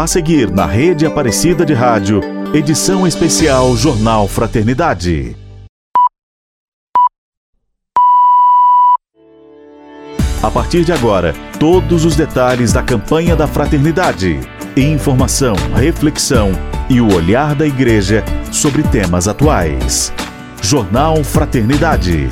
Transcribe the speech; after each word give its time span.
A 0.00 0.06
seguir, 0.06 0.50
na 0.50 0.64
Rede 0.64 1.04
Aparecida 1.04 1.62
de 1.66 1.74
Rádio, 1.74 2.22
edição 2.54 3.06
especial 3.06 3.76
Jornal 3.76 4.26
Fraternidade. 4.26 5.36
A 10.42 10.50
partir 10.50 10.86
de 10.86 10.92
agora, 10.94 11.34
todos 11.58 12.06
os 12.06 12.16
detalhes 12.16 12.72
da 12.72 12.82
campanha 12.82 13.36
da 13.36 13.46
Fraternidade. 13.46 14.40
Informação, 14.74 15.54
reflexão 15.74 16.52
e 16.88 16.98
o 16.98 17.14
olhar 17.14 17.54
da 17.54 17.66
Igreja 17.66 18.24
sobre 18.50 18.82
temas 18.82 19.28
atuais. 19.28 20.14
Jornal 20.62 21.22
Fraternidade. 21.22 22.26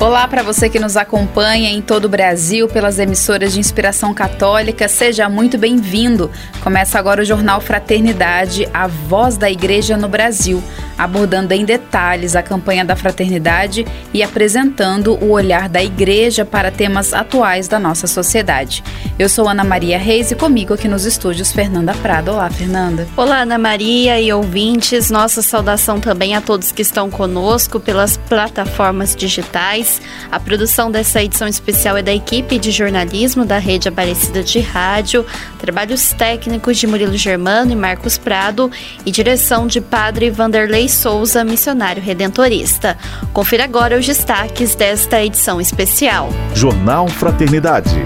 Olá 0.00 0.28
para 0.28 0.44
você 0.44 0.68
que 0.70 0.78
nos 0.78 0.96
acompanha 0.96 1.70
em 1.70 1.82
todo 1.82 2.04
o 2.04 2.08
Brasil 2.08 2.68
pelas 2.68 3.00
emissoras 3.00 3.52
de 3.52 3.58
inspiração 3.58 4.14
católica, 4.14 4.86
seja 4.86 5.28
muito 5.28 5.58
bem-vindo. 5.58 6.30
Começa 6.62 7.00
agora 7.00 7.22
o 7.22 7.24
Jornal 7.24 7.60
Fraternidade, 7.60 8.68
a 8.72 8.86
voz 8.86 9.36
da 9.36 9.50
Igreja 9.50 9.96
no 9.96 10.08
Brasil, 10.08 10.62
abordando 10.96 11.52
em 11.52 11.64
detalhes 11.64 12.36
a 12.36 12.42
campanha 12.44 12.84
da 12.84 12.94
fraternidade 12.94 13.84
e 14.14 14.22
apresentando 14.22 15.14
o 15.14 15.32
olhar 15.32 15.68
da 15.68 15.82
Igreja 15.82 16.44
para 16.44 16.70
temas 16.70 17.12
atuais 17.12 17.66
da 17.66 17.80
nossa 17.80 18.06
sociedade. 18.06 18.84
Eu 19.18 19.28
sou 19.28 19.48
Ana 19.48 19.64
Maria 19.64 19.98
Reis 19.98 20.30
e 20.30 20.36
comigo 20.36 20.74
aqui 20.74 20.86
nos 20.86 21.06
estúdios 21.06 21.50
Fernanda 21.50 21.92
Prado. 21.94 22.30
Olá, 22.30 22.48
Fernanda. 22.48 23.08
Olá, 23.16 23.40
Ana 23.40 23.58
Maria 23.58 24.20
e 24.20 24.32
ouvintes. 24.32 25.10
Nossa 25.10 25.42
saudação 25.42 25.98
também 25.98 26.36
a 26.36 26.40
todos 26.40 26.70
que 26.70 26.82
estão 26.82 27.10
conosco 27.10 27.80
pelas 27.80 28.16
plataformas 28.16 29.16
digitais 29.16 29.87
a 30.30 30.38
produção 30.38 30.90
dessa 30.90 31.22
edição 31.22 31.48
especial 31.48 31.96
é 31.96 32.02
da 32.02 32.12
equipe 32.12 32.58
de 32.58 32.70
jornalismo 32.70 33.44
da 33.44 33.58
Rede 33.58 33.88
Aparecida 33.88 34.42
de 34.42 34.60
Rádio, 34.60 35.24
trabalhos 35.58 36.12
técnicos 36.12 36.76
de 36.76 36.86
Murilo 36.86 37.16
Germano 37.16 37.72
e 37.72 37.76
Marcos 37.76 38.18
Prado 38.18 38.70
e 39.04 39.10
direção 39.10 39.66
de 39.66 39.80
Padre 39.80 40.30
Vanderlei 40.30 40.88
Souza, 40.88 41.44
missionário 41.44 42.02
redentorista. 42.02 42.96
Confira 43.32 43.64
agora 43.64 43.98
os 43.98 44.06
destaques 44.06 44.74
desta 44.74 45.22
edição 45.22 45.60
especial. 45.60 46.30
Jornal 46.54 47.08
Fraternidade. 47.08 47.96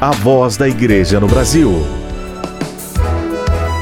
A 0.00 0.10
voz 0.12 0.56
da 0.56 0.68
Igreja 0.68 1.18
no 1.18 1.26
Brasil. 1.26 1.84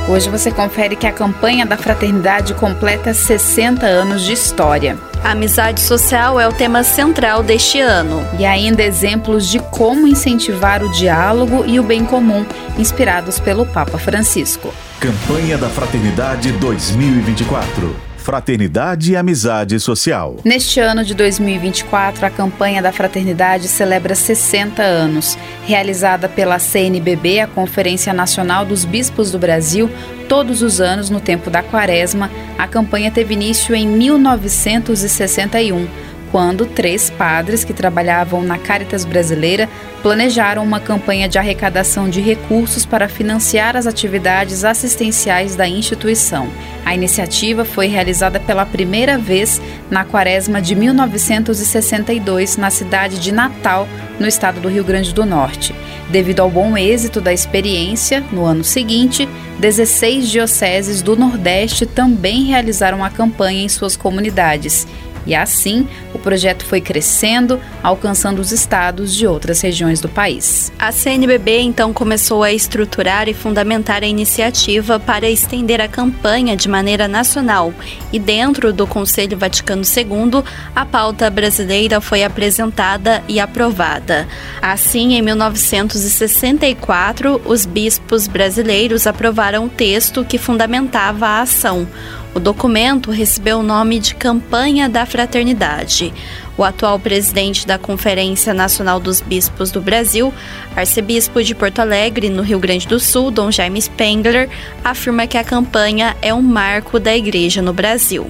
Hoje 0.08 0.30
você 0.30 0.52
confere 0.52 0.94
que 0.94 1.06
a 1.06 1.12
campanha 1.12 1.66
da 1.66 1.76
fraternidade 1.76 2.54
completa 2.54 3.12
60 3.12 3.84
anos 3.84 4.22
de 4.22 4.32
história. 4.32 4.96
A 5.27 5.32
amizade 5.32 5.80
social 5.80 6.38
é 6.38 6.46
o 6.46 6.52
tema 6.52 6.84
central 6.84 7.42
deste 7.42 7.80
ano. 7.80 8.24
E 8.38 8.46
ainda 8.46 8.80
exemplos 8.80 9.48
de 9.48 9.58
como 9.58 10.06
incentivar 10.06 10.84
o 10.84 10.92
diálogo 10.92 11.64
e 11.66 11.80
o 11.80 11.82
bem 11.82 12.05
comum, 12.05 12.46
inspirados 12.78 13.41
pelo 13.41 13.66
Papa 13.66 13.98
Francisco. 13.98 14.72
Campanha 15.00 15.58
da 15.58 15.69
Fraternidade 15.69 16.52
2024. 16.52 18.05
Fraternidade 18.27 19.12
e 19.12 19.16
Amizade 19.16 19.78
Social. 19.78 20.38
Neste 20.44 20.80
ano 20.80 21.05
de 21.05 21.14
2024, 21.14 22.27
a 22.27 22.30
campanha 22.30 22.82
da 22.82 22.91
Fraternidade 22.91 23.69
celebra 23.69 24.16
60 24.16 24.82
anos. 24.82 25.38
Realizada 25.64 26.28
pela 26.28 26.58
CNBB, 26.58 27.38
a 27.38 27.47
Conferência 27.47 28.12
Nacional 28.12 28.64
dos 28.64 28.84
Bispos 28.84 29.30
do 29.30 29.38
Brasil, 29.38 29.88
todos 30.28 30.60
os 30.60 30.80
anos 30.80 31.08
no 31.08 31.20
tempo 31.20 31.50
da 31.50 31.62
Quaresma, 31.62 32.28
a 32.58 32.66
campanha 32.66 33.12
teve 33.12 33.34
início 33.34 33.77
em 33.77 33.86
1961 33.86 35.86
quando 36.30 36.66
três 36.66 37.10
padres 37.10 37.64
que 37.64 37.72
trabalhavam 37.72 38.42
na 38.42 38.58
Caritas 38.58 39.05
Brasileira 39.05 39.69
planejaram 40.02 40.62
uma 40.62 40.78
campanha 40.78 41.28
de 41.28 41.38
arrecadação 41.38 42.08
de 42.08 42.20
recursos 42.20 42.86
para 42.86 43.08
financiar 43.08 43.77
as 43.77 43.86
atividades 43.86 44.64
assistenciais 44.64 45.56
da 45.56 45.66
instituição. 45.66 46.48
A 46.84 46.94
iniciativa 46.94 47.64
foi 47.64 47.88
realizada 47.88 48.38
pela 48.38 48.64
primeira 48.64 49.19
vez 49.19 49.60
na 49.91 50.04
quaresma 50.04 50.62
de 50.62 50.76
1962 50.76 52.56
na 52.56 52.70
cidade 52.70 53.19
de 53.19 53.32
Natal, 53.32 53.88
no 54.20 54.26
estado 54.26 54.60
do 54.60 54.69
Rio 54.69 54.84
Grande 54.84 55.12
do 55.12 55.26
Norte. 55.26 55.75
Devido 56.08 56.41
ao 56.41 56.50
bom 56.50 56.76
êxito 56.76 57.20
da 57.20 57.32
experiência, 57.32 58.22
no 58.31 58.44
ano 58.44 58.62
seguinte, 58.62 59.28
16 59.58 60.28
dioceses 60.28 61.03
do 61.03 61.16
Nordeste 61.16 61.84
também 61.84 62.44
realizaram 62.44 63.03
a 63.03 63.10
campanha 63.10 63.64
em 63.64 63.69
suas 63.69 63.97
comunidades 63.97 64.87
e 65.26 65.34
assim, 65.34 65.87
o 66.14 66.19
projeto 66.19 66.64
foi 66.64 66.81
crescendo, 66.81 67.60
alcançando 67.82 68.41
os 68.41 68.53
estados 68.53 69.14
de 69.14 69.26
outras 69.26 69.60
regiões 69.60 70.00
do 70.00 70.09
país. 70.09 70.72
A 70.78 70.92
CNBB 70.92 71.60
então 71.60 71.92
começou 71.92 72.42
a 72.42 72.53
estruturar 72.53 73.28
e 73.28 73.34
fundamentar 73.34 74.03
a 74.03 74.06
iniciativa 74.06 75.00
para 75.00 75.28
estender 75.28 75.81
a 75.81 75.88
campanha 75.88 76.56
de 76.56 76.69
maneira 76.69 77.09
nacional. 77.09 77.75
E 78.12 78.19
dentro 78.19 78.72
do 78.72 78.87
Conselho 78.87 79.37
Vaticano 79.37 79.82
II, 79.82 80.42
a 80.75 80.84
pauta 80.84 81.28
brasileira 81.28 82.00
foi 82.00 82.22
apresentada 82.22 83.22
e 83.28 83.41
aprovada. 83.41 84.28
Assim, 84.62 85.14
em 85.14 85.22
1964, 85.22 87.43
os 87.44 87.66
bispos 87.66 88.26
brasileiros 88.26 89.06
aprovaram 89.06 89.66
o 89.66 89.69
texto 89.69 90.25
que 90.25 90.38
fundamentava 90.38 91.26
a 91.26 91.43
ação. 91.43 91.87
O 92.36 92.38
documento 92.38 93.10
recebeu 93.10 93.60
o 93.60 93.62
nome 93.62 93.98
de 93.98 94.14
Campanha 94.14 94.91
da 94.91 95.06
Fraternidade. 95.06 96.12
O 96.58 96.62
atual 96.62 96.98
presidente 96.98 97.66
da 97.66 97.78
Conferência 97.78 98.52
Nacional 98.52 99.00
dos 99.00 99.22
Bispos 99.22 99.70
do 99.70 99.80
Brasil, 99.80 100.30
arcebispo 100.76 101.42
de 101.42 101.54
Porto 101.54 101.78
Alegre, 101.78 102.28
no 102.28 102.42
Rio 102.42 102.58
Grande 102.58 102.86
do 102.86 103.00
Sul, 103.00 103.30
Dom 103.30 103.50
Jaime 103.50 103.80
Spengler, 103.80 104.50
afirma 104.84 105.26
que 105.26 105.38
a 105.38 105.42
campanha 105.42 106.14
é 106.20 106.34
um 106.34 106.42
marco 106.42 107.00
da 107.00 107.16
Igreja 107.16 107.62
no 107.62 107.72
Brasil. 107.72 108.26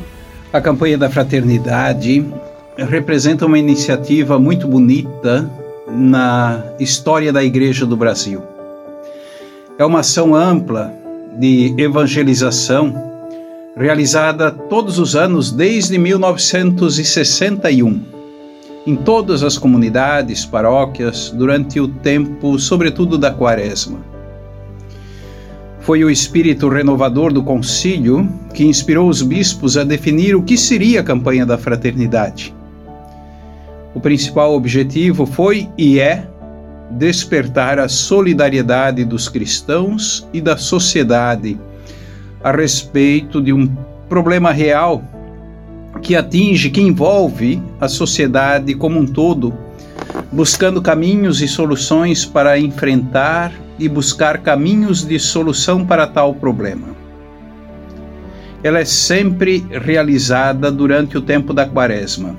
A 0.53 0.61
campanha 0.61 0.97
da 0.97 1.11
fraternidade 1.11 2.25
representa 2.79 3.45
uma 3.45 3.59
iniciativa 3.59 4.39
muito 4.39 4.69
bonita 4.69 5.51
na 5.89 6.63
história 6.79 7.33
da 7.33 7.43
Igreja 7.43 7.85
do 7.85 7.97
Brasil. 7.97 8.41
É 9.77 9.85
uma 9.85 9.99
ação 9.99 10.33
ampla 10.33 10.95
de 11.37 11.75
evangelização 11.77 13.16
realizada 13.77 14.51
todos 14.51 14.99
os 14.99 15.15
anos 15.15 15.53
desde 15.53 15.99
1961, 15.99 18.03
em 18.87 18.97
todas 18.97 19.43
as 19.43 19.59
comunidades, 19.59 20.47
paróquias, 20.47 21.31
durante 21.37 21.79
o 21.79 21.87
tempo, 21.87 22.59
sobretudo 22.59 23.19
da 23.19 23.31
Quaresma. 23.31 24.01
Foi 25.81 26.03
o 26.03 26.11
espírito 26.11 26.71
renovador 26.71 27.31
do 27.33 27.43
concílio 27.43 28.27
que 28.55 28.65
inspirou 28.65 29.11
os 29.11 29.21
bispos 29.21 29.77
a 29.77 29.85
definir 29.85 30.35
o 30.35 30.43
que 30.43 30.57
seria 30.57 31.01
a 31.01 31.05
campanha 31.05 31.45
da 31.45 31.59
fraternidade. 31.59 32.55
O 33.95 34.01
principal 34.01 34.55
objetivo 34.55 35.27
foi 35.27 35.69
e 35.77 36.01
é 36.01 36.27
despertar 36.93 37.79
a 37.79 37.89
solidariedade 37.89 39.05
dos 39.05 39.29
cristãos 39.29 40.27
e 40.33 40.41
da 40.41 40.57
sociedade 40.57 41.59
a 42.43 42.53
respeito 42.53 43.41
de 43.41 43.53
um 43.53 43.67
problema 44.09 44.53
real 44.53 45.03
que 46.01 46.15
atinge, 46.15 46.71
que 46.71 46.81
envolve 46.81 47.61
a 47.81 47.89
sociedade 47.89 48.73
como 48.75 49.01
um 49.01 49.07
todo, 49.07 49.53
buscando 50.31 50.81
caminhos 50.83 51.43
e 51.43 51.49
soluções 51.49 52.25
para 52.25 52.57
enfrentar 52.59 53.53
e 53.79 53.87
buscar 53.89 54.39
caminhos 54.39 55.05
de 55.05 55.19
solução 55.19 55.85
para 55.85 56.07
tal 56.07 56.33
problema. 56.35 56.95
Ela 58.63 58.79
é 58.81 58.85
sempre 58.85 59.67
realizada 59.71 60.71
durante 60.71 61.19
o 61.19 61.23
tempo 61.23 61.53
da 61.53 61.67
Quaresma. 61.67 62.37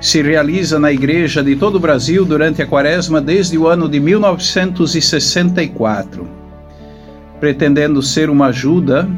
Se 0.00 0.22
realiza 0.22 0.78
na 0.78 0.92
igreja 0.92 1.42
de 1.42 1.56
todo 1.56 1.74
o 1.76 1.80
Brasil 1.80 2.24
durante 2.24 2.62
a 2.62 2.66
Quaresma 2.66 3.20
desde 3.20 3.58
o 3.58 3.66
ano 3.66 3.88
de 3.88 3.98
1964 3.98 6.35
pretendendo 7.40 8.02
ser 8.02 8.30
uma 8.30 8.46
ajuda 8.46 9.08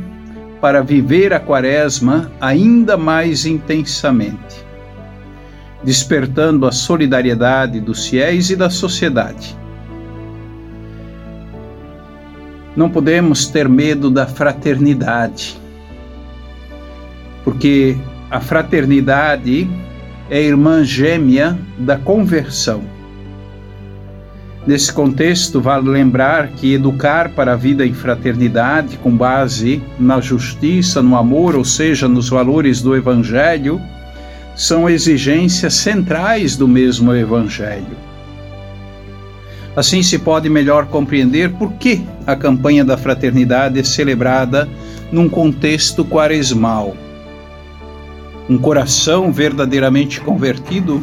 para 0.61 0.83
viver 0.83 1.33
a 1.33 1.39
Quaresma 1.39 2.31
ainda 2.41 2.97
mais 2.97 3.47
intensamente, 3.47 4.65
despertando 5.85 6.67
a 6.67 6.73
solidariedade 6.73 7.81
dos 7.81 8.09
fiéis 8.09 8.51
e 8.51 8.57
da 8.57 8.69
sociedade. 8.69 9.57
Não 12.77 12.91
podemos 12.91 13.47
ter 13.47 13.69
medo 13.69 14.11
da 14.11 14.27
fraternidade, 14.27 15.57
porque 17.45 17.97
a 18.31 18.41
fraternidade 18.41 19.69
é 20.29 20.43
irmã 20.43 20.85
gêmea 20.85 21.59
da 21.79 21.97
conversão 21.97 22.98
Nesse 24.69 24.93
contexto, 24.93 25.63
vale 25.63 25.89
lembrar 25.89 26.49
que 26.49 26.75
educar 26.75 27.31
para 27.31 27.55
a 27.55 27.57
vida 27.57 27.87
em 27.87 27.95
fraternidade, 27.95 28.99
com 28.99 29.11
base 29.11 29.83
na 29.99 30.21
justiça, 30.21 31.01
no 31.01 31.17
amor, 31.17 31.57
ou 31.57 31.65
seja, 31.65 32.07
nos 32.07 32.29
valores 32.29 32.83
do 32.83 32.95
Evangelho, 32.95 33.81
são 34.55 34.87
exigências 34.87 35.73
centrais 35.73 36.55
do 36.55 36.69
mesmo 36.69 37.15
Evangelho. 37.15 37.97
Assim 39.75 40.03
se 40.03 40.19
pode 40.19 40.51
melhor 40.51 40.85
compreender 40.89 41.51
por 41.55 41.73
que 41.73 42.03
a 42.27 42.37
campanha 42.37 42.85
da 42.85 42.99
fraternidade 42.99 43.81
é 43.81 43.83
celebrada 43.83 44.69
num 45.11 45.31
contexto 45.31 46.05
quaresmal. 46.05 46.95
Um 48.51 48.59
coração 48.59 49.33
verdadeiramente 49.33 50.21
convertido 50.21 51.03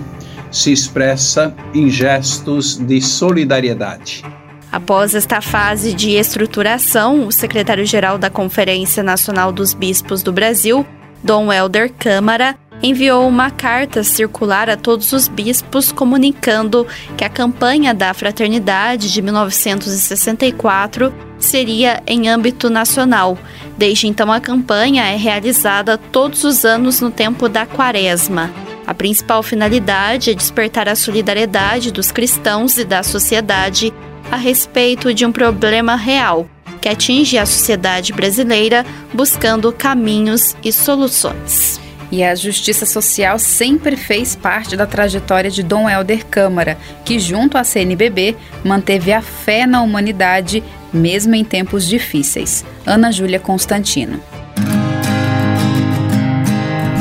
se 0.56 0.72
expressa 0.72 1.54
em 1.74 1.90
gestos 1.90 2.78
de 2.78 3.02
solidariedade. 3.02 4.24
Após 4.72 5.13
esta 5.13 5.42
fase 5.42 5.94
de 5.94 6.12
estruturação, 6.12 7.28
o 7.28 7.31
secretário-geral 7.31 8.18
da 8.18 8.30
Conferência 8.30 9.04
Nacional 9.04 9.52
dos 9.52 9.74
Bispos 9.74 10.24
do 10.24 10.31
Brasil, 10.31 10.86
Dom 11.22 11.52
Helder 11.52 11.92
Câmara, 11.92 12.57
enviou 12.81 13.28
uma 13.28 13.52
carta 13.52 14.02
circular 14.04 14.69
a 14.69 14.78
todos 14.78 15.12
os 15.12 15.28
bispos 15.28 15.92
comunicando 15.92 16.88
que 17.18 17.24
a 17.24 17.30
campanha 17.30 17.94
da 17.94 18.13
fraternidade 18.13 19.12
de 19.12 19.22
1964 19.22 21.13
seria 21.38 22.02
em 22.07 22.30
âmbito 22.30 22.69
nacional. 22.69 23.38
Desde 23.78 24.07
então, 24.07 24.31
a 24.31 24.40
campanha 24.40 25.04
é 25.04 25.18
realizada 25.18 25.98
todos 25.98 26.46
os 26.46 26.63
anos 26.63 27.02
no 27.02 27.12
tempo 27.12 27.50
da 27.50 27.66
Quaresma. 27.66 28.65
A 28.88 28.94
principal 28.94 29.42
finalidade 29.42 30.30
é 30.30 30.34
despertar 30.34 30.88
a 30.88 30.96
solidariedade 30.96 31.92
dos 31.92 32.12
cristãos 32.12 32.78
e 32.78 32.86
da 32.86 33.02
sociedade 33.02 33.94
a 34.32 34.38
respeito 34.38 35.14
de 35.14 35.26
um 35.26 35.32
problema 35.32 35.96
real 35.96 36.48
que 36.86 36.90
atinge 36.90 37.36
a 37.36 37.48
sociedade 37.48 38.14
brasileira, 38.14 38.86
buscando 39.12 39.72
caminhos 39.72 40.56
e 40.64 40.72
soluções. 40.72 41.82
E 42.12 42.24
a 42.24 42.36
justiça 42.36 42.86
social 42.86 43.40
sempre 43.40 43.98
fez 43.98 44.36
parte 44.36 44.78
da 44.78 44.86
trajetória 44.86 45.50
de 45.50 45.64
Dom 45.64 45.90
Helder 45.90 46.24
Câmara, 46.28 46.78
que, 47.04 47.18
junto 47.18 47.58
à 47.58 47.64
CNBB, 47.64 48.36
manteve 48.64 49.12
a 49.12 49.22
fé 49.24 49.66
na 49.66 49.81
humanidade, 49.81 50.64
mesmo 50.94 51.34
em 51.34 51.44
tempos 51.44 51.88
difíceis. 51.88 52.64
Ana 52.86 53.12
Júlia 53.12 53.40
Constantino. 53.40 54.22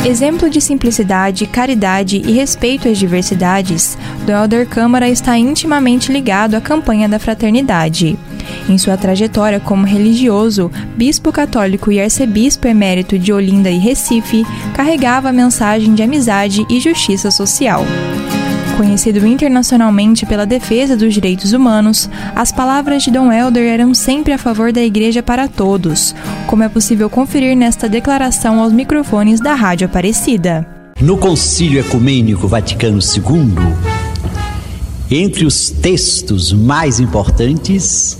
Exemplo 0.05 0.51
de 0.51 0.61
simplicidade, 0.61 1.47
caridade 1.47 2.19
e 2.19 2.31
respeito 2.31 2.87
às 2.87 2.99
diversidades, 2.99 3.97
Dom 4.27 4.35
Helder 4.35 4.69
Câmara 4.69 5.09
está 5.09 5.39
intimamente 5.39 6.12
ligado 6.12 6.55
à 6.55 6.61
campanha 6.61 7.09
da 7.09 7.19
fraternidade. 7.19 8.19
Em 8.69 8.77
sua 8.77 8.99
trajetória 8.99 9.59
como 9.59 9.87
religioso, 9.87 10.71
bispo 10.95 11.33
católico 11.33 11.91
e 11.91 11.99
arcebispo 11.99 12.69
emérito 12.69 13.19
de 13.19 13.33
Olinda 13.33 13.71
e 13.71 13.79
Recife, 13.79 14.45
carregava 14.75 15.31
a 15.31 15.33
mensagem 15.33 15.95
de 15.95 16.03
amizade 16.03 16.67
e 16.69 16.79
justiça 16.79 17.31
social. 17.31 17.83
Conhecido 18.76 19.25
internacionalmente 19.25 20.26
pela 20.26 20.44
defesa 20.44 20.97
dos 20.97 21.15
direitos 21.15 21.53
humanos, 21.53 22.11
as 22.35 22.50
palavras 22.50 23.05
de 23.05 23.11
Dom 23.12 23.32
Helder 23.32 23.73
eram 23.73 23.94
sempre 23.94 24.32
a 24.32 24.38
favor 24.38 24.73
da 24.73 24.82
Igreja 24.82 25.23
para 25.23 25.47
todos, 25.47 26.12
como 26.49 26.65
é 26.65 26.69
possível 26.69 27.09
conferir 27.09 27.56
nesta 27.56 27.88
declaração 27.88 28.59
aos 28.59 28.73
microfones 28.73 29.38
da 29.38 29.55
Rádio 29.55 29.87
Aparecida. 29.87 30.67
No 31.00 31.17
Concílio 31.17 31.79
Ecumênico 31.79 32.49
Vaticano 32.49 32.99
II, 32.99 33.55
entre 35.09 35.47
os 35.47 35.70
textos 35.70 36.53
mais 36.53 36.99
importantes, 36.99 38.19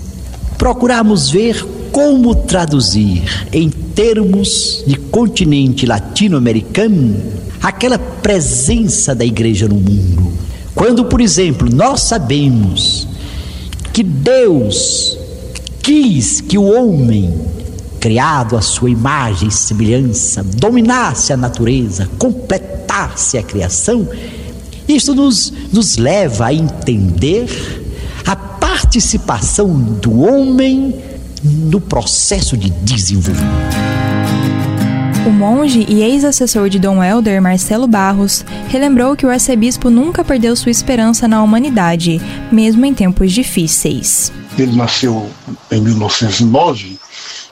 procuramos 0.57 1.29
ver 1.29 1.65
como 1.91 2.33
traduzir 2.33 3.23
em 3.51 3.69
termos 3.69 4.85
de 4.87 4.95
continente 4.95 5.85
latino-americano 5.85 7.21
aquela 7.61 7.99
presença 7.99 9.13
da 9.13 9.25
igreja 9.25 9.67
no 9.67 9.75
mundo. 9.75 10.44
Quando, 10.75 11.05
por 11.05 11.21
exemplo, 11.21 11.69
nós 11.73 12.01
sabemos 12.01 13.07
que 13.93 14.03
Deus 14.03 15.17
quis 15.81 16.41
que 16.41 16.57
o 16.57 16.63
homem, 16.63 17.33
criado 18.01 18.57
à 18.57 18.61
sua 18.61 18.89
imagem 18.89 19.47
e 19.47 19.51
semelhança, 19.51 20.43
dominasse 20.43 21.31
a 21.31 21.37
natureza, 21.37 22.09
completasse 22.19 23.37
a 23.37 23.43
criação, 23.43 24.07
isto 24.85 25.15
nos, 25.15 25.51
nos 25.71 25.95
leva 25.95 26.47
a 26.47 26.53
entender 26.53 27.47
a 28.25 28.35
participação 28.35 29.73
do 29.73 30.19
homem 30.19 30.93
no 31.41 31.79
processo 31.79 32.57
de 32.57 32.69
desenvolvimento. 32.69 33.84
O 35.25 35.31
monge 35.31 35.83
e 35.89 36.03
ex-assessor 36.03 36.69
de 36.69 36.77
Dom 36.77 37.03
Helder, 37.03 37.41
Marcelo 37.41 37.87
Barros, 37.87 38.45
relembrou 38.69 39.15
que 39.15 39.25
o 39.25 39.29
arcebispo 39.31 39.89
nunca 39.89 40.23
perdeu 40.23 40.55
sua 40.55 40.69
esperança 40.69 41.27
na 41.27 41.41
humanidade, 41.41 42.21
mesmo 42.51 42.85
em 42.85 42.93
tempos 42.93 43.31
difíceis. 43.31 44.31
Ele 44.55 44.75
nasceu 44.77 45.27
em 45.71 45.81
1909 45.81 46.94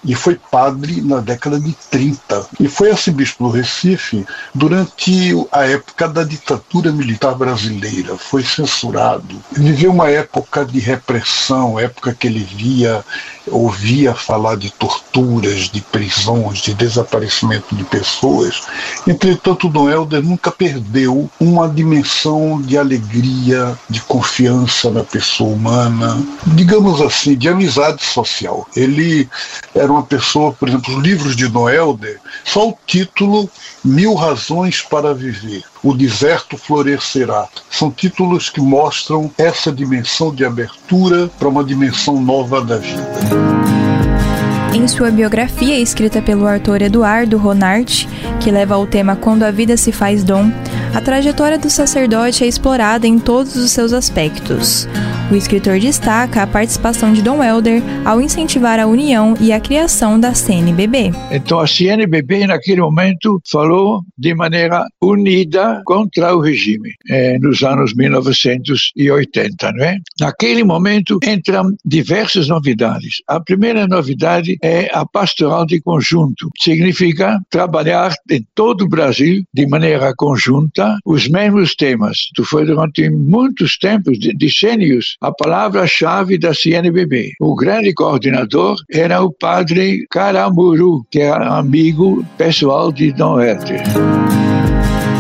e 0.06 0.16
foi 0.16 0.36
padre 0.36 1.02
na 1.02 1.20
década 1.20 1.60
de 1.60 1.74
30. 1.90 2.48
E 2.60 2.68
foi 2.68 2.92
arcebispo 2.92 3.46
do 3.46 3.50
Recife 3.50 4.26
durante 4.54 5.34
a 5.52 5.66
época 5.66 6.08
da 6.08 6.24
ditadura 6.24 6.92
militar 6.92 7.36
brasileira. 7.36 8.18
Foi 8.18 8.44
censurado. 8.44 9.36
Viveu 9.52 9.92
uma 9.92 10.10
época 10.10 10.66
de 10.66 10.80
repressão, 10.80 11.80
época 11.80 12.14
que 12.14 12.28
ele 12.28 12.44
via, 12.44 13.04
ouvia 13.48 14.14
falar 14.14 14.56
de 14.56 14.72
torturas, 14.72 15.70
de 15.70 15.82
prisões, 15.82 16.60
de 16.60 16.74
desaparecimento 16.74 17.76
de 17.76 17.84
pessoas. 17.84 18.64
Entretanto, 19.08 19.70
Dom 19.70 19.90
Helder 19.90 20.24
nunca 20.24 20.52
perdeu 20.52 21.30
uma 21.40 21.68
dimensão 21.70 22.62
de 22.62 22.78
alegria, 22.78 23.78
de 23.90 24.02
confiança 24.02 24.90
na 24.90 25.04
pessoa 25.04 25.54
humana, 25.54 26.22
digamos 26.48 27.02
assim, 27.02 27.36
de 27.36 27.48
amizade 27.48 28.04
social. 28.04 28.68
Ele 28.76 29.30
era 29.74 29.93
uma 29.94 30.04
pessoa, 30.04 30.52
por 30.52 30.68
exemplo, 30.68 30.96
os 30.96 31.04
livros 31.04 31.36
de 31.36 31.48
Noelder, 31.48 32.20
só 32.44 32.70
o 32.70 32.78
título 32.86 33.50
Mil 33.84 34.14
Razões 34.16 34.82
para 34.82 35.14
Viver, 35.14 35.64
O 35.84 35.94
Deserto 35.94 36.58
Florescerá, 36.58 37.48
são 37.70 37.92
títulos 37.92 38.50
que 38.50 38.60
mostram 38.60 39.32
essa 39.38 39.72
dimensão 39.72 40.34
de 40.34 40.44
abertura 40.44 41.30
para 41.40 41.48
uma 41.48 41.64
dimensão 41.64 42.20
nova 42.20 42.62
da 42.62 42.78
vida. 42.78 43.04
Em 44.74 44.88
sua 44.88 45.12
biografia, 45.12 45.80
escrita 45.80 46.20
pelo 46.20 46.48
autor 46.48 46.82
Eduardo 46.82 47.38
Ronart, 47.38 48.08
que 48.40 48.50
leva 48.50 48.74
ao 48.74 48.88
tema 48.88 49.16
Quando 49.16 49.44
a 49.44 49.52
Vida 49.52 49.78
se 49.78 49.92
Faz 49.92 50.24
Dom, 50.24 50.52
a 50.96 51.00
trajetória 51.00 51.60
do 51.60 51.70
sacerdote 51.70 52.44
é 52.44 52.48
explorada 52.48 53.06
em 53.06 53.20
todos 53.20 53.56
os 53.56 53.72
seus 53.72 53.94
aspectos. 53.94 54.88
O 55.34 55.36
escritor 55.36 55.80
destaca 55.80 56.44
a 56.44 56.48
participação 56.48 57.12
de 57.12 57.24
Dom 57.24 57.44
Helder 57.44 57.82
ao 58.06 58.22
incentivar 58.22 58.80
a 58.80 58.86
união 58.86 59.34
e 59.42 59.52
a 59.52 59.60
criação 59.60 60.20
da 60.20 60.36
CNBB. 60.36 61.10
Então 61.32 61.60
a 61.60 61.66
CNBB 61.66 62.46
naquele 62.46 62.82
momento 62.82 63.42
falou 63.52 64.04
de 64.16 64.36
maneira 64.36 64.86
unida 65.02 65.82
contra 65.86 66.36
o 66.36 66.40
regime, 66.40 66.92
eh, 67.10 67.40
nos 67.40 67.64
anos 67.64 67.96
1980, 67.96 69.72
não 69.72 69.84
é? 69.84 69.98
Naquele 70.20 70.64
momento 70.64 71.18
entram 71.26 71.76
diversas 71.84 72.48
novidades. 72.48 73.16
A 73.28 73.40
primeira 73.40 73.88
novidade 73.88 74.56
é 74.62 74.88
a 74.94 75.04
pastoral 75.04 75.66
de 75.66 75.82
conjunto. 75.82 76.48
Significa 76.62 77.42
trabalhar 77.50 78.14
em 78.30 78.46
todo 78.54 78.84
o 78.84 78.88
Brasil 78.88 79.44
de 79.52 79.66
maneira 79.66 80.14
conjunta 80.16 80.96
os 81.04 81.28
mesmos 81.28 81.74
temas. 81.74 82.18
Tu 82.36 82.46
foi 82.46 82.68
durante 82.68 83.10
muitos 83.10 83.80
tempos, 83.80 84.20
decênios, 84.38 85.18
a 85.24 85.32
palavra-chave 85.32 86.38
da 86.38 86.54
CNBB. 86.54 87.32
O 87.40 87.56
grande 87.56 87.94
coordenador 87.94 88.76
era 88.92 89.24
o 89.24 89.32
padre 89.32 90.06
Caramuru, 90.12 91.06
que 91.10 91.22
é 91.22 91.32
amigo 91.32 92.26
pessoal 92.38 92.92
de 92.92 93.14
Dom 93.14 93.40
Herter. 93.40 93.82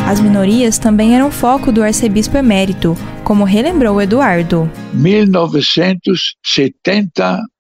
As 0.06 0.20
minorias 0.20 0.78
também 0.78 1.16
eram 1.16 1.32
foco 1.32 1.72
do 1.72 1.82
arcebispo 1.82 2.36
emérito, 2.36 2.98
como 3.24 3.46
relembrou 3.46 4.02
Eduardo. 4.02 4.70
1972 4.94 7.53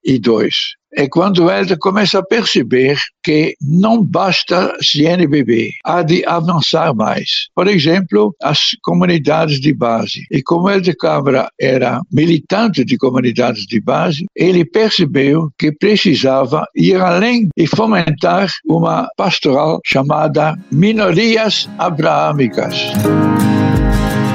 é 0.95 1.07
quando 1.07 1.49
ela 1.49 1.77
começa 1.77 2.19
a 2.19 2.25
perceber 2.25 2.97
que 3.23 3.55
não 3.61 4.03
basta 4.03 4.73
CNBB, 4.81 5.71
há 5.83 6.03
de 6.03 6.25
avançar 6.25 6.93
mais. 6.93 7.47
Por 7.55 7.67
exemplo, 7.67 8.35
as 8.41 8.59
comunidades 8.83 9.59
de 9.59 9.73
base. 9.73 10.25
E 10.31 10.41
como 10.41 10.69
Helder 10.69 10.95
Câmara 10.97 11.49
era 11.59 12.01
militante 12.11 12.85
de 12.85 12.97
comunidades 12.97 13.65
de 13.65 13.81
base, 13.81 14.25
ele 14.35 14.65
percebeu 14.65 15.49
que 15.57 15.71
precisava 15.71 16.65
ir 16.75 16.99
além 17.01 17.49
e 17.57 17.65
fomentar 17.65 18.49
uma 18.67 19.07
pastoral 19.17 19.79
chamada 19.85 20.55
Minorias 20.71 21.69
Abraâmicas. 21.77 22.75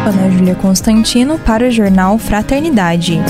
Ana 0.06 0.30
Júlia 0.30 0.54
Constantino 0.54 1.38
para 1.40 1.68
o 1.68 1.70
jornal 1.70 2.18
Fraternidade. 2.18 3.20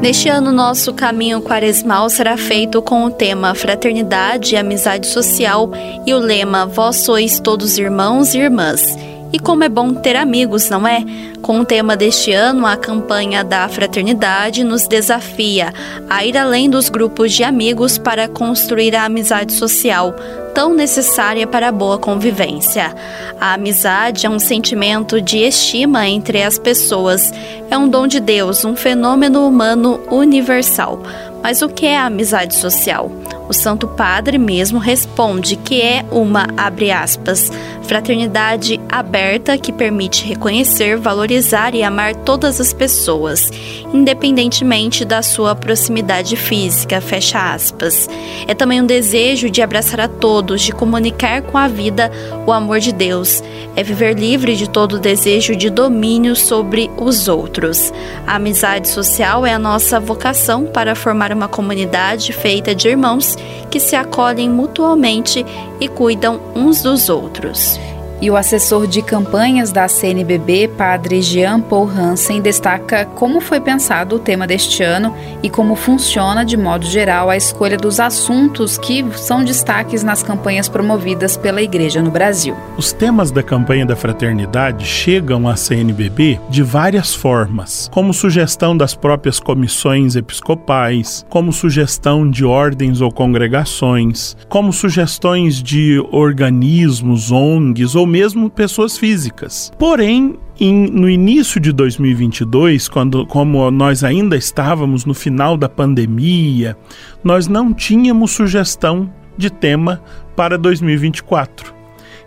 Neste 0.00 0.28
ano, 0.28 0.52
nosso 0.52 0.92
caminho 0.92 1.40
quaresmal 1.40 2.08
será 2.10 2.36
feito 2.36 2.82
com 2.82 3.04
o 3.04 3.10
tema 3.10 3.54
Fraternidade 3.54 4.54
e 4.54 4.58
Amizade 4.58 5.06
Social 5.06 5.70
e 6.06 6.12
o 6.12 6.18
lema 6.18 6.66
Vós 6.66 6.96
sois 6.96 7.40
todos 7.40 7.78
irmãos 7.78 8.34
e 8.34 8.38
irmãs. 8.38 8.96
E 9.32 9.38
como 9.38 9.64
é 9.64 9.68
bom 9.68 9.92
ter 9.92 10.16
amigos, 10.16 10.70
não 10.70 10.86
é? 10.86 11.04
Com 11.42 11.60
o 11.60 11.64
tema 11.64 11.96
deste 11.96 12.32
ano, 12.32 12.66
a 12.66 12.76
campanha 12.76 13.42
da 13.42 13.68
fraternidade 13.68 14.64
nos 14.64 14.86
desafia 14.86 15.72
a 16.08 16.24
ir 16.24 16.36
além 16.36 16.70
dos 16.70 16.88
grupos 16.88 17.32
de 17.32 17.42
amigos 17.42 17.98
para 17.98 18.28
construir 18.28 18.94
a 18.94 19.04
amizade 19.04 19.52
social, 19.52 20.14
tão 20.54 20.72
necessária 20.74 21.46
para 21.46 21.68
a 21.68 21.72
boa 21.72 21.98
convivência. 21.98 22.94
A 23.40 23.54
amizade 23.54 24.26
é 24.26 24.30
um 24.30 24.38
sentimento 24.38 25.20
de 25.20 25.38
estima 25.38 26.08
entre 26.08 26.42
as 26.42 26.58
pessoas, 26.58 27.32
é 27.70 27.76
um 27.76 27.88
dom 27.88 28.06
de 28.06 28.20
Deus, 28.20 28.64
um 28.64 28.74
fenômeno 28.74 29.46
humano 29.46 30.00
universal. 30.10 31.02
Mas 31.42 31.62
o 31.62 31.68
que 31.68 31.86
é 31.86 31.98
a 31.98 32.06
amizade 32.06 32.54
social? 32.54 33.12
O 33.48 33.52
Santo 33.52 33.86
Padre 33.86 34.38
mesmo 34.38 34.78
responde 34.78 35.54
que 35.54 35.80
é 35.80 36.04
uma, 36.10 36.48
abre 36.56 36.90
aspas, 36.90 37.50
fraternidade 37.82 38.80
aberta 38.88 39.56
que 39.56 39.72
permite 39.72 40.24
reconhecer, 40.26 40.96
valorizar 40.96 41.72
e 41.74 41.82
amar 41.82 42.16
todas 42.16 42.60
as 42.60 42.72
pessoas, 42.72 43.50
independentemente 43.94 45.04
da 45.04 45.22
sua 45.22 45.54
proximidade 45.54 46.34
física, 46.34 47.00
fecha 47.00 47.54
aspas. 47.54 48.08
É 48.48 48.54
também 48.54 48.80
um 48.80 48.86
desejo 48.86 49.48
de 49.48 49.62
abraçar 49.62 50.00
a 50.00 50.08
todos, 50.08 50.62
de 50.62 50.72
comunicar 50.72 51.42
com 51.42 51.56
a 51.56 51.68
vida 51.68 52.10
o 52.44 52.52
amor 52.52 52.80
de 52.80 52.92
Deus. 52.92 53.42
É 53.76 53.82
viver 53.82 54.18
livre 54.18 54.56
de 54.56 54.68
todo 54.68 54.98
desejo 54.98 55.54
de 55.54 55.70
domínio 55.70 56.34
sobre 56.34 56.90
os 56.96 57.28
outros. 57.28 57.92
A 58.26 58.36
amizade 58.36 58.88
social 58.88 59.46
é 59.46 59.54
a 59.54 59.58
nossa 59.58 60.00
vocação 60.00 60.66
para 60.66 60.96
formar 60.96 61.32
uma 61.32 61.46
comunidade 61.46 62.32
feita 62.32 62.74
de 62.74 62.88
irmãos 62.88 63.35
que 63.70 63.80
se 63.80 63.96
acolhem 63.96 64.48
mutuamente 64.48 65.44
e 65.80 65.88
cuidam 65.88 66.40
uns 66.54 66.82
dos 66.82 67.08
outros. 67.08 67.78
E 68.18 68.30
o 68.30 68.36
assessor 68.36 68.86
de 68.86 69.02
campanhas 69.02 69.70
da 69.70 69.86
CNBB, 69.86 70.68
padre 70.68 71.20
Jean 71.20 71.60
Paul 71.60 71.86
Hansen, 71.86 72.40
destaca 72.40 73.04
como 73.04 73.42
foi 73.42 73.60
pensado 73.60 74.16
o 74.16 74.18
tema 74.18 74.46
deste 74.46 74.82
ano 74.82 75.14
e 75.42 75.50
como 75.50 75.76
funciona, 75.76 76.42
de 76.42 76.56
modo 76.56 76.86
geral, 76.86 77.28
a 77.28 77.36
escolha 77.36 77.76
dos 77.76 78.00
assuntos 78.00 78.78
que 78.78 79.04
são 79.16 79.44
destaques 79.44 80.02
nas 80.02 80.22
campanhas 80.22 80.66
promovidas 80.66 81.36
pela 81.36 81.60
Igreja 81.60 82.00
no 82.00 82.10
Brasil. 82.10 82.56
Os 82.78 82.90
temas 82.90 83.30
da 83.30 83.42
campanha 83.42 83.84
da 83.84 83.94
fraternidade 83.94 84.86
chegam 84.86 85.46
à 85.46 85.54
CNBB 85.54 86.40
de 86.48 86.62
várias 86.62 87.14
formas, 87.14 87.90
como 87.92 88.14
sugestão 88.14 88.74
das 88.74 88.94
próprias 88.94 89.38
comissões 89.38 90.16
episcopais, 90.16 91.26
como 91.28 91.52
sugestão 91.52 92.28
de 92.28 92.46
ordens 92.46 93.02
ou 93.02 93.12
congregações, 93.12 94.34
como 94.48 94.72
sugestões 94.72 95.62
de 95.62 96.02
organismos, 96.10 97.30
ONGs 97.30 97.94
ou 97.94 98.05
ou 98.06 98.10
mesmo 98.10 98.48
pessoas 98.48 98.96
físicas. 98.96 99.72
Porém, 99.76 100.36
em, 100.58 100.88
no 100.88 101.10
início 101.10 101.60
de 101.60 101.72
2022, 101.72 102.88
quando, 102.88 103.26
como 103.26 103.68
nós 103.70 104.04
ainda 104.04 104.36
estávamos 104.36 105.04
no 105.04 105.12
final 105.12 105.56
da 105.56 105.68
pandemia, 105.68 106.76
nós 107.22 107.48
não 107.48 107.74
tínhamos 107.74 108.30
sugestão 108.30 109.12
de 109.36 109.50
tema 109.50 110.00
para 110.36 110.56
2024. 110.56 111.74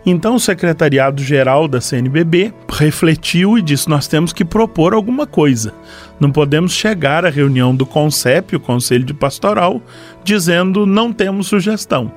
Então, 0.04 0.34
o 0.34 0.40
secretariado-geral 0.40 1.68
da 1.68 1.80
CNBB 1.80 2.54
refletiu 2.70 3.58
e 3.58 3.62
disse: 3.62 3.88
nós 3.88 4.06
temos 4.06 4.32
que 4.32 4.44
propor 4.44 4.94
alguma 4.94 5.26
coisa. 5.26 5.74
Não 6.18 6.30
podemos 6.30 6.72
chegar 6.72 7.24
à 7.24 7.30
reunião 7.30 7.74
do 7.74 7.84
CONCEP, 7.84 8.56
o 8.56 8.60
Conselho 8.60 9.04
de 9.04 9.12
Pastoral, 9.12 9.80
dizendo 10.24 10.86
não 10.86 11.12
temos 11.12 11.48
sugestão. 11.48 12.10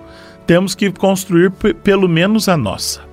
Temos 0.47 0.75
que 0.75 0.91
construir 0.91 1.51
pelo 1.83 2.07
menos 2.07 2.47
a 2.47 2.55
nossa 2.55 3.12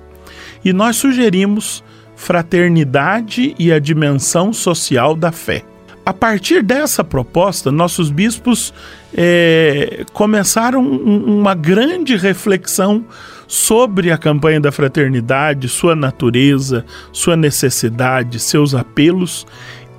e 0.63 0.73
nós 0.73 0.95
sugerimos 0.97 1.83
fraternidade 2.15 3.55
e 3.57 3.71
a 3.71 3.79
dimensão 3.79 4.53
social 4.53 5.15
da 5.15 5.31
fé. 5.31 5.63
A 6.05 6.13
partir 6.13 6.63
dessa 6.63 7.03
proposta, 7.03 7.71
nossos 7.71 8.09
bispos 8.09 8.73
é, 9.13 10.03
começaram 10.13 10.81
uma 10.81 11.53
grande 11.53 12.15
reflexão 12.15 13.05
sobre 13.47 14.11
a 14.11 14.17
campanha 14.17 14.59
da 14.59 14.71
fraternidade, 14.71 15.69
sua 15.69 15.95
natureza, 15.95 16.85
sua 17.11 17.35
necessidade, 17.35 18.39
seus 18.39 18.73
apelos, 18.73 19.45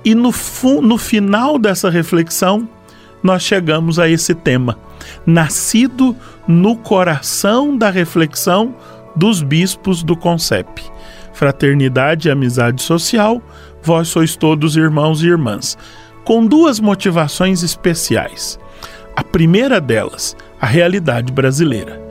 e 0.03 0.13
no, 0.13 0.33
no 0.81 0.97
final 0.97 1.57
dessa 1.57 1.89
reflexão, 1.89 2.67
nós 3.21 3.41
chegamos 3.43 3.99
a 3.99 4.09
esse 4.09 4.35
tema, 4.35 4.77
nascido 5.25 6.15
no 6.45 6.75
coração 6.75 7.77
da 7.77 7.89
reflexão 7.89 8.75
dos 9.15 9.41
bispos 9.41 10.03
do 10.03 10.15
CONCEP. 10.15 10.81
Fraternidade 11.33 12.27
e 12.27 12.31
amizade 12.31 12.81
social, 12.81 13.41
vós 13.81 14.07
sois 14.07 14.35
todos 14.35 14.77
irmãos 14.77 15.23
e 15.23 15.27
irmãs, 15.27 15.77
com 16.23 16.45
duas 16.45 16.79
motivações 16.79 17.63
especiais. 17.63 18.59
A 19.15 19.23
primeira 19.23 19.79
delas, 19.79 20.35
a 20.59 20.65
realidade 20.65 21.31
brasileira. 21.31 22.01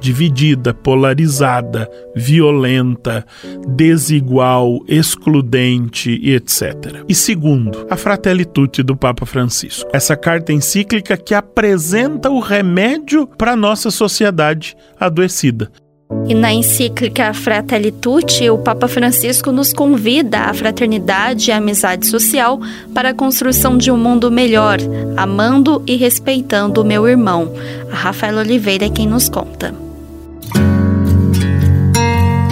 Dividida, 0.00 0.72
polarizada, 0.72 1.88
violenta, 2.16 3.24
desigual, 3.68 4.78
excludente 4.88 6.18
e 6.22 6.34
etc. 6.34 7.04
E 7.06 7.14
segundo, 7.14 7.86
a 7.90 7.96
Fratelli 7.96 8.46
do 8.82 8.96
Papa 8.96 9.26
Francisco. 9.26 9.90
Essa 9.92 10.16
carta 10.16 10.54
encíclica 10.54 11.18
que 11.18 11.34
apresenta 11.34 12.30
o 12.30 12.40
remédio 12.40 13.26
para 13.26 13.52
a 13.52 13.56
nossa 13.56 13.90
sociedade 13.90 14.74
adoecida. 14.98 15.70
E 16.30 16.34
na 16.34 16.52
encíclica 16.52 17.34
Fratelli 17.34 17.90
Tutti, 17.90 18.48
o 18.48 18.56
Papa 18.56 18.86
Francisco 18.86 19.50
nos 19.50 19.72
convida 19.72 20.42
à 20.42 20.54
fraternidade 20.54 21.50
e 21.50 21.52
amizade 21.52 22.06
social 22.06 22.60
para 22.94 23.08
a 23.08 23.14
construção 23.14 23.76
de 23.76 23.90
um 23.90 23.96
mundo 23.96 24.30
melhor, 24.30 24.78
amando 25.16 25.82
e 25.88 25.96
respeitando 25.96 26.82
o 26.82 26.84
meu 26.84 27.08
irmão. 27.08 27.52
A 27.90 27.96
Rafaela 27.96 28.42
Oliveira 28.42 28.86
é 28.86 28.88
quem 28.88 29.08
nos 29.08 29.28
conta. 29.28 29.89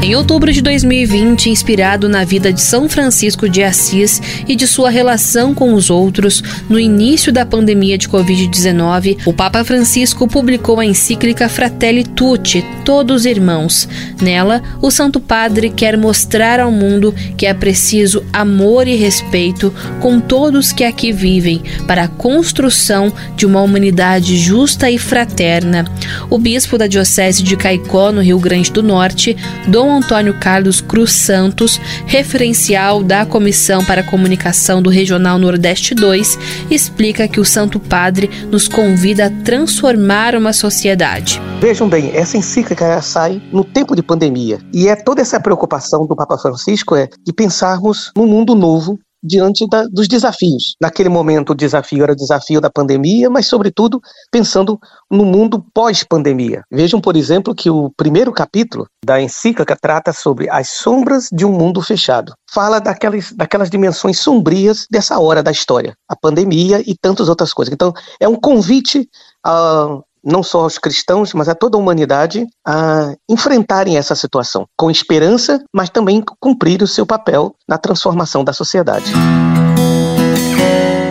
Em 0.08 0.16
outubro 0.16 0.50
de 0.50 0.62
2020, 0.62 1.50
inspirado 1.50 2.08
na 2.08 2.24
vida 2.24 2.50
de 2.50 2.62
São 2.62 2.88
Francisco 2.88 3.46
de 3.46 3.62
Assis 3.62 4.22
e 4.48 4.56
de 4.56 4.66
sua 4.66 4.88
relação 4.88 5.54
com 5.54 5.74
os 5.74 5.90
outros, 5.90 6.42
no 6.66 6.80
início 6.80 7.30
da 7.30 7.44
pandemia 7.44 7.98
de 7.98 8.08
Covid-19, 8.08 9.18
o 9.26 9.34
Papa 9.34 9.62
Francisco 9.64 10.26
publicou 10.26 10.80
a 10.80 10.86
encíclica 10.86 11.46
Fratelli 11.46 12.04
Tutti, 12.04 12.64
Todos 12.86 13.26
Irmãos. 13.26 13.86
Nela, 14.18 14.62
o 14.80 14.90
Santo 14.90 15.20
Padre 15.20 15.68
quer 15.68 15.94
mostrar 15.98 16.58
ao 16.58 16.72
mundo 16.72 17.14
que 17.36 17.44
é 17.44 17.52
preciso 17.52 18.24
amor 18.32 18.88
e 18.88 18.96
respeito 18.96 19.70
com 20.00 20.18
todos 20.20 20.72
que 20.72 20.84
aqui 20.84 21.12
vivem, 21.12 21.60
para 21.86 22.04
a 22.04 22.08
construção 22.08 23.12
de 23.36 23.44
uma 23.44 23.60
humanidade 23.60 24.38
justa 24.38 24.90
e 24.90 24.96
fraterna. 24.96 25.84
O 26.30 26.38
bispo 26.38 26.78
da 26.78 26.86
Diocese 26.86 27.42
de 27.42 27.58
Caicó, 27.58 28.10
no 28.10 28.22
Rio 28.22 28.38
Grande 28.38 28.72
do 28.72 28.82
Norte, 28.82 29.36
Dom 29.66 29.97
Antônio 29.98 30.38
Carlos 30.38 30.80
Cruz 30.80 31.10
Santos, 31.10 31.80
referencial 32.06 33.02
da 33.02 33.26
Comissão 33.26 33.84
para 33.84 34.00
a 34.00 34.04
Comunicação 34.04 34.80
do 34.80 34.88
Regional 34.88 35.38
Nordeste 35.40 35.92
2, 35.92 36.38
explica 36.70 37.26
que 37.26 37.40
o 37.40 37.44
Santo 37.44 37.80
Padre 37.80 38.30
nos 38.48 38.68
convida 38.68 39.26
a 39.26 39.30
transformar 39.42 40.36
uma 40.36 40.52
sociedade. 40.52 41.40
Vejam 41.60 41.88
bem, 41.88 42.12
essa 42.14 42.36
encíclica 42.36 43.02
sai 43.02 43.42
no 43.52 43.64
tempo 43.64 43.96
de 43.96 44.02
pandemia 44.02 44.60
e 44.72 44.86
é 44.86 44.94
toda 44.94 45.20
essa 45.20 45.40
preocupação 45.40 46.06
do 46.06 46.14
Papa 46.14 46.38
Francisco 46.38 46.94
é 46.94 47.08
de 47.26 47.32
pensarmos 47.32 48.12
num 48.16 48.26
mundo 48.26 48.54
novo 48.54 48.98
diante 49.22 49.66
da, 49.68 49.84
dos 49.84 50.08
desafios. 50.08 50.74
Naquele 50.80 51.08
momento, 51.08 51.50
o 51.50 51.54
desafio 51.54 52.02
era 52.02 52.12
o 52.12 52.16
desafio 52.16 52.60
da 52.60 52.70
pandemia, 52.70 53.28
mas, 53.28 53.46
sobretudo, 53.46 54.00
pensando 54.30 54.78
no 55.10 55.24
mundo 55.24 55.64
pós-pandemia. 55.74 56.62
Vejam, 56.70 57.00
por 57.00 57.16
exemplo, 57.16 57.54
que 57.54 57.70
o 57.70 57.90
primeiro 57.96 58.32
capítulo 58.32 58.86
da 59.04 59.20
encíclica 59.20 59.76
trata 59.80 60.12
sobre 60.12 60.48
as 60.50 60.70
sombras 60.70 61.28
de 61.32 61.44
um 61.44 61.52
mundo 61.52 61.80
fechado. 61.82 62.32
Fala 62.50 62.80
daquelas, 62.80 63.32
daquelas 63.32 63.70
dimensões 63.70 64.18
sombrias 64.20 64.86
dessa 64.90 65.18
hora 65.18 65.42
da 65.42 65.50
história, 65.50 65.94
a 66.08 66.16
pandemia 66.16 66.82
e 66.86 66.94
tantas 66.96 67.28
outras 67.28 67.52
coisas. 67.52 67.72
Então, 67.72 67.92
é 68.20 68.28
um 68.28 68.36
convite 68.36 69.08
a 69.44 70.00
não 70.28 70.42
só 70.42 70.60
aos 70.60 70.78
cristãos, 70.78 71.32
mas 71.32 71.48
a 71.48 71.54
toda 71.54 71.76
a 71.76 71.80
humanidade 71.80 72.46
a 72.66 73.14
enfrentarem 73.28 73.96
essa 73.96 74.14
situação 74.14 74.66
com 74.76 74.90
esperança, 74.90 75.62
mas 75.74 75.88
também 75.88 76.22
cumprir 76.38 76.82
o 76.82 76.86
seu 76.86 77.06
papel 77.06 77.54
na 77.66 77.78
transformação 77.78 78.44
da 78.44 78.52
sociedade. 78.52 79.12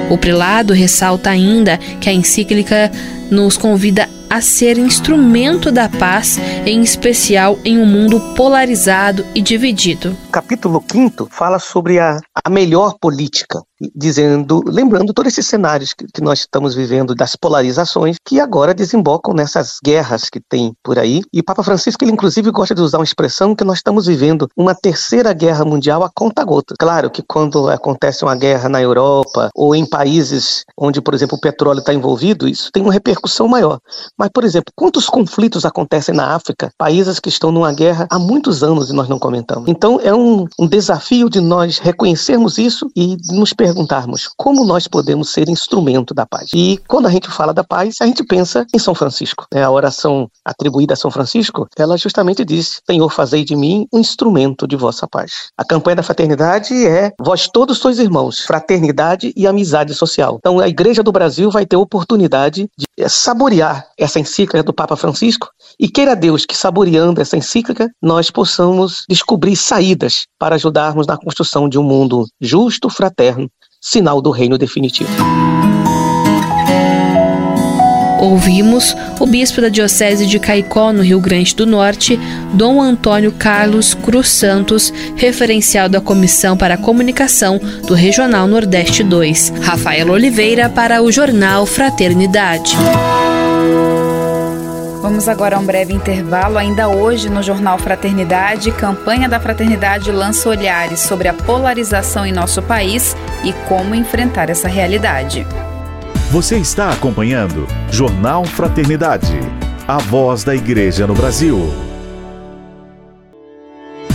O 0.09 0.17
prelado 0.17 0.73
ressalta 0.73 1.29
ainda 1.29 1.77
que 1.99 2.09
a 2.09 2.13
encíclica 2.13 2.91
nos 3.29 3.57
convida 3.57 4.07
a 4.29 4.41
ser 4.41 4.77
instrumento 4.77 5.71
da 5.71 5.87
paz, 5.89 6.37
em 6.65 6.81
especial 6.81 7.57
em 7.63 7.77
um 7.79 7.85
mundo 7.85 8.19
polarizado 8.35 9.25
e 9.33 9.41
dividido. 9.41 10.15
Capítulo 10.31 10.83
5 10.89 11.29
fala 11.31 11.59
sobre 11.59 11.99
a, 11.99 12.19
a 12.45 12.49
melhor 12.49 12.95
política. 12.99 13.61
Dizendo, 13.95 14.63
lembrando 14.65 15.13
todos 15.13 15.33
esses 15.33 15.47
cenários 15.47 15.93
que, 15.93 16.05
que 16.05 16.21
nós 16.21 16.39
estamos 16.39 16.75
vivendo 16.75 17.13
das 17.13 17.35
polarizações 17.35 18.17
que 18.25 18.39
agora 18.39 18.73
desembocam 18.73 19.33
nessas 19.33 19.79
guerras 19.83 20.29
que 20.29 20.39
tem 20.39 20.73
por 20.83 20.97
aí. 20.97 21.21
E 21.33 21.43
Papa 21.43 21.63
Francisco, 21.63 22.03
ele 22.03 22.11
inclusive 22.11 22.51
gosta 22.51 22.73
de 22.73 22.81
usar 22.81 22.97
uma 22.97 23.03
expressão 23.03 23.55
que 23.55 23.63
nós 23.63 23.77
estamos 23.77 24.07
vivendo 24.07 24.47
uma 24.55 24.73
terceira 24.73 25.33
guerra 25.33 25.63
mundial 25.63 26.03
a 26.03 26.09
conta 26.13 26.43
gota. 26.43 26.75
Claro 26.79 27.09
que 27.09 27.21
quando 27.21 27.69
acontece 27.69 28.23
uma 28.23 28.35
guerra 28.35 28.69
na 28.69 28.81
Europa 28.81 29.49
ou 29.55 29.75
em 29.75 29.85
países 29.85 30.65
onde, 30.77 31.01
por 31.01 31.13
exemplo, 31.13 31.37
o 31.37 31.41
petróleo 31.41 31.79
está 31.79 31.93
envolvido, 31.93 32.47
isso 32.47 32.71
tem 32.71 32.83
uma 32.83 32.93
repercussão 32.93 33.47
maior. 33.47 33.79
Mas, 34.17 34.29
por 34.29 34.43
exemplo, 34.43 34.71
quantos 34.75 35.07
conflitos 35.07 35.65
acontecem 35.65 36.15
na 36.15 36.35
África, 36.35 36.71
países 36.77 37.19
que 37.19 37.29
estão 37.29 37.51
numa 37.51 37.73
guerra 37.73 38.07
há 38.09 38.19
muitos 38.19 38.63
anos 38.63 38.89
e 38.89 38.93
nós 38.93 39.07
não 39.07 39.19
comentamos? 39.19 39.67
Então, 39.67 39.99
é 40.01 40.13
um, 40.13 40.45
um 40.59 40.67
desafio 40.67 41.29
de 41.29 41.39
nós 41.39 41.77
reconhecermos 41.79 42.57
isso 42.57 42.89
e 42.95 43.17
nos 43.31 43.53
perguntarmos 43.67 44.29
como 44.37 44.63
nós 44.63 44.87
podemos 44.87 45.29
ser 45.29 45.49
instrumento 45.49 46.13
da 46.13 46.25
paz. 46.25 46.49
E 46.53 46.79
quando 46.87 47.07
a 47.07 47.11
gente 47.11 47.29
fala 47.29 47.53
da 47.53 47.65
paz, 47.65 47.95
a 47.99 48.05
gente 48.05 48.23
pensa 48.23 48.65
em 48.73 48.79
São 48.79 48.95
Francisco. 48.95 49.45
Né? 49.53 49.61
A 49.61 49.69
oração 49.69 50.29
atribuída 50.45 50.93
a 50.93 50.97
São 50.97 51.11
Francisco, 51.11 51.67
ela 51.77 51.97
justamente 51.97 52.45
diz: 52.45 52.81
Senhor, 52.89 53.09
fazei 53.09 53.43
de 53.43 53.55
mim 53.55 53.85
um 53.91 53.99
instrumento 53.99 54.65
de 54.65 54.77
vossa 54.77 55.05
paz. 55.05 55.49
A 55.57 55.65
campanha 55.65 55.97
da 55.97 56.03
fraternidade 56.03 56.73
é: 56.87 57.11
vós 57.19 57.49
todos 57.49 57.77
sois 57.77 57.99
irmãos, 57.99 58.39
fraternidade 58.39 59.33
e 59.35 59.45
amizade 59.45 59.93
social. 59.93 60.37
Então, 60.39 60.59
a 60.59 60.67
Igreja 60.69 61.03
do 61.03 61.11
Brasil 61.11 61.51
vai 61.51 61.65
ter 61.65 61.75
oportunidade 61.75 62.69
de 62.77 62.85
é, 62.97 63.09
saborear 63.09 63.85
essa 63.97 64.19
encíclica 64.19 64.63
do 64.63 64.73
Papa 64.73 64.95
Francisco 64.95 65.49
e 65.77 65.89
queira 65.89 66.15
Deus 66.15 66.45
que, 66.45 66.55
saboreando 66.55 67.21
essa 67.21 67.35
encíclica, 67.35 67.91
nós 68.01 68.31
possamos 68.31 69.03
descobrir 69.09 69.57
saídas 69.57 70.25
para 70.39 70.55
ajudarmos 70.55 71.05
na 71.05 71.17
construção 71.17 71.67
de 71.67 71.77
um 71.77 71.83
mundo 71.83 72.25
justo, 72.39 72.89
fraterno, 72.89 73.49
sinal 73.87 74.21
do 74.21 74.31
reino 74.31 74.57
definitivo. 74.57 75.09
Ouvimos 78.19 78.95
o 79.19 79.25
bispo 79.25 79.61
da 79.61 79.69
Diocese 79.69 80.25
de 80.25 80.39
Caicó, 80.39 80.91
no 80.91 81.01
Rio 81.01 81.21
Grande 81.21 81.55
do 81.55 81.65
Norte, 81.65 82.19
Dom 82.53 82.81
Antônio 82.81 83.31
Carlos 83.31 83.93
Cruz 83.93 84.27
Santos, 84.27 84.91
referencial 85.15 85.87
da 85.87 86.01
Comissão 86.01 86.57
para 86.57 86.73
a 86.73 86.77
Comunicação 86.77 87.61
do 87.87 87.93
Regional 87.93 88.45
Nordeste 88.47 89.03
2. 89.03 89.53
Rafael 89.61 90.09
Oliveira 90.09 90.67
para 90.67 91.01
o 91.01 91.09
Jornal 91.09 91.65
Fraternidade. 91.65 92.75
Vamos 95.01 95.27
agora 95.29 95.55
a 95.55 95.59
um 95.59 95.65
breve 95.65 95.93
intervalo. 95.93 96.57
Ainda 96.57 96.89
hoje, 96.89 97.29
no 97.29 97.43
Jornal 97.43 97.77
Fraternidade, 97.77 98.71
campanha 98.71 99.29
da 99.29 99.39
Fraternidade 99.39 100.11
lança 100.11 100.49
olhares 100.49 101.01
sobre 101.01 101.27
a 101.27 101.33
polarização 101.33 102.25
em 102.25 102.31
nosso 102.31 102.61
país 102.63 103.15
e 103.43 103.53
como 103.67 103.93
enfrentar 103.93 104.49
essa 104.49 104.67
realidade. 104.67 105.45
Você 106.31 106.57
está 106.57 106.89
acompanhando 106.89 107.67
Jornal 107.91 108.43
Fraternidade, 108.43 109.39
a 109.87 109.97
voz 109.99 110.43
da 110.43 110.55
Igreja 110.55 111.05
no 111.05 111.13
Brasil. 111.13 111.71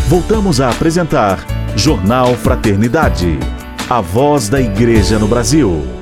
Voltamos 0.09 0.61
a 0.61 0.69
apresentar 0.69 1.39
Jornal 1.77 2.35
Fraternidade, 2.35 3.39
a 3.89 4.01
voz 4.01 4.49
da 4.49 4.61
Igreja 4.61 5.19
no 5.19 5.27
Brasil. 5.27 6.02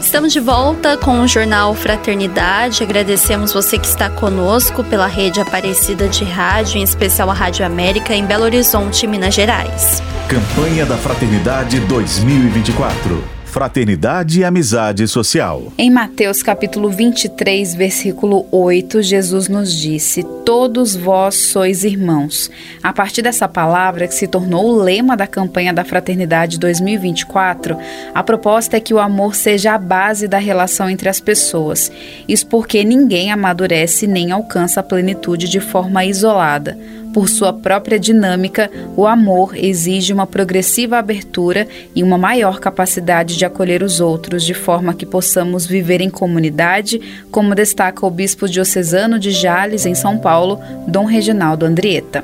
Estamos 0.00 0.32
de 0.32 0.40
volta 0.40 0.96
com 0.96 1.20
o 1.20 1.26
Jornal 1.26 1.74
Fraternidade. 1.74 2.82
Agradecemos 2.82 3.52
você 3.52 3.78
que 3.78 3.86
está 3.86 4.08
conosco 4.08 4.84
pela 4.84 5.06
rede 5.06 5.40
Aparecida 5.40 6.08
de 6.08 6.24
Rádio, 6.24 6.78
em 6.78 6.82
especial 6.82 7.30
a 7.30 7.34
Rádio 7.34 7.64
América, 7.64 8.14
em 8.14 8.24
Belo 8.24 8.44
Horizonte, 8.44 9.06
Minas 9.06 9.34
Gerais. 9.34 10.02
Campanha 10.28 10.84
da 10.84 10.96
Fraternidade 10.96 11.80
2024 11.80 13.35
fraternidade 13.56 14.40
e 14.40 14.44
amizade 14.44 15.08
social. 15.08 15.72
Em 15.78 15.90
Mateus 15.90 16.42
capítulo 16.42 16.90
23, 16.90 17.74
versículo 17.74 18.46
8, 18.52 19.00
Jesus 19.00 19.48
nos 19.48 19.72
disse: 19.72 20.22
Todos 20.44 20.94
vós 20.94 21.36
sois 21.36 21.82
irmãos. 21.82 22.50
A 22.82 22.92
partir 22.92 23.22
dessa 23.22 23.48
palavra, 23.48 24.06
que 24.06 24.14
se 24.14 24.26
tornou 24.26 24.66
o 24.66 24.76
lema 24.76 25.16
da 25.16 25.26
campanha 25.26 25.72
da 25.72 25.86
Fraternidade 25.86 26.58
2024, 26.58 27.78
a 28.14 28.22
proposta 28.22 28.76
é 28.76 28.80
que 28.80 28.92
o 28.92 28.98
amor 28.98 29.34
seja 29.34 29.72
a 29.72 29.78
base 29.78 30.28
da 30.28 30.36
relação 30.36 30.90
entre 30.90 31.08
as 31.08 31.18
pessoas. 31.18 31.90
Isso 32.28 32.46
porque 32.48 32.84
ninguém 32.84 33.32
amadurece 33.32 34.06
nem 34.06 34.32
alcança 34.32 34.80
a 34.80 34.82
plenitude 34.82 35.48
de 35.48 35.60
forma 35.60 36.04
isolada. 36.04 36.76
Por 37.16 37.30
sua 37.30 37.50
própria 37.50 37.98
dinâmica, 37.98 38.70
o 38.94 39.06
amor 39.06 39.56
exige 39.56 40.12
uma 40.12 40.26
progressiva 40.26 40.98
abertura 40.98 41.66
e 41.94 42.02
uma 42.02 42.18
maior 42.18 42.60
capacidade 42.60 43.38
de 43.38 43.44
acolher 43.46 43.82
os 43.82 44.00
outros, 44.00 44.44
de 44.44 44.52
forma 44.52 44.92
que 44.92 45.06
possamos 45.06 45.64
viver 45.64 46.02
em 46.02 46.10
comunidade, 46.10 47.00
como 47.30 47.54
destaca 47.54 48.04
o 48.04 48.10
bispo 48.10 48.46
diocesano 48.46 49.18
de 49.18 49.30
Jales, 49.30 49.86
em 49.86 49.94
São 49.94 50.18
Paulo, 50.18 50.60
Dom 50.86 51.06
Reginaldo 51.06 51.64
Andrieta. 51.64 52.22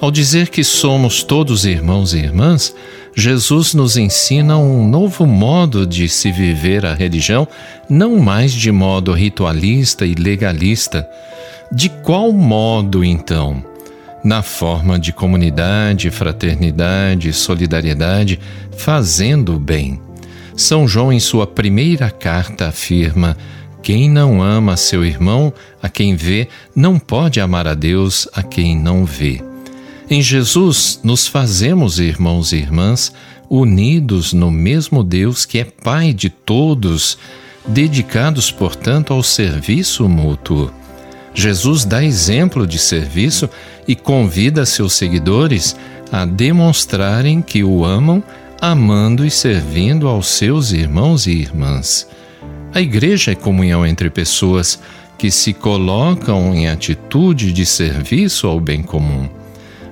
Ao 0.00 0.08
dizer 0.08 0.50
que 0.50 0.62
somos 0.62 1.24
todos 1.24 1.64
irmãos 1.64 2.14
e 2.14 2.18
irmãs, 2.18 2.72
Jesus 3.16 3.74
nos 3.74 3.96
ensina 3.96 4.56
um 4.56 4.86
novo 4.86 5.26
modo 5.26 5.84
de 5.84 6.08
se 6.08 6.30
viver 6.30 6.86
a 6.86 6.94
religião, 6.94 7.48
não 7.90 8.20
mais 8.20 8.52
de 8.52 8.70
modo 8.70 9.12
ritualista 9.12 10.06
e 10.06 10.14
legalista. 10.14 11.10
De 11.72 11.88
qual 11.88 12.30
modo, 12.30 13.02
então? 13.02 13.64
Na 14.22 14.42
forma 14.42 14.98
de 14.98 15.12
comunidade, 15.12 16.10
fraternidade, 16.10 17.32
solidariedade, 17.32 18.38
fazendo 18.76 19.54
o 19.54 19.58
bem. 19.58 20.00
São 20.56 20.88
João, 20.88 21.12
em 21.12 21.20
sua 21.20 21.46
primeira 21.46 22.10
carta, 22.10 22.68
afirma: 22.68 23.36
Quem 23.82 24.10
não 24.10 24.42
ama 24.42 24.76
seu 24.76 25.04
irmão, 25.04 25.52
a 25.82 25.88
quem 25.88 26.16
vê, 26.16 26.48
não 26.74 26.98
pode 26.98 27.40
amar 27.40 27.66
a 27.66 27.74
Deus, 27.74 28.28
a 28.34 28.42
quem 28.42 28.76
não 28.76 29.04
vê. 29.04 29.40
Em 30.10 30.22
Jesus, 30.22 31.00
nos 31.04 31.26
fazemos 31.26 31.98
irmãos 31.98 32.52
e 32.52 32.56
irmãs, 32.56 33.12
unidos 33.48 34.32
no 34.32 34.50
mesmo 34.50 35.04
Deus 35.04 35.44
que 35.44 35.58
é 35.58 35.64
Pai 35.64 36.12
de 36.12 36.28
todos, 36.28 37.18
dedicados, 37.66 38.50
portanto, 38.50 39.12
ao 39.12 39.22
serviço 39.22 40.08
mútuo. 40.08 40.72
Jesus 41.34 41.84
dá 41.84 42.02
exemplo 42.02 42.66
de 42.66 42.78
serviço 42.78 43.48
e 43.86 43.94
convida 43.94 44.66
seus 44.66 44.94
seguidores 44.94 45.76
a 46.10 46.24
demonstrarem 46.24 47.40
que 47.42 47.62
o 47.62 47.84
amam, 47.84 48.22
amando 48.60 49.24
e 49.24 49.30
servindo 49.30 50.08
aos 50.08 50.28
seus 50.28 50.72
irmãos 50.72 51.26
e 51.26 51.32
irmãs. 51.32 52.08
A 52.74 52.80
igreja 52.80 53.32
é 53.32 53.34
comunhão 53.34 53.86
entre 53.86 54.10
pessoas 54.10 54.80
que 55.16 55.30
se 55.30 55.52
colocam 55.52 56.54
em 56.54 56.68
atitude 56.68 57.52
de 57.52 57.64
serviço 57.66 58.46
ao 58.46 58.60
bem 58.60 58.82
comum. 58.82 59.28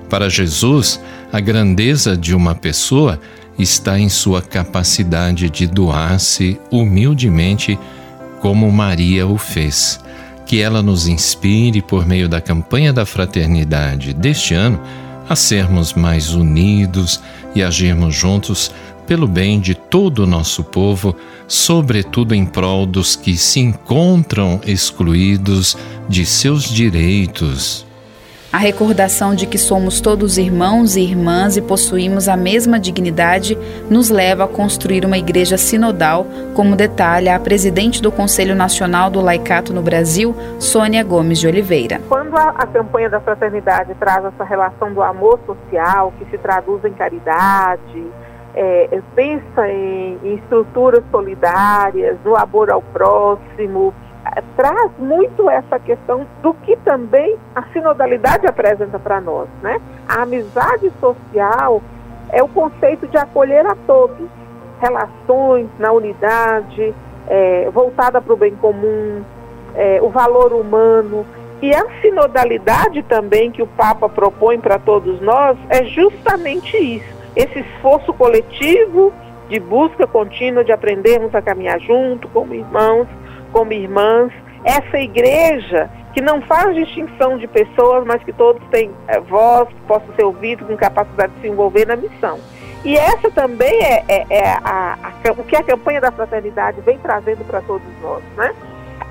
Para 0.09 0.29
Jesus, 0.29 0.99
a 1.31 1.39
grandeza 1.39 2.15
de 2.15 2.33
uma 2.33 2.55
pessoa 2.55 3.19
está 3.59 3.99
em 3.99 4.09
sua 4.09 4.41
capacidade 4.41 5.49
de 5.49 5.67
doar-se 5.67 6.59
humildemente, 6.71 7.77
como 8.39 8.71
Maria 8.71 9.27
o 9.27 9.37
fez 9.37 9.99
que 10.47 10.61
ela 10.61 10.81
nos 10.81 11.07
inspire 11.07 11.81
por 11.81 12.05
meio 12.05 12.29
da 12.29 12.39
campanha 12.39 12.93
da 12.93 13.05
fraternidade 13.05 14.13
deste 14.13 14.53
ano 14.53 14.79
a 15.27 15.35
sermos 15.35 15.93
mais 15.93 16.33
unidos 16.33 17.21
e 17.53 17.61
agirmos 17.61 18.15
juntos 18.15 18.71
pelo 19.05 19.27
bem 19.27 19.59
de 19.59 19.73
todo 19.73 20.19
o 20.19 20.27
nosso 20.27 20.63
povo, 20.63 21.15
sobretudo 21.47 22.33
em 22.35 22.45
prol 22.45 22.85
dos 22.85 23.15
que 23.15 23.37
se 23.37 23.59
encontram 23.59 24.59
excluídos 24.65 25.77
de 26.09 26.25
seus 26.25 26.63
direitos. 26.63 27.86
A 28.51 28.57
recordação 28.57 29.35
de 29.35 29.45
que 29.45 29.57
somos 29.57 29.99
todos 29.99 30.37
irmãos 30.37 30.95
e 30.95 31.01
irmãs 31.01 31.57
e 31.57 31.61
possuímos 31.61 32.29
a 32.29 32.37
mesma 32.37 32.79
dignidade 32.79 33.57
nos 33.89 34.09
leva 34.09 34.45
a 34.45 34.47
construir 34.47 35.03
uma 35.05 35.17
igreja 35.17 35.57
sinodal, 35.57 36.25
como 36.55 36.73
detalha 36.73 37.35
a 37.35 37.39
presidente 37.39 38.01
do 38.01 38.09
Conselho 38.09 38.55
Nacional 38.55 39.09
do 39.09 39.19
Laicato 39.19 39.73
no 39.73 39.81
Brasil, 39.81 40.33
Sônia 40.59 41.03
Gomes 41.03 41.39
de 41.39 41.47
Oliveira. 41.47 41.99
Quando 42.07 42.37
a, 42.37 42.49
a 42.51 42.65
campanha 42.65 43.09
da 43.09 43.19
fraternidade 43.19 43.93
traz 43.95 44.23
essa 44.23 44.45
relação 44.45 44.93
do 44.93 45.03
amor 45.03 45.39
social, 45.45 46.13
que 46.17 46.25
se 46.31 46.37
traduz 46.37 46.85
em 46.85 46.93
caridade, 46.93 48.07
é, 48.55 49.01
pensa 49.13 49.67
em, 49.67 50.17
em 50.23 50.35
estruturas 50.35 51.03
solidárias, 51.11 52.17
no 52.23 52.35
amor 52.35 52.71
ao 52.71 52.81
próximo, 52.81 53.93
traz 54.55 54.91
muito 54.97 55.49
essa 55.49 55.79
questão 55.79 56.25
do 56.41 56.53
que 56.53 56.75
também 56.77 57.37
a 57.55 57.63
sinodalidade 57.73 58.45
apresenta 58.47 58.99
para 58.99 59.21
nós, 59.21 59.47
né? 59.61 59.79
A 60.07 60.23
amizade 60.23 60.91
social 60.99 61.81
é 62.29 62.43
o 62.43 62.47
conceito 62.47 63.07
de 63.07 63.17
acolher 63.17 63.65
a 63.65 63.75
todos, 63.87 64.27
relações 64.79 65.67
na 65.79 65.91
unidade, 65.91 66.93
é, 67.27 67.69
voltada 67.71 68.21
para 68.21 68.33
o 68.33 68.37
bem 68.37 68.55
comum, 68.55 69.23
é, 69.75 69.99
o 70.01 70.09
valor 70.09 70.53
humano. 70.53 71.25
E 71.61 71.73
a 71.73 71.85
sinodalidade 72.01 73.01
também 73.03 73.49
que 73.49 73.63
o 73.63 73.67
Papa 73.67 74.07
propõe 74.07 74.59
para 74.59 74.77
todos 74.77 75.19
nós 75.21 75.57
é 75.69 75.83
justamente 75.85 76.77
isso: 76.77 77.17
esse 77.35 77.59
esforço 77.59 78.13
coletivo 78.13 79.11
de 79.49 79.59
busca 79.59 80.05
contínua 80.05 80.63
de 80.63 80.71
aprendermos 80.71 81.33
a 81.33 81.41
caminhar 81.41 81.79
junto, 81.79 82.27
como 82.29 82.53
irmãos, 82.53 83.07
como 83.57 83.73
irmãs. 83.73 84.31
Essa 84.63 84.99
igreja 84.99 85.89
que 86.13 86.21
não 86.21 86.41
faz 86.41 86.75
distinção 86.75 87.37
de 87.37 87.47
pessoas, 87.47 88.05
mas 88.05 88.23
que 88.23 88.33
todos 88.33 88.61
têm 88.69 88.91
é, 89.07 89.19
voz, 89.19 89.67
possam 89.87 90.13
ser 90.15 90.25
ouvidos, 90.25 90.67
com 90.67 90.77
capacidade 90.77 91.33
de 91.33 91.41
se 91.41 91.47
envolver 91.47 91.87
na 91.87 91.95
missão. 91.95 92.39
E 92.85 92.95
essa 92.95 93.31
também 93.31 93.83
é, 93.83 94.03
é, 94.07 94.25
é 94.29 94.49
a, 94.63 94.97
a, 95.03 95.31
o 95.31 95.43
que 95.43 95.55
a 95.55 95.63
campanha 95.63 96.01
da 96.01 96.11
fraternidade 96.11 96.81
vem 96.81 96.99
trazendo 96.99 97.43
para 97.45 97.61
todos 97.61 97.87
nós, 98.01 98.21
né? 98.35 98.53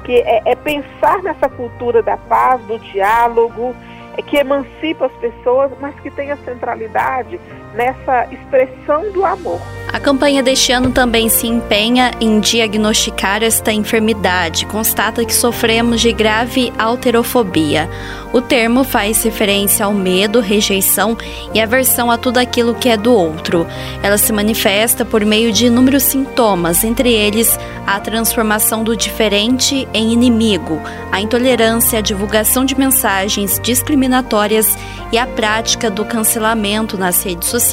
Que 0.05 0.21
é, 0.21 0.43
é 0.45 0.55
pensar 0.55 1.21
nessa 1.23 1.49
cultura 1.49 2.03
da 2.03 2.17
paz, 2.17 2.61
do 2.63 2.79
diálogo, 2.79 3.75
é 4.17 4.23
que 4.23 4.37
emancipa 4.37 5.07
as 5.07 5.13
pessoas, 5.15 5.73
mas 5.81 5.99
que 6.01 6.11
tem 6.11 6.31
a 6.31 6.37
centralidade 6.39 7.41
nessa 7.77 8.27
expressão 8.33 9.13
do 9.13 9.25
amor. 9.25 9.61
A 9.93 10.01
campanha 10.01 10.43
deste 10.43 10.73
ano 10.73 10.91
também 10.91 11.29
se 11.29 11.47
empenha 11.47 12.11
em 12.21 12.41
diagnosticar 12.41 13.43
esta 13.43 13.73
enfermidade. 13.73 14.67
Constata 14.67 15.25
que 15.25 15.33
sofremos 15.33 16.01
de 16.01 16.13
grave 16.13 16.73
alterofobia. 16.77 17.89
O 18.33 18.41
termo 18.41 18.85
faz 18.85 19.23
referência 19.23 19.87
ao 19.87 19.95
medo, 19.95 20.41
rejeição 20.41 21.17
e 21.55 21.61
aversão 21.61 22.11
a 22.11 22.19
tudo 22.19 22.39
aquilo 22.39 22.75
que 22.75 22.89
é 22.89 22.97
do 22.97 23.13
outro. 23.13 23.67
Ela 24.03 24.19
se 24.19 24.33
manifesta 24.33 25.05
por 25.05 25.25
meio 25.25 25.53
de 25.53 25.67
inúmeros 25.67 26.03
sintomas, 26.03 26.85
entre 26.85 27.13
eles 27.13 27.59
a 27.87 27.99
transformação 28.01 28.83
do 28.83 28.97
diferente 28.97 29.89
em 29.95 30.13
inimigo, 30.13 30.83
a 31.11 31.21
intolerância, 31.21 32.01
a 32.01 32.03
divulgação 32.03 32.65
de 32.65 32.77
mensagens 32.77 33.61
discriminatórias 33.63 34.77
e 35.13 35.17
a 35.17 35.27
prática 35.27 35.89
do 35.89 36.05
cancelamento 36.05 36.99
nas 36.99 37.23
redes 37.23 37.49
sociais 37.49 37.66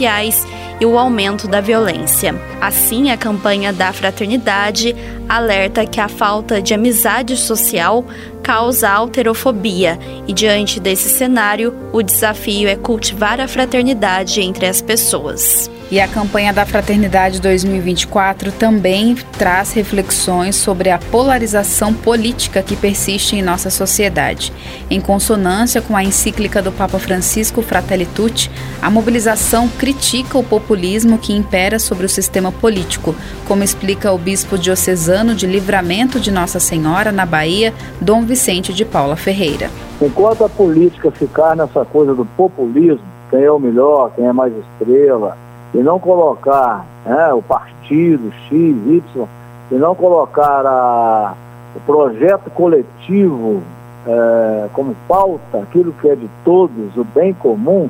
e 0.79 0.85
o 0.85 0.97
aumento 0.97 1.47
da 1.47 1.61
violência. 1.61 2.35
Assim, 2.59 3.11
a 3.11 3.17
campanha 3.17 3.71
da 3.71 3.93
fraternidade 3.93 4.95
alerta 5.29 5.85
que 5.85 5.99
a 5.99 6.07
falta 6.07 6.61
de 6.61 6.73
amizade 6.73 7.37
social 7.37 8.05
causa 8.43 8.89
alterofobia 8.89 9.97
e, 10.27 10.33
diante 10.33 10.79
desse 10.79 11.09
cenário, 11.09 11.73
o 11.93 12.03
desafio 12.03 12.67
é 12.67 12.75
cultivar 12.75 13.39
a 13.39 13.47
fraternidade 13.47 14.41
entre 14.41 14.67
as 14.67 14.81
pessoas. 14.81 15.71
E 15.93 15.99
a 15.99 16.07
campanha 16.07 16.51
da 16.51 16.65
Fraternidade 16.65 17.39
2024 17.39 18.51
também 18.51 19.15
traz 19.37 19.73
reflexões 19.73 20.55
sobre 20.55 20.89
a 20.89 20.97
polarização 20.97 21.93
política 21.93 22.63
que 22.63 22.75
persiste 22.75 23.35
em 23.35 23.43
nossa 23.43 23.69
sociedade. 23.69 24.51
Em 24.89 24.99
consonância 24.99 25.83
com 25.83 25.95
a 25.95 26.03
encíclica 26.03 26.63
do 26.63 26.71
Papa 26.71 26.97
Francisco 26.97 27.61
Fratelli 27.61 28.07
Tutti, 28.07 28.49
a 28.81 28.89
mobilização 28.89 29.69
critica 29.69 30.35
o 30.35 30.43
populismo 30.43 31.19
que 31.19 31.31
impera 31.31 31.77
sobre 31.77 32.07
o 32.07 32.09
sistema 32.09 32.51
político, 32.51 33.15
como 33.45 33.63
explica 33.63 34.11
o 34.11 34.17
bispo 34.17 34.57
diocesano 34.57 35.35
de 35.35 35.45
Livramento 35.45 36.19
de 36.19 36.31
Nossa 36.31 36.59
Senhora, 36.59 37.11
na 37.11 37.25
Bahia, 37.25 37.71
Dom 38.01 38.23
Vicente 38.33 38.73
de 38.73 38.83
Paula 38.83 39.15
Ferreira. 39.15 39.69
Enquanto 40.01 40.43
a 40.43 40.49
política 40.49 41.11
ficar 41.11 41.55
nessa 41.55 41.85
coisa 41.85 42.15
do 42.15 42.25
populismo, 42.25 43.05
quem 43.29 43.43
é 43.43 43.51
o 43.51 43.59
melhor, 43.59 44.09
quem 44.15 44.25
é 44.25 44.33
mais 44.33 44.51
estrela, 44.57 45.37
e 45.71 45.77
não 45.77 45.99
colocar 45.99 46.83
né, 47.05 47.31
o 47.31 47.43
partido 47.43 48.33
X, 48.49 48.49
Y, 48.49 49.27
e 49.69 49.75
não 49.75 49.93
colocar 49.93 50.65
a, 50.65 51.35
o 51.75 51.79
projeto 51.81 52.49
coletivo 52.49 53.61
é, 54.07 54.67
como 54.73 54.95
pauta, 55.07 55.59
aquilo 55.59 55.93
que 56.01 56.09
é 56.09 56.15
de 56.15 56.27
todos, 56.43 56.97
o 56.97 57.03
bem 57.03 57.35
comum, 57.35 57.87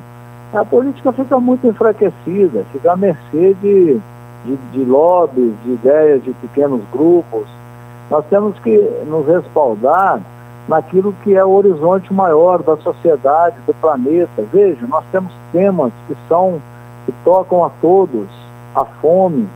a 0.53 0.65
política 0.65 1.13
fica 1.13 1.39
muito 1.39 1.65
enfraquecida, 1.65 2.65
fica 2.73 2.91
à 2.91 2.97
mercê 2.97 3.55
de, 3.61 3.97
de, 4.43 4.55
de 4.73 4.83
lobbies, 4.83 5.53
de 5.63 5.71
ideias 5.71 6.21
de 6.21 6.33
pequenos 6.33 6.81
grupos. 6.91 7.45
Nós 8.11 8.25
temos 8.29 8.59
que 8.59 8.77
nos 9.07 9.25
respaldar 9.25 10.19
naquilo 10.67 11.13
que 11.23 11.35
é 11.35 11.43
o 11.43 11.51
horizonte 11.51 12.13
maior 12.13 12.61
da 12.63 12.77
sociedade, 12.77 13.55
do 13.67 13.73
planeta. 13.73 14.43
Veja, 14.51 14.85
nós 14.87 15.03
temos 15.11 15.31
temas 15.51 15.91
que 16.07 16.15
são 16.27 16.61
que 17.05 17.13
tocam 17.23 17.65
a 17.65 17.69
todos, 17.81 18.27
a 18.73 18.85
fome, 18.85 19.47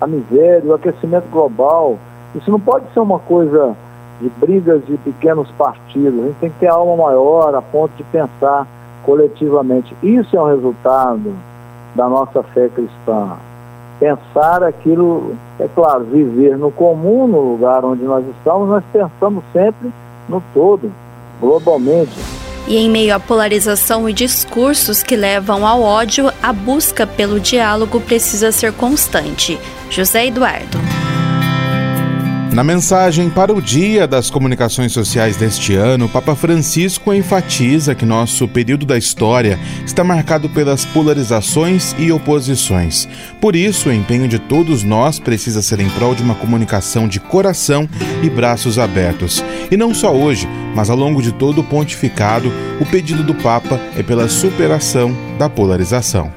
a 0.00 0.06
miséria, 0.06 0.64
o 0.64 0.74
aquecimento 0.74 1.28
global. 1.30 1.98
Isso 2.34 2.50
não 2.50 2.58
pode 2.58 2.86
ser 2.92 3.00
uma 3.00 3.18
coisa 3.18 3.76
de 4.20 4.30
brigas 4.30 4.84
de 4.86 4.96
pequenos 4.98 5.50
partidos. 5.52 6.18
A 6.18 6.26
gente 6.28 6.38
tem 6.40 6.50
que 6.50 6.60
ter 6.60 6.68
alma 6.68 6.96
maior 6.96 7.54
a 7.54 7.60
ponto 7.60 7.92
de 7.96 8.04
pensar 8.04 8.66
coletivamente. 9.04 9.94
Isso 10.02 10.34
é 10.36 10.40
um 10.40 10.46
resultado 10.46 11.34
da 11.94 12.08
nossa 12.08 12.42
fé 12.42 12.68
cristã. 12.68 13.36
Pensar 14.00 14.62
aquilo, 14.62 15.34
é 15.60 15.68
claro, 15.68 16.04
viver 16.04 16.56
no 16.56 16.70
comum, 16.70 17.26
no 17.26 17.40
lugar 17.52 17.84
onde 17.84 18.02
nós 18.02 18.24
estamos, 18.36 18.68
nós 18.68 18.82
pensamos 18.92 19.44
sempre 19.52 19.92
no 20.28 20.42
todo, 20.52 20.92
globalmente. 21.40 22.12
E 22.66 22.76
em 22.76 22.88
meio 22.88 23.14
à 23.14 23.20
polarização 23.20 24.08
e 24.08 24.12
discursos 24.12 25.02
que 25.02 25.16
levam 25.16 25.66
ao 25.66 25.82
ódio, 25.82 26.32
a 26.42 26.52
busca 26.52 27.06
pelo 27.06 27.38
diálogo 27.38 28.00
precisa 28.00 28.50
ser 28.50 28.72
constante. 28.72 29.58
José 29.90 30.26
Eduardo. 30.26 30.83
Na 32.54 32.62
mensagem 32.62 33.28
para 33.28 33.52
o 33.52 33.60
Dia 33.60 34.06
das 34.06 34.30
Comunicações 34.30 34.92
Sociais 34.92 35.36
deste 35.36 35.74
ano, 35.74 36.04
o 36.04 36.08
Papa 36.08 36.36
Francisco 36.36 37.12
enfatiza 37.12 37.96
que 37.96 38.06
nosso 38.06 38.46
período 38.46 38.86
da 38.86 38.96
história 38.96 39.58
está 39.84 40.04
marcado 40.04 40.48
pelas 40.48 40.84
polarizações 40.84 41.96
e 41.98 42.12
oposições. 42.12 43.08
Por 43.40 43.56
isso, 43.56 43.88
o 43.88 43.92
empenho 43.92 44.28
de 44.28 44.38
todos 44.38 44.84
nós 44.84 45.18
precisa 45.18 45.62
ser 45.62 45.80
em 45.80 45.88
prol 45.90 46.14
de 46.14 46.22
uma 46.22 46.36
comunicação 46.36 47.08
de 47.08 47.18
coração 47.18 47.88
e 48.22 48.30
braços 48.30 48.78
abertos. 48.78 49.44
E 49.68 49.76
não 49.76 49.92
só 49.92 50.14
hoje, 50.14 50.48
mas 50.76 50.88
ao 50.88 50.96
longo 50.96 51.20
de 51.20 51.32
todo 51.32 51.60
o 51.60 51.64
pontificado, 51.64 52.52
o 52.80 52.86
pedido 52.86 53.24
do 53.24 53.34
Papa 53.34 53.80
é 53.96 54.02
pela 54.02 54.28
superação 54.28 55.16
da 55.38 55.48
polarização. 55.48 56.32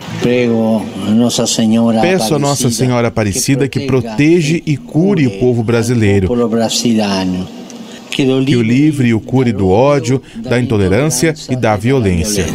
Peço 2.02 2.34
a 2.34 2.40
Nossa 2.40 2.72
Senhora 2.72 3.08
Aparecida 3.10 3.68
que 3.68 3.86
protege 3.86 4.64
e 4.66 4.76
cure 4.78 5.28
o 5.28 5.40
povo 5.40 5.64
brasileiro. 5.64 6.07
Que 8.10 8.24
o 8.56 8.62
livre 8.62 9.10
e 9.10 9.14
o 9.14 9.20
cure 9.20 9.52
do 9.52 9.70
ódio, 9.70 10.22
da 10.38 10.60
intolerância 10.60 11.34
e 11.50 11.56
da 11.56 11.76
violência. 11.76 12.46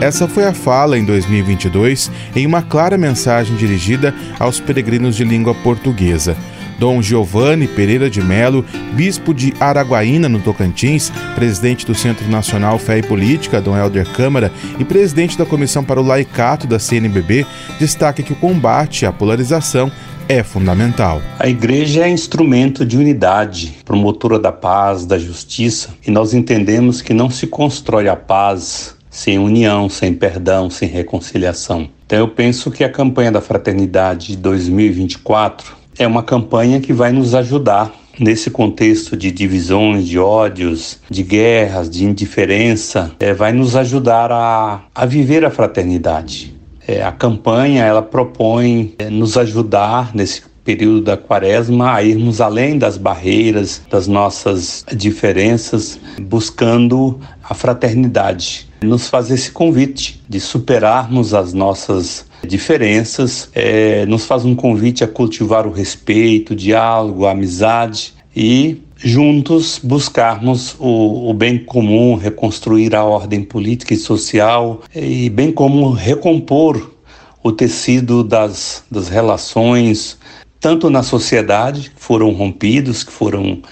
Essa 0.00 0.28
foi 0.28 0.44
a 0.44 0.54
fala 0.54 0.96
em 0.96 1.04
2022 1.04 2.10
em 2.36 2.46
uma 2.46 2.62
clara 2.62 2.96
mensagem 2.96 3.56
dirigida 3.56 4.14
aos 4.38 4.60
peregrinos 4.60 5.16
de 5.16 5.24
língua 5.24 5.54
portuguesa. 5.56 6.36
Dom 6.78 7.02
Giovanni 7.02 7.66
Pereira 7.66 8.08
de 8.08 8.22
Melo, 8.22 8.64
bispo 8.94 9.34
de 9.34 9.52
Araguaína, 9.58 10.28
no 10.28 10.40
Tocantins, 10.40 11.10
presidente 11.34 11.84
do 11.84 11.94
Centro 11.94 12.28
Nacional 12.28 12.78
Fé 12.78 12.98
e 12.98 13.02
Política, 13.02 13.60
Dom 13.60 13.76
Helder 13.76 14.06
Câmara, 14.12 14.52
e 14.78 14.84
presidente 14.84 15.36
da 15.36 15.44
Comissão 15.44 15.82
para 15.82 16.00
o 16.00 16.06
Laicato 16.06 16.66
da 16.66 16.78
CNBB, 16.78 17.44
destaca 17.78 18.22
que 18.22 18.32
o 18.32 18.36
combate 18.36 19.04
à 19.04 19.12
polarização 19.12 19.90
é 20.28 20.42
fundamental. 20.42 21.22
A 21.38 21.48
igreja 21.48 22.04
é 22.04 22.08
instrumento 22.08 22.84
de 22.84 22.96
unidade, 22.96 23.78
promotora 23.84 24.38
da 24.38 24.52
paz, 24.52 25.06
da 25.06 25.18
justiça, 25.18 25.94
e 26.06 26.10
nós 26.10 26.34
entendemos 26.34 27.00
que 27.00 27.14
não 27.14 27.30
se 27.30 27.46
constrói 27.46 28.08
a 28.08 28.16
paz 28.16 28.94
sem 29.10 29.38
união, 29.38 29.88
sem 29.88 30.14
perdão, 30.14 30.68
sem 30.68 30.88
reconciliação. 30.88 31.88
Então 32.06 32.18
eu 32.18 32.28
penso 32.28 32.70
que 32.70 32.84
a 32.84 32.88
campanha 32.90 33.32
da 33.32 33.40
fraternidade 33.40 34.28
de 34.28 34.36
2024 34.36 35.77
é 35.98 36.06
uma 36.06 36.22
campanha 36.22 36.80
que 36.80 36.92
vai 36.92 37.12
nos 37.12 37.34
ajudar 37.34 37.92
nesse 38.18 38.50
contexto 38.50 39.16
de 39.16 39.30
divisões, 39.30 40.06
de 40.06 40.18
ódios, 40.18 40.98
de 41.10 41.22
guerras, 41.22 41.88
de 41.88 42.04
indiferença, 42.04 43.12
é, 43.20 43.32
vai 43.32 43.52
nos 43.52 43.76
ajudar 43.76 44.32
a, 44.32 44.82
a 44.94 45.06
viver 45.06 45.44
a 45.44 45.50
fraternidade. 45.50 46.54
É, 46.86 47.02
a 47.02 47.12
campanha 47.12 47.84
ela 47.84 48.02
propõe 48.02 48.94
é, 48.98 49.10
nos 49.10 49.36
ajudar 49.36 50.14
nesse 50.14 50.42
período 50.64 51.00
da 51.00 51.16
quaresma 51.16 51.94
a 51.94 52.02
irmos 52.02 52.40
além 52.40 52.76
das 52.76 52.98
barreiras, 52.98 53.82
das 53.90 54.06
nossas 54.06 54.84
diferenças, 54.94 55.98
buscando 56.20 57.18
a 57.42 57.54
fraternidade. 57.54 58.68
Nos 58.82 59.08
faz 59.08 59.30
esse 59.30 59.50
convite 59.50 60.22
de 60.28 60.38
superarmos 60.38 61.34
as 61.34 61.52
nossas 61.52 62.27
diferenças, 62.46 63.48
é, 63.54 64.06
nos 64.06 64.24
faz 64.24 64.44
um 64.44 64.54
convite 64.54 65.02
a 65.02 65.08
cultivar 65.08 65.66
o 65.66 65.72
respeito, 65.72 66.52
o 66.52 66.56
diálogo, 66.56 67.26
a 67.26 67.32
amizade 67.32 68.14
e 68.34 68.80
juntos 68.96 69.80
buscarmos 69.82 70.74
o, 70.78 71.30
o, 71.30 71.34
bem 71.34 71.58
comum, 71.58 72.16
reconstruir 72.16 72.94
a 72.94 73.04
ordem 73.04 73.42
política 73.42 73.94
e 73.94 73.96
social 73.96 74.82
e 74.94 75.30
bem 75.30 75.52
como 75.52 75.92
recompor 75.92 76.94
o 77.42 77.52
tecido 77.52 78.24
das, 78.24 78.84
das 78.90 79.08
relações, 79.08 80.18
tanto 80.60 80.90
na 80.90 81.02
sociedade, 81.02 81.90
que 81.90 82.00
foram 82.00 82.32
rompidos, 82.32 83.04
que 83.04 83.12
foram 83.12 83.62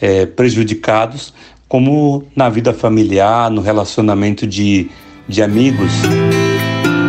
é, 0.00 0.26
prejudicados, 0.26 1.32
como 1.66 2.24
na 2.36 2.48
vida 2.48 2.74
familiar, 2.74 3.50
no 3.50 3.62
relacionamento 3.62 4.46
de, 4.46 4.90
de 5.26 5.42
amigos. 5.42 5.92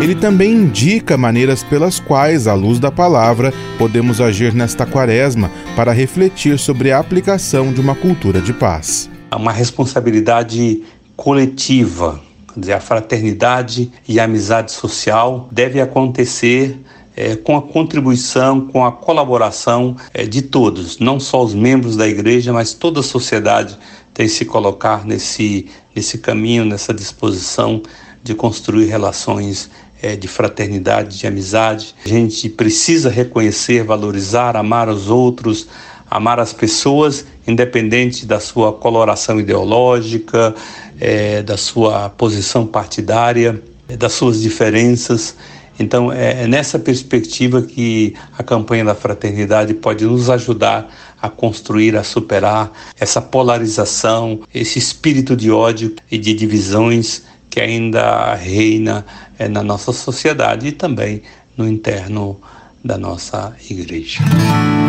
Ele 0.02 0.14
também 0.14 0.52
indica 0.52 1.18
maneiras 1.18 1.64
pelas 1.64 2.00
quais, 2.00 2.48
à 2.48 2.54
luz 2.54 2.80
da 2.80 2.92
palavra, 2.92 3.54
podemos 3.78 4.20
agir 4.22 4.54
nesta 4.54 4.86
quaresma 4.86 5.50
para 5.76 5.92
refletir 5.92 6.60
sobre 6.60 6.92
a 6.92 7.00
aplicação 7.00 7.74
de 7.74 7.80
uma 7.80 7.96
cultura 7.96 8.42
de 8.42 8.54
paz. 8.54 9.10
Uma 9.34 9.52
responsabilidade 9.52 10.84
coletiva, 11.16 12.22
dizer, 12.56 12.74
a 12.74 12.80
fraternidade 12.80 13.92
e 14.08 14.20
a 14.20 14.26
amizade 14.26 14.72
social 14.72 15.48
deve 15.52 15.80
acontecer 15.80 16.78
é, 17.16 17.36
com 17.36 17.56
a 17.56 17.62
contribuição, 17.62 18.68
com 18.68 18.86
a 18.86 18.92
colaboração 18.92 19.96
é, 20.14 20.26
de 20.26 20.42
todos, 20.42 21.00
não 21.00 21.20
só 21.20 21.44
os 21.44 21.54
membros 21.54 21.96
da 21.96 22.08
igreja, 22.08 22.52
mas 22.52 22.74
toda 22.74 23.00
a 23.00 23.04
sociedade 23.04 23.78
tem 24.14 24.28
que 24.28 24.32
se 24.34 24.46
colocar 24.46 25.06
nesse, 25.06 25.68
nesse 25.96 26.18
caminho, 26.18 26.66
nessa 26.66 26.94
disposição 26.94 27.82
de 28.22 28.34
construir 28.34 28.86
relações 28.86 29.70
é, 30.06 30.16
de 30.16 30.28
fraternidade, 30.28 31.18
de 31.18 31.26
amizade. 31.26 31.96
A 32.06 32.08
gente 32.08 32.48
precisa 32.48 33.10
reconhecer, 33.10 33.84
valorizar, 33.84 34.56
amar 34.56 34.88
os 34.88 35.10
outros, 35.10 35.68
amar 36.10 36.40
as 36.40 36.54
pessoas, 36.54 37.26
independente 37.48 38.24
da 38.24 38.40
sua 38.40 38.72
coloração 38.72 39.40
ideológica, 39.40 40.54
é, 41.00 41.42
da 41.42 41.58
sua 41.58 42.10
posição 42.10 42.68
partidária, 42.68 43.60
das 43.98 44.14
suas 44.14 44.42
diferenças. 44.42 45.36
Então, 45.80 46.12
é, 46.12 46.44
é 46.44 46.48
nessa 46.48 46.78
perspectiva 46.78 47.64
que 47.64 48.14
a 48.38 48.44
campanha 48.44 48.86
da 48.86 48.94
fraternidade 48.94 49.74
pode 49.74 50.06
nos 50.06 50.30
ajudar 50.30 50.88
a 51.20 51.30
construir, 51.30 51.98
a 51.98 52.04
superar 52.04 52.72
essa 53.00 53.20
polarização, 53.20 54.42
esse 54.54 54.78
espírito 54.78 55.36
de 55.36 55.50
ódio 55.50 55.96
e 56.12 56.20
de 56.20 56.36
divisões 56.36 57.24
que 57.56 57.62
ainda 57.62 58.36
reina 58.36 59.06
é, 59.40 59.48
na 59.48 59.64
nossa 59.64 59.94
sociedade 59.94 60.68
e 60.68 60.72
também 60.74 61.22
no 61.56 61.66
interno 61.66 62.38
da 62.84 62.98
nossa 62.98 63.54
igreja. 63.70 64.20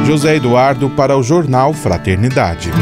José 0.05 0.35
Eduardo 0.35 0.91
para 0.91 1.17
o 1.17 1.23
jornal 1.23 1.73
Fraternidade. 1.73 2.73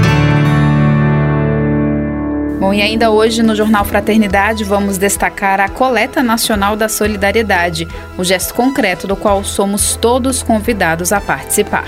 Bom, 2.58 2.72
e 2.72 2.80
ainda 2.80 3.10
hoje 3.10 3.42
no 3.42 3.54
Jornal 3.54 3.84
Fraternidade 3.84 4.64
vamos 4.64 4.96
destacar 4.96 5.60
a 5.60 5.68
Coleta 5.68 6.22
Nacional 6.22 6.76
da 6.76 6.88
Solidariedade, 6.88 7.86
o 8.16 8.24
gesto 8.24 8.54
concreto 8.54 9.06
do 9.06 9.14
qual 9.14 9.44
somos 9.44 9.96
todos 9.96 10.42
convidados 10.42 11.12
a 11.12 11.20
participar. 11.20 11.84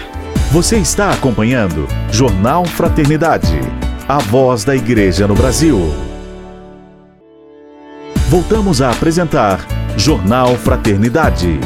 Você 0.52 0.76
está 0.76 1.12
acompanhando 1.12 1.88
Jornal 2.12 2.66
Fraternidade, 2.66 3.58
a 4.06 4.18
voz 4.18 4.66
da 4.66 4.76
Igreja 4.76 5.26
no 5.26 5.34
Brasil. 5.34 6.05
Voltamos 8.36 8.82
a 8.82 8.90
apresentar 8.90 9.66
Jornal 9.96 10.56
Fraternidade, 10.56 11.58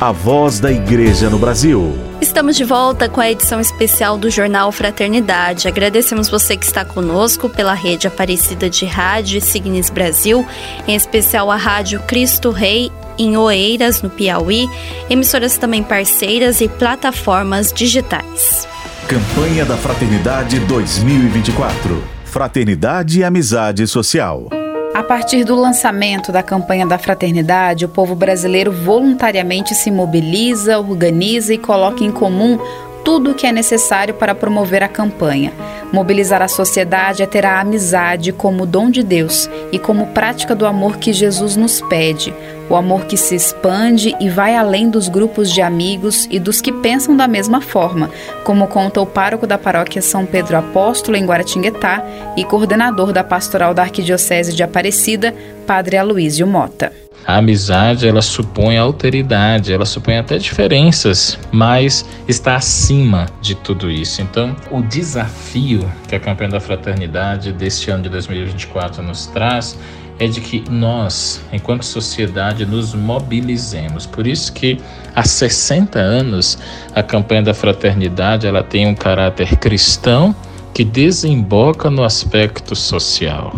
a 0.00 0.10
voz 0.10 0.58
da 0.58 0.72
Igreja 0.72 1.30
no 1.30 1.38
Brasil. 1.38 1.96
Estamos 2.20 2.56
de 2.56 2.64
volta 2.64 3.08
com 3.08 3.20
a 3.20 3.30
edição 3.30 3.60
especial 3.60 4.18
do 4.18 4.28
Jornal 4.28 4.72
Fraternidade. 4.72 5.68
Agradecemos 5.68 6.28
você 6.28 6.56
que 6.56 6.66
está 6.66 6.84
conosco 6.84 7.48
pela 7.48 7.74
rede 7.74 8.08
Aparecida 8.08 8.68
de 8.68 8.84
Rádio 8.84 9.38
e 9.38 9.40
Signes 9.40 9.88
Brasil, 9.88 10.44
em 10.88 10.96
especial 10.96 11.48
a 11.48 11.54
Rádio 11.54 12.00
Cristo 12.08 12.50
Rei 12.50 12.90
em 13.16 13.36
Oeiras, 13.36 14.02
no 14.02 14.10
Piauí, 14.10 14.68
emissoras 15.08 15.56
também 15.56 15.84
parceiras 15.84 16.60
e 16.60 16.66
plataformas 16.68 17.72
digitais. 17.72 18.66
Campanha 19.06 19.64
da 19.64 19.76
Fraternidade 19.76 20.58
2024. 20.58 22.02
Fraternidade 22.24 23.20
e 23.20 23.24
Amizade 23.24 23.86
Social. 23.86 24.48
A 24.96 25.02
partir 25.02 25.44
do 25.44 25.54
lançamento 25.54 26.32
da 26.32 26.42
campanha 26.42 26.86
da 26.86 26.96
fraternidade, 26.96 27.84
o 27.84 27.88
povo 27.88 28.14
brasileiro 28.14 28.72
voluntariamente 28.72 29.74
se 29.74 29.90
mobiliza, 29.90 30.78
organiza 30.78 31.52
e 31.52 31.58
coloca 31.58 32.02
em 32.02 32.10
comum 32.10 32.58
tudo 33.04 33.32
o 33.32 33.34
que 33.34 33.46
é 33.46 33.52
necessário 33.52 34.14
para 34.14 34.34
promover 34.34 34.82
a 34.82 34.88
campanha. 34.88 35.52
Mobilizar 35.92 36.42
a 36.42 36.48
sociedade 36.48 37.22
é 37.22 37.26
ter 37.26 37.46
a 37.46 37.60
amizade 37.60 38.32
como 38.32 38.66
dom 38.66 38.90
de 38.90 39.02
Deus 39.02 39.48
e 39.70 39.78
como 39.78 40.08
prática 40.08 40.54
do 40.54 40.66
amor 40.66 40.96
que 40.96 41.12
Jesus 41.12 41.56
nos 41.56 41.80
pede, 41.80 42.34
o 42.68 42.74
amor 42.74 43.04
que 43.04 43.16
se 43.16 43.34
expande 43.34 44.14
e 44.20 44.28
vai 44.28 44.56
além 44.56 44.90
dos 44.90 45.08
grupos 45.08 45.50
de 45.50 45.62
amigos 45.62 46.26
e 46.30 46.38
dos 46.38 46.60
que 46.60 46.72
pensam 46.72 47.16
da 47.16 47.28
mesma 47.28 47.60
forma, 47.60 48.10
como 48.44 48.66
conta 48.66 49.00
o 49.00 49.06
pároco 49.06 49.46
da 49.46 49.56
paróquia 49.56 50.02
São 50.02 50.26
Pedro 50.26 50.56
Apóstolo 50.56 51.16
em 51.16 51.24
Guaratinguetá 51.24 52.04
e 52.36 52.44
coordenador 52.44 53.12
da 53.12 53.22
pastoral 53.22 53.72
da 53.72 53.82
Arquidiocese 53.82 54.52
de 54.52 54.62
Aparecida, 54.62 55.34
Padre 55.66 55.96
Aloísio 55.96 56.46
Mota. 56.46 57.05
A 57.26 57.38
amizade, 57.38 58.06
ela 58.06 58.22
supõe 58.22 58.78
alteridade, 58.78 59.72
ela 59.72 59.84
supõe 59.84 60.16
até 60.16 60.38
diferenças, 60.38 61.36
mas 61.50 62.04
está 62.28 62.54
acima 62.54 63.26
de 63.40 63.56
tudo 63.56 63.90
isso. 63.90 64.22
Então, 64.22 64.54
o 64.70 64.80
desafio 64.80 65.90
que 66.06 66.14
a 66.14 66.20
campanha 66.20 66.50
da 66.50 66.60
fraternidade 66.60 67.52
deste 67.52 67.90
ano 67.90 68.04
de 68.04 68.10
2024 68.10 69.02
nos 69.02 69.26
traz 69.26 69.76
é 70.20 70.28
de 70.28 70.40
que 70.40 70.64
nós, 70.70 71.42
enquanto 71.52 71.84
sociedade, 71.84 72.64
nos 72.64 72.94
mobilizemos. 72.94 74.06
Por 74.06 74.24
isso 74.24 74.52
que 74.52 74.78
há 75.14 75.24
60 75.24 75.98
anos 75.98 76.56
a 76.94 77.02
campanha 77.02 77.42
da 77.42 77.54
fraternidade 77.54 78.46
ela 78.46 78.62
tem 78.62 78.86
um 78.86 78.94
caráter 78.94 79.56
cristão 79.56 80.34
que 80.72 80.84
desemboca 80.84 81.90
no 81.90 82.04
aspecto 82.04 82.76
social. 82.76 83.52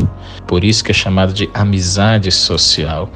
Por 0.46 0.64
isso 0.64 0.82
que 0.82 0.90
é 0.90 0.94
chamado 0.94 1.32
de 1.32 1.50
amizade 1.52 2.30
social. 2.32 3.10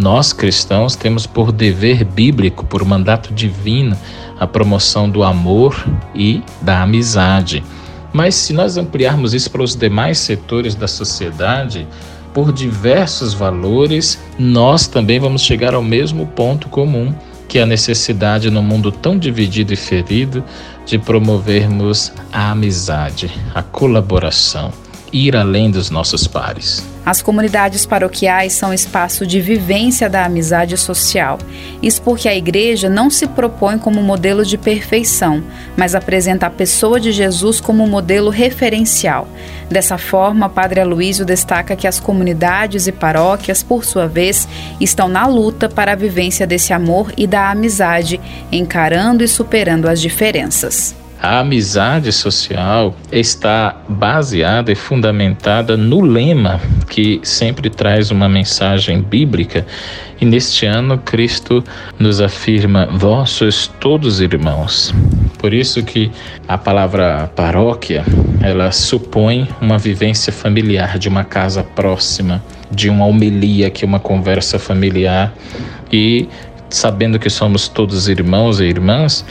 Nós 0.00 0.32
cristãos 0.32 0.96
temos 0.96 1.26
por 1.26 1.52
dever 1.52 2.04
bíblico, 2.04 2.64
por 2.64 2.82
mandato 2.86 3.34
divino, 3.34 3.94
a 4.38 4.46
promoção 4.46 5.10
do 5.10 5.22
amor 5.22 5.76
e 6.14 6.42
da 6.62 6.80
amizade. 6.80 7.62
Mas 8.10 8.34
se 8.34 8.54
nós 8.54 8.78
ampliarmos 8.78 9.34
isso 9.34 9.50
para 9.50 9.62
os 9.62 9.76
demais 9.76 10.16
setores 10.16 10.74
da 10.74 10.88
sociedade, 10.88 11.86
por 12.32 12.50
diversos 12.50 13.34
valores, 13.34 14.18
nós 14.38 14.86
também 14.86 15.20
vamos 15.20 15.42
chegar 15.42 15.74
ao 15.74 15.82
mesmo 15.82 16.26
ponto 16.28 16.70
comum, 16.70 17.14
que 17.46 17.58
é 17.58 17.62
a 17.62 17.66
necessidade 17.66 18.50
no 18.50 18.62
mundo 18.62 18.90
tão 18.90 19.18
dividido 19.18 19.74
e 19.74 19.76
ferido 19.76 20.42
de 20.86 20.96
promovermos 20.98 22.10
a 22.32 22.52
amizade, 22.52 23.30
a 23.54 23.62
colaboração 23.62 24.72
ir 25.12 25.36
além 25.36 25.70
dos 25.70 25.90
nossos 25.90 26.26
pares. 26.26 26.84
As 27.04 27.22
comunidades 27.22 27.86
paroquiais 27.86 28.52
são 28.52 28.74
espaço 28.74 29.26
de 29.26 29.40
vivência 29.40 30.08
da 30.08 30.24
amizade 30.24 30.76
social. 30.76 31.38
Isso 31.82 32.02
porque 32.02 32.28
a 32.28 32.36
igreja 32.36 32.90
não 32.90 33.08
se 33.08 33.26
propõe 33.26 33.78
como 33.78 34.02
modelo 34.02 34.44
de 34.44 34.58
perfeição, 34.58 35.42
mas 35.76 35.94
apresenta 35.94 36.46
a 36.46 36.50
pessoa 36.50 37.00
de 37.00 37.10
Jesus 37.10 37.60
como 37.60 37.86
modelo 37.86 38.28
referencial. 38.30 39.26
Dessa 39.70 39.96
forma, 39.96 40.48
Padre 40.48 40.80
Aloísio 40.80 41.24
destaca 41.24 41.74
que 41.74 41.86
as 41.86 41.98
comunidades 41.98 42.86
e 42.86 42.92
paróquias, 42.92 43.62
por 43.62 43.84
sua 43.84 44.06
vez, 44.06 44.46
estão 44.78 45.08
na 45.08 45.26
luta 45.26 45.68
para 45.68 45.92
a 45.92 45.96
vivência 45.96 46.46
desse 46.46 46.72
amor 46.72 47.12
e 47.16 47.26
da 47.26 47.50
amizade, 47.50 48.20
encarando 48.52 49.24
e 49.24 49.28
superando 49.28 49.88
as 49.88 50.00
diferenças. 50.00 50.99
A 51.22 51.40
amizade 51.40 52.10
social 52.12 52.96
está 53.12 53.76
baseada 53.86 54.72
e 54.72 54.74
fundamentada 54.74 55.76
no 55.76 56.00
lema 56.00 56.58
que 56.88 57.20
sempre 57.22 57.68
traz 57.68 58.10
uma 58.10 58.26
mensagem 58.26 59.02
bíblica. 59.02 59.66
E 60.18 60.24
neste 60.24 60.64
ano, 60.64 60.96
Cristo 60.96 61.62
nos 61.98 62.22
afirma: 62.22 62.88
Vós 62.90 63.30
sois 63.30 63.66
todos 63.66 64.22
irmãos. 64.22 64.94
Por 65.36 65.52
isso 65.52 65.82
que 65.82 66.10
a 66.48 66.56
palavra 66.56 67.30
paróquia, 67.36 68.02
ela 68.40 68.72
supõe 68.72 69.46
uma 69.60 69.76
vivência 69.76 70.32
familiar 70.32 70.98
de 70.98 71.08
uma 71.08 71.24
casa 71.24 71.62
próxima, 71.62 72.42
de 72.70 72.88
uma 72.88 73.04
homilia 73.04 73.68
que 73.68 73.84
é 73.84 73.88
uma 73.88 74.00
conversa 74.00 74.58
familiar 74.58 75.34
e 75.92 76.26
sabendo 76.70 77.18
que 77.18 77.28
somos 77.28 77.68
todos 77.68 78.08
irmãos 78.08 78.60
e 78.60 78.64
irmãs, 78.64 79.24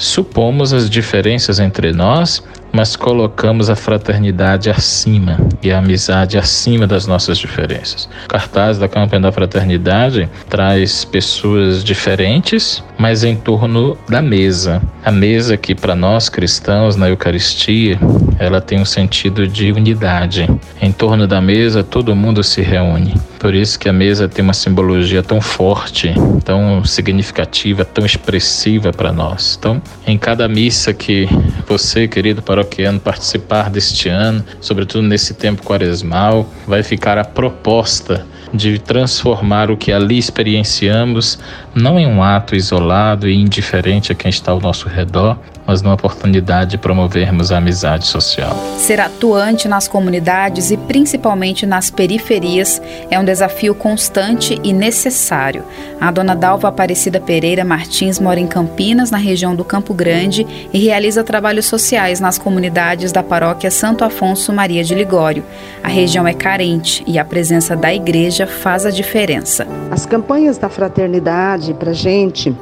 Supomos 0.00 0.72
as 0.72 0.88
diferenças 0.88 1.60
entre 1.60 1.92
nós, 1.92 2.42
mas 2.72 2.96
colocamos 2.96 3.70
a 3.70 3.76
fraternidade 3.76 4.70
acima 4.70 5.38
e 5.62 5.72
a 5.72 5.78
amizade 5.78 6.38
acima 6.38 6.86
das 6.86 7.06
nossas 7.06 7.38
diferenças. 7.38 8.08
O 8.24 8.28
cartaz 8.28 8.78
da 8.78 8.88
campanha 8.88 9.22
da 9.22 9.32
fraternidade 9.32 10.28
traz 10.48 11.04
pessoas 11.04 11.82
diferentes, 11.82 12.82
mas 12.98 13.24
em 13.24 13.36
torno 13.36 13.96
da 14.08 14.22
mesa. 14.22 14.80
A 15.04 15.10
mesa 15.10 15.56
que 15.56 15.74
para 15.74 15.94
nós 15.94 16.28
cristãos 16.28 16.96
na 16.96 17.08
Eucaristia, 17.08 17.98
ela 18.38 18.60
tem 18.60 18.80
um 18.80 18.84
sentido 18.84 19.46
de 19.46 19.72
unidade. 19.72 20.48
Em 20.80 20.92
torno 20.92 21.26
da 21.26 21.40
mesa 21.40 21.82
todo 21.82 22.14
mundo 22.14 22.42
se 22.42 22.62
reúne. 22.62 23.14
Por 23.38 23.54
isso 23.54 23.78
que 23.78 23.88
a 23.88 23.92
mesa 23.92 24.28
tem 24.28 24.44
uma 24.44 24.52
simbologia 24.52 25.22
tão 25.22 25.40
forte, 25.40 26.12
tão 26.44 26.84
significativa, 26.84 27.86
tão 27.86 28.04
expressiva 28.04 28.92
para 28.92 29.10
nós. 29.12 29.56
Então, 29.58 29.80
em 30.06 30.18
cada 30.18 30.46
missa 30.46 30.92
que 30.92 31.26
você, 31.66 32.06
querido 32.06 32.42
paroquiano, 32.60 33.00
participar 33.00 33.70
deste 33.70 34.08
ano, 34.08 34.44
sobretudo 34.60 35.06
nesse 35.06 35.34
tempo 35.34 35.62
quaresmal, 35.62 36.48
vai 36.66 36.82
ficar 36.82 37.18
a 37.18 37.24
proposta 37.24 38.26
de 38.52 38.78
transformar 38.78 39.70
o 39.70 39.76
que 39.76 39.92
ali 39.92 40.18
experienciamos 40.18 41.38
não 41.74 41.98
em 41.98 42.06
um 42.06 42.22
ato 42.22 42.56
isolado 42.56 43.28
e 43.28 43.34
indiferente 43.34 44.12
a 44.12 44.14
quem 44.14 44.28
está 44.28 44.52
ao 44.52 44.60
nosso 44.60 44.88
redor, 44.88 45.38
mas 45.66 45.82
numa 45.82 45.94
oportunidade 45.94 46.72
de 46.72 46.78
promovermos 46.78 47.52
a 47.52 47.58
amizade 47.58 48.04
social. 48.04 48.56
Ser 48.76 49.00
atuante 49.00 49.68
nas 49.68 49.86
comunidades 49.86 50.72
e 50.72 50.76
principalmente 50.76 51.64
nas 51.64 51.92
periferias 51.92 52.82
é 53.08 53.16
um 53.18 53.24
desafio 53.24 53.72
constante 53.72 54.60
e 54.64 54.72
necessário. 54.72 55.62
A 56.00 56.10
dona 56.10 56.34
Dalva 56.34 56.66
Aparecida 56.66 57.20
Pereira 57.20 57.64
Martins 57.64 58.18
mora 58.18 58.40
em 58.40 58.48
Campinas, 58.48 59.12
na 59.12 59.18
região 59.18 59.54
do 59.54 59.64
Campo 59.64 59.94
Grande, 59.94 60.44
e 60.72 60.78
realiza 60.78 61.22
trabalhos 61.22 61.66
sociais 61.66 62.18
nas 62.18 62.36
comunidades 62.36 63.12
da 63.12 63.22
paróquia 63.22 63.70
Santo 63.70 64.02
Afonso 64.02 64.52
Maria 64.52 64.82
de 64.82 64.94
Ligório. 64.94 65.44
A 65.84 65.88
região 65.88 66.26
é 66.26 66.34
carente 66.34 67.04
e 67.06 67.16
a 67.16 67.24
presença 67.24 67.76
da 67.76 67.94
igreja 67.94 68.39
faz 68.46 68.86
a 68.86 68.90
diferença. 68.90 69.66
As 69.90 70.06
campanhas 70.06 70.58
da 70.58 70.68
fraternidade 70.68 71.74
para 71.74 71.92
gente, 71.92 72.54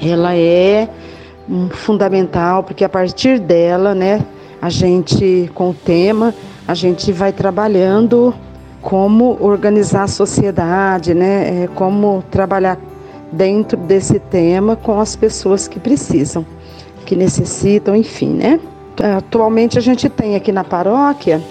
ela 0.00 0.34
é 0.34 0.88
fundamental, 1.70 2.62
porque 2.62 2.84
a 2.84 2.88
partir 2.88 3.38
dela, 3.38 3.94
né, 3.94 4.24
a 4.60 4.70
gente, 4.70 5.50
com 5.54 5.70
o 5.70 5.74
tema, 5.74 6.34
a 6.66 6.74
gente 6.74 7.12
vai 7.12 7.32
trabalhando 7.32 8.34
como 8.80 9.36
organizar 9.40 10.04
a 10.04 10.08
sociedade, 10.08 11.14
né, 11.14 11.64
é, 11.64 11.68
como 11.74 12.22
trabalhar 12.30 12.78
dentro 13.30 13.76
desse 13.76 14.18
tema 14.18 14.76
com 14.76 15.00
as 15.00 15.16
pessoas 15.16 15.66
que 15.68 15.78
precisam, 15.78 16.46
que 17.04 17.16
necessitam, 17.16 17.94
enfim, 17.94 18.30
né. 18.30 18.60
Atualmente 19.16 19.76
a 19.76 19.82
gente 19.82 20.08
tem 20.08 20.36
aqui 20.36 20.52
na 20.52 20.62
paróquia 20.62 21.42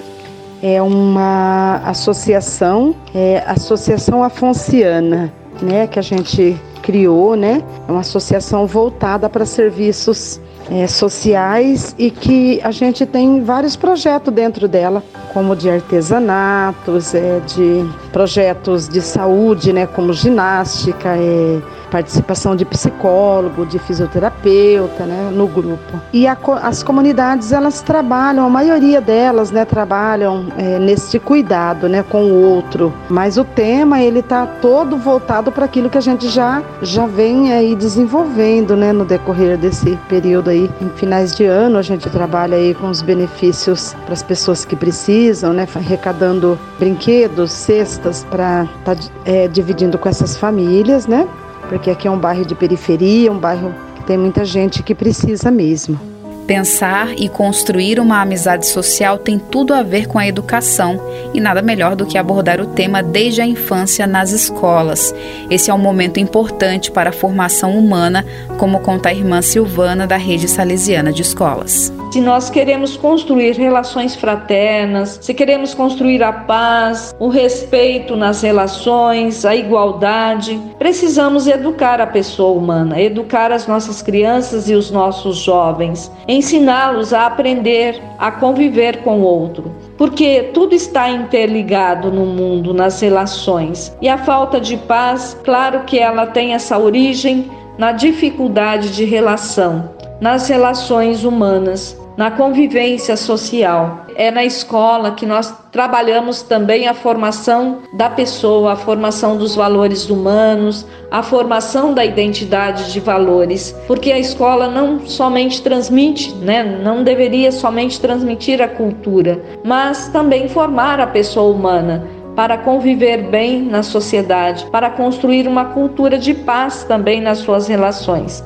é 0.63 0.81
uma 0.81 1.81
associação, 1.85 2.95
é 3.13 3.43
Associação 3.45 4.23
Afonciana, 4.23 5.33
né, 5.61 5.87
que 5.87 5.99
a 5.99 6.01
gente 6.01 6.57
criou, 6.81 7.35
né? 7.35 7.61
É 7.85 7.91
uma 7.91 7.99
associação 7.99 8.65
voltada 8.65 9.29
para 9.29 9.45
serviços 9.45 10.39
é, 10.71 10.87
sociais 10.87 11.93
e 11.99 12.09
que 12.09 12.61
a 12.63 12.71
gente 12.71 13.05
tem 13.05 13.41
vários 13.41 13.75
projetos 13.75 14.33
dentro 14.33 14.65
dela, 14.65 15.03
como 15.33 15.53
de 15.53 15.69
artesanatos, 15.69 17.13
é, 17.13 17.41
de 17.41 17.85
projetos 18.13 18.87
de 18.87 19.01
saúde, 19.01 19.73
né, 19.73 19.85
como 19.85 20.13
ginástica, 20.13 21.09
é, 21.17 21.61
participação 21.93 22.55
de 22.55 22.65
psicólogo, 22.65 23.67
de 23.67 23.77
fisioterapeuta, 23.77 25.05
né, 25.05 25.29
no 25.31 25.47
grupo. 25.47 26.01
E 26.11 26.25
a, 26.25 26.35
as 26.63 26.81
comunidades 26.81 27.51
elas 27.51 27.83
trabalham, 27.83 28.43
a 28.47 28.49
maioria 28.49 28.99
delas, 28.99 29.51
né, 29.51 29.63
trabalham 29.63 30.47
é, 30.57 30.79
cuidado, 31.19 31.87
né, 31.87 32.01
com 32.01 32.23
o 32.23 32.41
outro. 32.41 32.91
Mas 33.07 33.37
o 33.37 33.43
tema 33.43 34.01
ele 34.01 34.21
está 34.21 34.47
todo 34.47 34.97
voltado 34.97 35.51
para 35.51 35.65
aquilo 35.65 35.87
que 35.87 35.97
a 35.97 36.01
gente 36.01 36.29
já 36.29 36.63
já 36.81 37.05
vem 37.05 37.53
aí 37.53 37.75
desenvolvendo, 37.75 38.75
né, 38.75 38.91
no 38.91 39.05
decorrer 39.05 39.55
desse 39.55 39.95
período 40.09 40.49
aí. 40.49 40.71
Em 40.81 40.89
finais 40.89 41.35
de 41.35 41.45
ano 41.45 41.77
a 41.77 41.83
gente 41.83 42.09
trabalha 42.09 42.57
aí 42.57 42.73
com 42.73 42.89
os 42.89 43.03
benefícios 43.03 43.95
para 44.03 44.13
as 44.13 44.23
pessoas 44.23 44.65
que 44.65 44.75
precisam, 44.75 45.53
né, 45.53 45.67
arrecadando 45.75 46.57
brinquedos, 46.79 47.51
cestas 47.51 48.25
para 48.31 48.63
estar 48.79 48.95
tá, 48.95 49.01
é, 49.25 49.47
dividindo 49.47 49.99
com 49.99 50.09
essas 50.09 50.35
famílias, 50.35 51.05
né 51.05 51.27
porque 51.73 51.89
aqui 51.89 52.07
é 52.07 52.11
um 52.11 52.19
bairro 52.19 52.45
de 52.45 52.53
periferia, 52.53 53.31
um 53.31 53.39
bairro 53.39 53.73
que 53.95 54.03
tem 54.03 54.15
muita 54.15 54.45
gente 54.45 54.83
que 54.83 54.93
precisa 54.93 55.49
mesmo. 55.49 56.12
Pensar 56.47 57.13
e 57.17 57.29
construir 57.29 58.01
uma 58.01 58.21
amizade 58.21 58.67
social 58.67 59.17
tem 59.17 59.39
tudo 59.39 59.73
a 59.73 59.81
ver 59.81 60.07
com 60.07 60.19
a 60.19 60.27
educação 60.27 60.99
e 61.33 61.39
nada 61.39 61.61
melhor 61.61 61.95
do 61.95 62.05
que 62.05 62.17
abordar 62.17 62.59
o 62.59 62.65
tema 62.65 63.01
desde 63.01 63.41
a 63.41 63.45
infância 63.45 64.05
nas 64.05 64.31
escolas. 64.31 65.15
Esse 65.49 65.71
é 65.71 65.73
um 65.73 65.77
momento 65.77 66.19
importante 66.19 66.91
para 66.91 67.11
a 67.11 67.13
formação 67.13 67.77
humana, 67.77 68.25
como 68.57 68.81
conta 68.81 69.07
a 69.07 69.13
irmã 69.13 69.41
Silvana 69.41 70.05
da 70.05 70.17
Rede 70.17 70.49
Salesiana 70.49 71.13
de 71.13 71.21
Escolas. 71.21 71.93
Se 72.11 72.21
nós 72.21 72.49
queremos 72.49 72.95
construir 72.95 73.53
relações 73.53 74.15
fraternas, 74.15 75.17
se 75.21 75.33
queremos 75.33 75.73
construir 75.73 76.21
a 76.21 76.31
paz, 76.31 77.15
o 77.17 77.27
respeito 77.27 78.15
nas 78.15 78.43
relações, 78.43 79.45
a 79.45 79.55
igualdade, 79.55 80.61
precisamos 80.77 81.47
educar 81.47 81.99
a 81.99 82.05
pessoa 82.05 82.55
humana, 82.55 83.01
educar 83.01 83.51
as 83.51 83.65
nossas 83.65 84.01
crianças 84.03 84.69
e 84.69 84.75
os 84.75 84.91
nossos 84.91 85.37
jovens 85.37 86.11
ensiná-los 86.33 87.13
a 87.13 87.25
aprender 87.25 88.01
a 88.17 88.31
conviver 88.31 89.03
com 89.03 89.21
o 89.21 89.23
outro. 89.23 89.73
Porque 89.97 90.49
tudo 90.53 90.73
está 90.73 91.09
interligado 91.09 92.11
no 92.11 92.25
mundo, 92.25 92.73
nas 92.73 92.99
relações. 92.99 93.95
E 94.01 94.09
a 94.09 94.17
falta 94.17 94.59
de 94.59 94.75
paz, 94.77 95.37
claro 95.43 95.81
que 95.81 95.99
ela 95.99 96.25
tem 96.25 96.53
essa 96.53 96.77
origem 96.77 97.49
na 97.77 97.91
dificuldade 97.91 98.91
de 98.91 99.05
relação, 99.05 99.89
nas 100.19 100.47
relações 100.47 101.23
humanas 101.23 102.02
na 102.17 102.31
convivência 102.31 103.17
social. 103.17 104.05
É 104.15 104.29
na 104.29 104.43
escola 104.43 105.11
que 105.11 105.25
nós 105.25 105.53
trabalhamos 105.71 106.43
também 106.43 106.87
a 106.87 106.93
formação 106.93 107.79
da 107.93 108.09
pessoa, 108.09 108.73
a 108.73 108.75
formação 108.75 109.37
dos 109.37 109.55
valores 109.55 110.09
humanos, 110.09 110.85
a 111.09 111.23
formação 111.23 111.93
da 111.93 112.05
identidade 112.05 112.91
de 112.91 112.99
valores, 112.99 113.75
porque 113.87 114.11
a 114.11 114.19
escola 114.19 114.67
não 114.67 115.05
somente 115.05 115.61
transmite, 115.61 116.33
né, 116.35 116.63
não 116.63 117.03
deveria 117.03 117.51
somente 117.51 117.99
transmitir 117.99 118.61
a 118.61 118.67
cultura, 118.67 119.41
mas 119.63 120.07
também 120.09 120.47
formar 120.47 120.99
a 120.99 121.07
pessoa 121.07 121.53
humana 121.53 122.07
para 122.35 122.57
conviver 122.57 123.29
bem 123.29 123.61
na 123.61 123.83
sociedade, 123.83 124.65
para 124.71 124.89
construir 124.89 125.47
uma 125.47 125.65
cultura 125.65 126.17
de 126.17 126.33
paz 126.33 126.83
também 126.83 127.21
nas 127.21 127.39
suas 127.39 127.67
relações. 127.67 128.43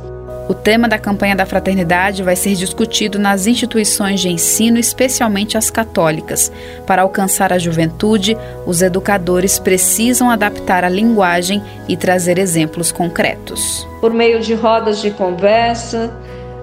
O 0.50 0.54
tema 0.54 0.88
da 0.88 0.98
campanha 0.98 1.36
da 1.36 1.46
fraternidade 1.46 2.24
vai 2.24 2.36
ser 2.36 2.56
discutido 2.56 3.20
nas 3.20 3.48
instituições 3.48 4.22
de 4.22 4.30
ensino, 4.30 4.78
especialmente 4.78 5.58
as 5.58 5.70
católicas. 5.70 6.50
Para 6.86 7.02
alcançar 7.02 7.52
a 7.52 7.60
juventude, 7.60 8.38
os 8.66 8.82
educadores 8.82 9.60
precisam 9.60 10.30
adaptar 10.30 10.86
a 10.86 10.90
linguagem 10.90 11.62
e 11.90 11.98
trazer 11.98 12.38
exemplos 12.38 12.94
concretos. 12.94 13.86
Por 14.00 14.14
meio 14.14 14.40
de 14.40 14.54
rodas 14.54 15.02
de 15.02 15.12
conversa, 15.12 16.14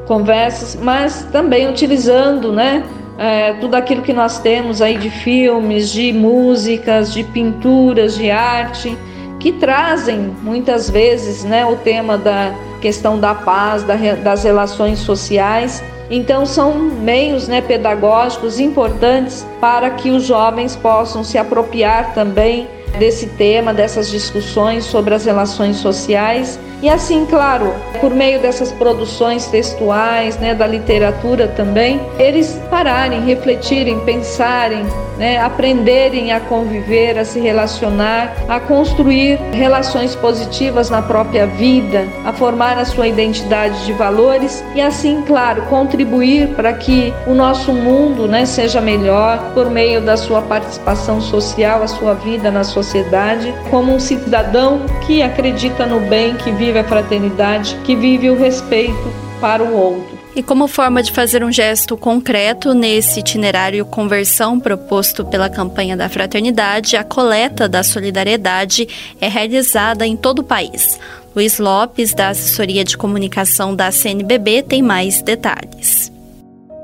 conversas, 0.06 0.76
mas 0.76 1.22
também 1.30 1.68
utilizando, 1.68 2.52
né? 2.52 2.82
É, 3.18 3.52
tudo 3.54 3.74
aquilo 3.74 4.00
que 4.00 4.14
nós 4.14 4.38
temos 4.38 4.80
aí 4.80 4.96
de 4.96 5.10
filmes, 5.10 5.90
de 5.90 6.10
músicas, 6.10 7.12
de 7.12 7.22
pinturas, 7.22 8.16
de 8.16 8.30
arte, 8.30 8.96
que 9.38 9.52
trazem 9.52 10.34
muitas 10.42 10.88
vezes 10.88 11.44
né, 11.44 11.64
o 11.66 11.76
tema 11.76 12.16
da 12.18 12.52
questão 12.84 13.18
da 13.18 13.34
paz, 13.34 13.82
da, 13.82 13.96
das 14.22 14.44
relações 14.44 14.98
sociais. 14.98 15.82
Então, 16.10 16.44
são 16.44 16.74
meios 16.74 17.48
né, 17.48 17.62
pedagógicos 17.62 18.60
importantes 18.60 19.46
para 19.58 19.88
que 19.88 20.10
os 20.10 20.24
jovens 20.24 20.76
possam 20.76 21.24
se 21.24 21.38
apropriar 21.38 22.12
também 22.12 22.68
desse 22.98 23.26
tema, 23.26 23.72
dessas 23.72 24.10
discussões 24.10 24.84
sobre 24.84 25.14
as 25.14 25.24
relações 25.24 25.76
sociais. 25.76 26.60
E 26.84 26.88
assim, 26.90 27.24
claro, 27.24 27.72
por 27.98 28.14
meio 28.14 28.38
dessas 28.40 28.70
produções 28.70 29.46
textuais, 29.46 30.36
né, 30.36 30.54
da 30.54 30.66
literatura 30.66 31.48
também, 31.48 31.98
eles 32.18 32.60
pararem, 32.68 33.24
refletirem, 33.24 34.00
pensarem, 34.00 34.84
né, 35.16 35.38
aprenderem 35.38 36.30
a 36.30 36.40
conviver, 36.40 37.18
a 37.18 37.24
se 37.24 37.40
relacionar, 37.40 38.34
a 38.46 38.60
construir 38.60 39.38
relações 39.52 40.14
positivas 40.14 40.90
na 40.90 41.00
própria 41.00 41.46
vida, 41.46 42.06
a 42.22 42.34
formar 42.34 42.76
a 42.76 42.84
sua 42.84 43.08
identidade 43.08 43.86
de 43.86 43.94
valores 43.94 44.62
e 44.74 44.82
assim, 44.82 45.22
claro, 45.26 45.62
contribuir 45.62 46.48
para 46.48 46.74
que 46.74 47.14
o 47.26 47.32
nosso 47.32 47.72
mundo, 47.72 48.28
né, 48.28 48.44
seja 48.44 48.82
melhor 48.82 49.52
por 49.54 49.70
meio 49.70 50.02
da 50.02 50.18
sua 50.18 50.42
participação 50.42 51.18
social, 51.18 51.82
a 51.82 51.88
sua 51.88 52.12
vida 52.12 52.50
na 52.50 52.62
sociedade, 52.62 53.54
como 53.70 53.94
um 53.94 54.00
cidadão 54.00 54.82
que 55.06 55.22
acredita 55.22 55.86
no 55.86 56.00
bem, 56.00 56.34
que 56.34 56.50
vive 56.50 56.73
a 56.78 56.84
fraternidade, 56.84 57.76
que 57.84 57.94
vive 57.96 58.30
o 58.30 58.38
respeito 58.38 59.12
para 59.40 59.62
o 59.62 59.74
outro. 59.74 60.18
E 60.36 60.42
como 60.42 60.66
forma 60.66 61.00
de 61.00 61.12
fazer 61.12 61.44
um 61.44 61.52
gesto 61.52 61.96
concreto 61.96 62.74
nesse 62.74 63.20
itinerário 63.20 63.86
conversão 63.86 64.58
proposto 64.58 65.24
pela 65.24 65.48
campanha 65.48 65.96
da 65.96 66.08
fraternidade, 66.08 66.96
a 66.96 67.04
coleta 67.04 67.68
da 67.68 67.84
solidariedade 67.84 68.88
é 69.20 69.28
realizada 69.28 70.04
em 70.04 70.16
todo 70.16 70.40
o 70.40 70.44
país. 70.44 70.98
Luiz 71.36 71.58
Lopes, 71.58 72.14
da 72.14 72.30
assessoria 72.30 72.84
de 72.84 72.96
comunicação 72.96 73.76
da 73.76 73.92
CNBB, 73.92 74.62
tem 74.62 74.82
mais 74.82 75.22
detalhes. 75.22 76.12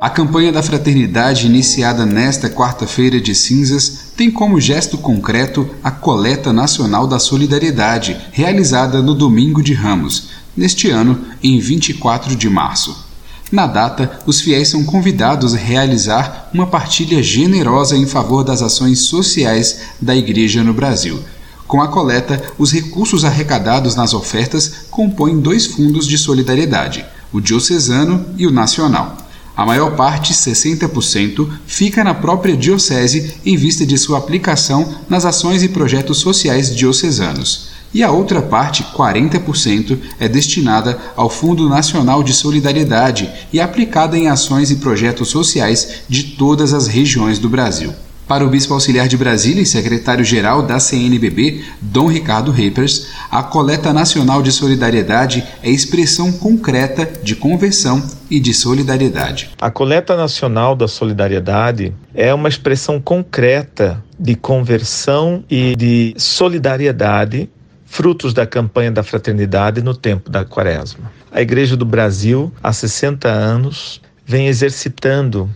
A 0.01 0.09
campanha 0.09 0.51
da 0.51 0.63
fraternidade, 0.63 1.47
iniciada 1.47 2.07
nesta 2.07 2.49
quarta-feira 2.49 3.21
de 3.21 3.35
cinzas, 3.35 4.10
tem 4.21 4.31
como 4.31 4.61
gesto 4.61 4.99
concreto 4.99 5.67
a 5.83 5.91
coleta 5.91 6.53
nacional 6.53 7.07
da 7.07 7.19
solidariedade, 7.19 8.19
realizada 8.31 9.01
no 9.01 9.15
domingo 9.15 9.63
de 9.63 9.73
Ramos, 9.73 10.29
neste 10.55 10.91
ano, 10.91 11.19
em 11.43 11.59
24 11.59 12.37
de 12.37 12.51
março. 12.51 13.03
Na 13.51 13.67
data, 13.67 14.21
os 14.27 14.43
fiéis 14.43 14.69
são 14.69 14.85
convidados 14.85 15.55
a 15.55 15.57
realizar 15.57 16.51
uma 16.53 16.67
partilha 16.67 17.23
generosa 17.23 17.97
em 17.97 18.05
favor 18.05 18.45
das 18.45 18.61
ações 18.61 18.99
sociais 18.99 19.85
da 19.99 20.15
Igreja 20.15 20.63
no 20.63 20.75
Brasil. 20.75 21.19
Com 21.67 21.81
a 21.81 21.89
coleta, 21.89 22.43
os 22.59 22.71
recursos 22.71 23.25
arrecadados 23.25 23.95
nas 23.95 24.13
ofertas 24.13 24.71
compõem 24.91 25.41
dois 25.41 25.65
fundos 25.65 26.07
de 26.07 26.19
solidariedade, 26.19 27.07
o 27.33 27.41
diocesano 27.41 28.27
e 28.37 28.47
o 28.47 28.51
nacional. 28.51 29.17
A 29.61 29.67
maior 29.67 29.95
parte, 29.95 30.33
60%, 30.33 31.47
fica 31.67 32.03
na 32.03 32.15
própria 32.15 32.57
diocese 32.57 33.35
em 33.45 33.59
vista 33.59 33.85
de 33.85 33.99
sua 33.99 34.17
aplicação 34.17 34.95
nas 35.07 35.27
ações 35.27 35.63
e 35.63 35.69
projetos 35.69 36.17
sociais 36.17 36.75
diocesanos. 36.75 37.69
E 37.93 38.03
a 38.03 38.11
outra 38.11 38.41
parte, 38.41 38.83
40%, 38.85 39.99
é 40.19 40.27
destinada 40.27 40.99
ao 41.15 41.29
Fundo 41.29 41.69
Nacional 41.69 42.23
de 42.23 42.33
Solidariedade 42.33 43.31
e 43.53 43.61
aplicada 43.61 44.17
em 44.17 44.29
ações 44.29 44.71
e 44.71 44.77
projetos 44.77 45.29
sociais 45.29 46.05
de 46.09 46.23
todas 46.39 46.73
as 46.73 46.87
regiões 46.87 47.39
do 47.39 47.51
Brasil. 47.51 47.93
Para 48.31 48.45
o 48.45 48.49
Bispo 48.49 48.75
Auxiliar 48.75 49.09
de 49.09 49.17
Brasília 49.17 49.61
e 49.61 49.67
secretário-geral 49.67 50.63
da 50.63 50.79
CNBB, 50.79 51.65
Dom 51.81 52.07
Ricardo 52.07 52.53
Reipers, 52.53 53.09
a 53.29 53.43
coleta 53.43 53.93
nacional 53.93 54.41
de 54.41 54.53
solidariedade 54.53 55.45
é 55.61 55.69
expressão 55.69 56.31
concreta 56.31 57.11
de 57.25 57.35
conversão 57.35 58.01
e 58.31 58.39
de 58.39 58.55
solidariedade. 58.55 59.51
A 59.61 59.69
coleta 59.69 60.17
nacional 60.17 60.77
da 60.77 60.87
solidariedade 60.87 61.93
é 62.15 62.33
uma 62.33 62.49
expressão 62.49 63.01
concreta 63.01 64.01
de 64.17 64.37
conversão 64.37 65.43
e 65.51 65.75
de 65.75 66.15
solidariedade, 66.17 67.51
frutos 67.85 68.33
da 68.33 68.47
campanha 68.47 68.93
da 68.93 69.03
fraternidade 69.03 69.83
no 69.83 69.93
tempo 69.93 70.31
da 70.31 70.45
Quaresma. 70.45 71.11
A 71.33 71.43
Igreja 71.43 71.77
do 71.77 71.85
Brasil, 71.85 72.53
há 72.63 72.73
60 72.73 73.27
anos, 73.27 74.01
vem 74.25 74.47
exercitando 74.47 75.51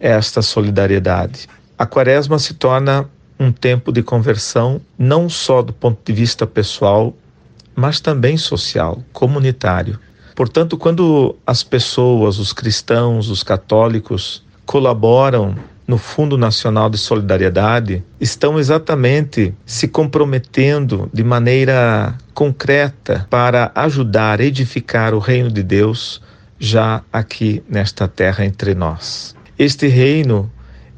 esta 0.00 0.40
solidariedade. 0.40 1.48
A 1.76 1.86
quaresma 1.86 2.38
se 2.38 2.54
torna 2.54 3.08
um 3.38 3.50
tempo 3.50 3.90
de 3.90 4.02
conversão, 4.02 4.80
não 4.96 5.28
só 5.28 5.60
do 5.60 5.72
ponto 5.72 5.98
de 6.04 6.12
vista 6.12 6.46
pessoal, 6.46 7.14
mas 7.74 8.00
também 8.00 8.36
social, 8.36 9.02
comunitário. 9.12 9.98
Portanto, 10.36 10.76
quando 10.76 11.36
as 11.46 11.62
pessoas, 11.62 12.38
os 12.38 12.52
cristãos, 12.52 13.28
os 13.28 13.42
católicos, 13.42 14.44
colaboram 14.64 15.56
no 15.86 15.98
Fundo 15.98 16.38
Nacional 16.38 16.88
de 16.88 16.96
Solidariedade, 16.96 18.02
estão 18.20 18.58
exatamente 18.58 19.54
se 19.66 19.86
comprometendo 19.88 21.10
de 21.12 21.22
maneira 21.22 22.16
concreta 22.32 23.26
para 23.28 23.70
ajudar 23.74 24.40
a 24.40 24.44
edificar 24.44 25.12
o 25.12 25.18
reino 25.18 25.50
de 25.50 25.62
Deus 25.62 26.22
já 26.58 27.02
aqui 27.12 27.62
nesta 27.68 28.08
terra 28.08 28.44
entre 28.44 28.74
nós. 28.74 29.36
Este 29.58 29.86
reino 29.86 30.50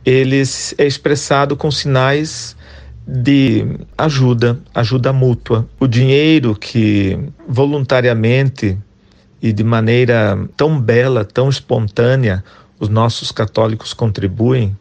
ele 0.06 0.40
é 0.78 0.86
expressado 0.86 1.56
com 1.56 1.68
sinais 1.68 2.56
de 3.04 3.66
ajuda, 3.98 4.58
ajuda 4.72 5.12
mútua. 5.12 5.68
O 5.80 5.88
dinheiro 5.88 6.54
que 6.54 7.18
voluntariamente 7.48 8.78
e 9.42 9.52
de 9.52 9.64
maneira 9.64 10.38
tão 10.56 10.80
bela, 10.80 11.24
tão 11.24 11.48
espontânea, 11.48 12.44
os 12.78 12.88
nossos 12.88 13.32
católicos 13.32 13.92
contribuem 13.92 14.76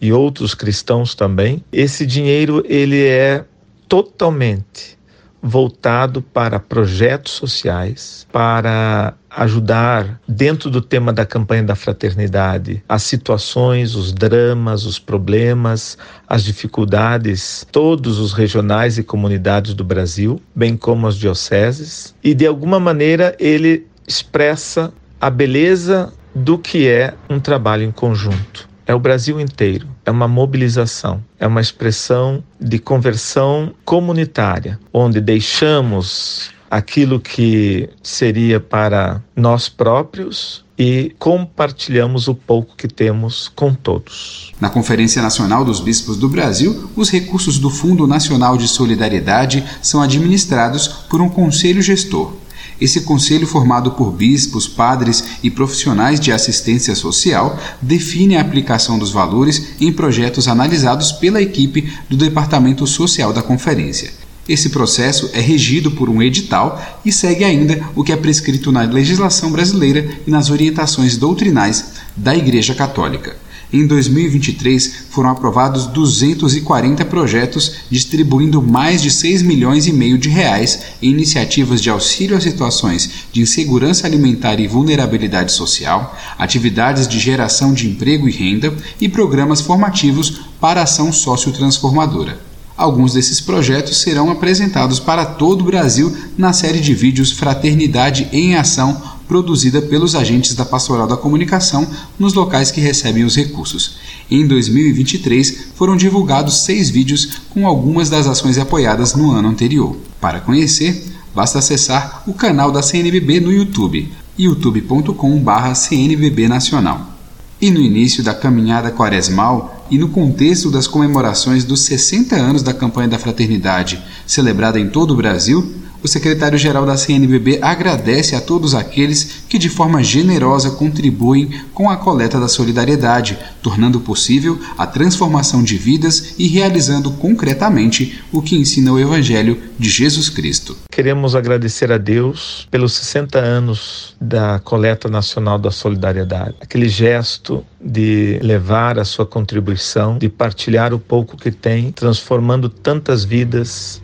e 0.00 0.12
outros 0.12 0.54
cristãos 0.54 1.14
também, 1.14 1.62
esse 1.70 2.06
dinheiro 2.06 2.64
ele 2.66 3.04
é 3.04 3.44
totalmente 3.86 4.98
voltado 5.46 6.22
para 6.22 6.58
projetos 6.58 7.32
sociais, 7.32 8.26
para 8.32 9.12
ajudar 9.28 10.18
dentro 10.26 10.70
do 10.70 10.80
tema 10.80 11.12
da 11.12 11.26
campanha 11.26 11.62
da 11.62 11.74
fraternidade 11.74 12.82
as 12.88 13.02
situações, 13.02 13.94
os 13.94 14.10
dramas, 14.10 14.86
os 14.86 14.98
problemas, 14.98 15.98
as 16.26 16.42
dificuldades, 16.44 17.66
todos 17.70 18.18
os 18.18 18.32
regionais 18.32 18.96
e 18.96 19.02
comunidades 19.02 19.74
do 19.74 19.84
Brasil, 19.84 20.40
bem 20.54 20.78
como 20.78 21.06
as 21.06 21.16
dioceses, 21.16 22.14
e 22.24 22.32
de 22.32 22.46
alguma 22.46 22.80
maneira 22.80 23.36
ele 23.38 23.86
expressa 24.08 24.94
a 25.20 25.28
beleza 25.28 26.10
do 26.34 26.56
que 26.56 26.88
é 26.88 27.12
um 27.28 27.38
trabalho 27.38 27.82
em 27.82 27.92
conjunto 27.92 28.73
é 28.86 28.94
o 28.94 28.98
Brasil 28.98 29.40
inteiro. 29.40 29.88
É 30.04 30.10
uma 30.10 30.28
mobilização, 30.28 31.22
é 31.38 31.46
uma 31.46 31.60
expressão 31.60 32.42
de 32.60 32.78
conversão 32.78 33.72
comunitária, 33.84 34.78
onde 34.92 35.20
deixamos 35.20 36.50
aquilo 36.70 37.20
que 37.20 37.88
seria 38.02 38.58
para 38.58 39.22
nós 39.36 39.68
próprios 39.68 40.64
e 40.76 41.14
compartilhamos 41.20 42.26
o 42.26 42.34
pouco 42.34 42.74
que 42.76 42.88
temos 42.88 43.48
com 43.54 43.72
todos. 43.72 44.52
Na 44.60 44.68
Conferência 44.68 45.22
Nacional 45.22 45.64
dos 45.64 45.78
Bispos 45.78 46.16
do 46.16 46.28
Brasil, 46.28 46.90
os 46.96 47.10
recursos 47.10 47.60
do 47.60 47.70
Fundo 47.70 48.08
Nacional 48.08 48.56
de 48.56 48.66
Solidariedade 48.66 49.64
são 49.80 50.02
administrados 50.02 50.88
por 50.88 51.20
um 51.20 51.28
conselho 51.28 51.80
gestor 51.80 52.32
esse 52.80 53.02
conselho, 53.02 53.46
formado 53.46 53.92
por 53.92 54.12
bispos, 54.12 54.66
padres 54.66 55.24
e 55.42 55.50
profissionais 55.50 56.18
de 56.18 56.32
assistência 56.32 56.94
social, 56.94 57.58
define 57.80 58.36
a 58.36 58.40
aplicação 58.40 58.98
dos 58.98 59.10
valores 59.10 59.74
em 59.80 59.92
projetos 59.92 60.48
analisados 60.48 61.12
pela 61.12 61.40
equipe 61.40 61.92
do 62.08 62.16
Departamento 62.16 62.86
Social 62.86 63.32
da 63.32 63.42
Conferência. 63.42 64.12
Esse 64.48 64.68
processo 64.68 65.30
é 65.32 65.40
regido 65.40 65.90
por 65.92 66.10
um 66.10 66.22
edital 66.22 67.00
e 67.04 67.10
segue 67.10 67.44
ainda 67.44 67.82
o 67.94 68.04
que 68.04 68.12
é 68.12 68.16
prescrito 68.16 68.70
na 68.70 68.82
legislação 68.82 69.50
brasileira 69.50 70.06
e 70.26 70.30
nas 70.30 70.50
orientações 70.50 71.16
doutrinais 71.16 71.92
da 72.14 72.36
Igreja 72.36 72.74
Católica. 72.74 73.43
Em 73.74 73.88
2023, 73.88 75.06
foram 75.10 75.30
aprovados 75.30 75.86
240 75.86 77.04
projetos, 77.06 77.72
distribuindo 77.90 78.62
mais 78.62 79.02
de 79.02 79.10
6 79.10 79.42
milhões 79.42 79.88
e 79.88 79.92
meio 79.92 80.16
de 80.16 80.28
reais 80.28 80.78
em 81.02 81.10
iniciativas 81.10 81.82
de 81.82 81.90
auxílio 81.90 82.36
a 82.36 82.40
situações 82.40 83.10
de 83.32 83.40
insegurança 83.40 84.06
alimentar 84.06 84.60
e 84.60 84.68
vulnerabilidade 84.68 85.50
social, 85.50 86.16
atividades 86.38 87.08
de 87.08 87.18
geração 87.18 87.74
de 87.74 87.88
emprego 87.88 88.28
e 88.28 88.32
renda 88.32 88.72
e 89.00 89.08
programas 89.08 89.60
formativos 89.60 90.42
para 90.60 90.82
ação 90.82 91.12
sociotransformadora. 91.12 92.38
Alguns 92.76 93.14
desses 93.14 93.40
projetos 93.40 94.00
serão 94.00 94.30
apresentados 94.30 95.00
para 95.00 95.24
todo 95.24 95.62
o 95.62 95.64
Brasil 95.64 96.16
na 96.38 96.52
série 96.52 96.80
de 96.80 96.94
vídeos 96.94 97.32
Fraternidade 97.32 98.28
em 98.30 98.54
Ação 98.54 99.13
produzida 99.26 99.82
pelos 99.82 100.14
agentes 100.14 100.54
da 100.54 100.64
Pastoral 100.64 101.06
da 101.06 101.16
Comunicação 101.16 101.86
nos 102.18 102.34
locais 102.34 102.70
que 102.70 102.80
recebem 102.80 103.24
os 103.24 103.36
recursos. 103.36 103.96
Em 104.30 104.46
2023, 104.46 105.68
foram 105.74 105.96
divulgados 105.96 106.64
seis 106.64 106.90
vídeos 106.90 107.40
com 107.50 107.66
algumas 107.66 108.08
das 108.08 108.26
ações 108.26 108.58
apoiadas 108.58 109.14
no 109.14 109.30
ano 109.30 109.48
anterior. 109.48 109.96
Para 110.20 110.40
conhecer, 110.40 111.06
basta 111.34 111.58
acessar 111.58 112.22
o 112.26 112.34
canal 112.34 112.70
da 112.70 112.82
CNBB 112.82 113.40
no 113.40 113.52
YouTube, 113.52 114.12
youtube.com/cnbb 114.38 116.48
nacional. 116.48 117.12
E 117.60 117.70
no 117.70 117.80
início 117.80 118.22
da 118.22 118.34
caminhada 118.34 118.90
quaresmal 118.90 119.86
e 119.90 119.98
no 119.98 120.08
contexto 120.08 120.70
das 120.70 120.86
comemorações 120.86 121.64
dos 121.64 121.80
60 121.80 122.36
anos 122.36 122.62
da 122.62 122.74
campanha 122.74 123.08
da 123.08 123.18
fraternidade, 123.18 124.02
celebrada 124.26 124.80
em 124.80 124.88
todo 124.88 125.12
o 125.12 125.16
Brasil, 125.16 125.74
o 126.04 126.08
secretário-geral 126.08 126.84
da 126.84 126.98
CNBB 126.98 127.60
agradece 127.62 128.36
a 128.36 128.40
todos 128.40 128.74
aqueles 128.74 129.44
que 129.48 129.58
de 129.58 129.70
forma 129.70 130.04
generosa 130.04 130.70
contribuem 130.70 131.62
com 131.72 131.88
a 131.88 131.96
coleta 131.96 132.38
da 132.38 132.46
solidariedade, 132.46 133.38
tornando 133.62 133.98
possível 133.98 134.60
a 134.76 134.86
transformação 134.86 135.64
de 135.64 135.78
vidas 135.78 136.34
e 136.38 136.46
realizando 136.46 137.10
concretamente 137.12 138.22
o 138.30 138.42
que 138.42 138.54
ensina 138.54 138.92
o 138.92 139.00
Evangelho 139.00 139.58
de 139.78 139.88
Jesus 139.88 140.28
Cristo. 140.28 140.76
Queremos 140.90 141.34
agradecer 141.34 141.90
a 141.90 141.96
Deus 141.96 142.68
pelos 142.70 142.92
60 142.92 143.38
anos 143.38 144.14
da 144.20 144.58
coleta 144.58 145.08
nacional 145.08 145.58
da 145.58 145.70
solidariedade, 145.70 146.54
aquele 146.60 146.88
gesto 146.88 147.64
de 147.80 148.38
levar 148.42 148.98
a 148.98 149.04
sua 149.04 149.24
contribuição, 149.24 150.18
de 150.18 150.28
partilhar 150.28 150.92
o 150.92 150.98
pouco 150.98 151.36
que 151.36 151.50
tem, 151.50 151.92
transformando 151.92 152.68
tantas 152.68 153.24
vidas, 153.24 154.02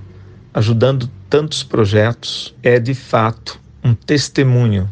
ajudando 0.53 1.11
tantos 1.29 1.63
projetos 1.63 2.55
é 2.63 2.79
de 2.79 2.95
fato 2.95 3.61
um 3.83 3.95
testemunho 3.95 4.89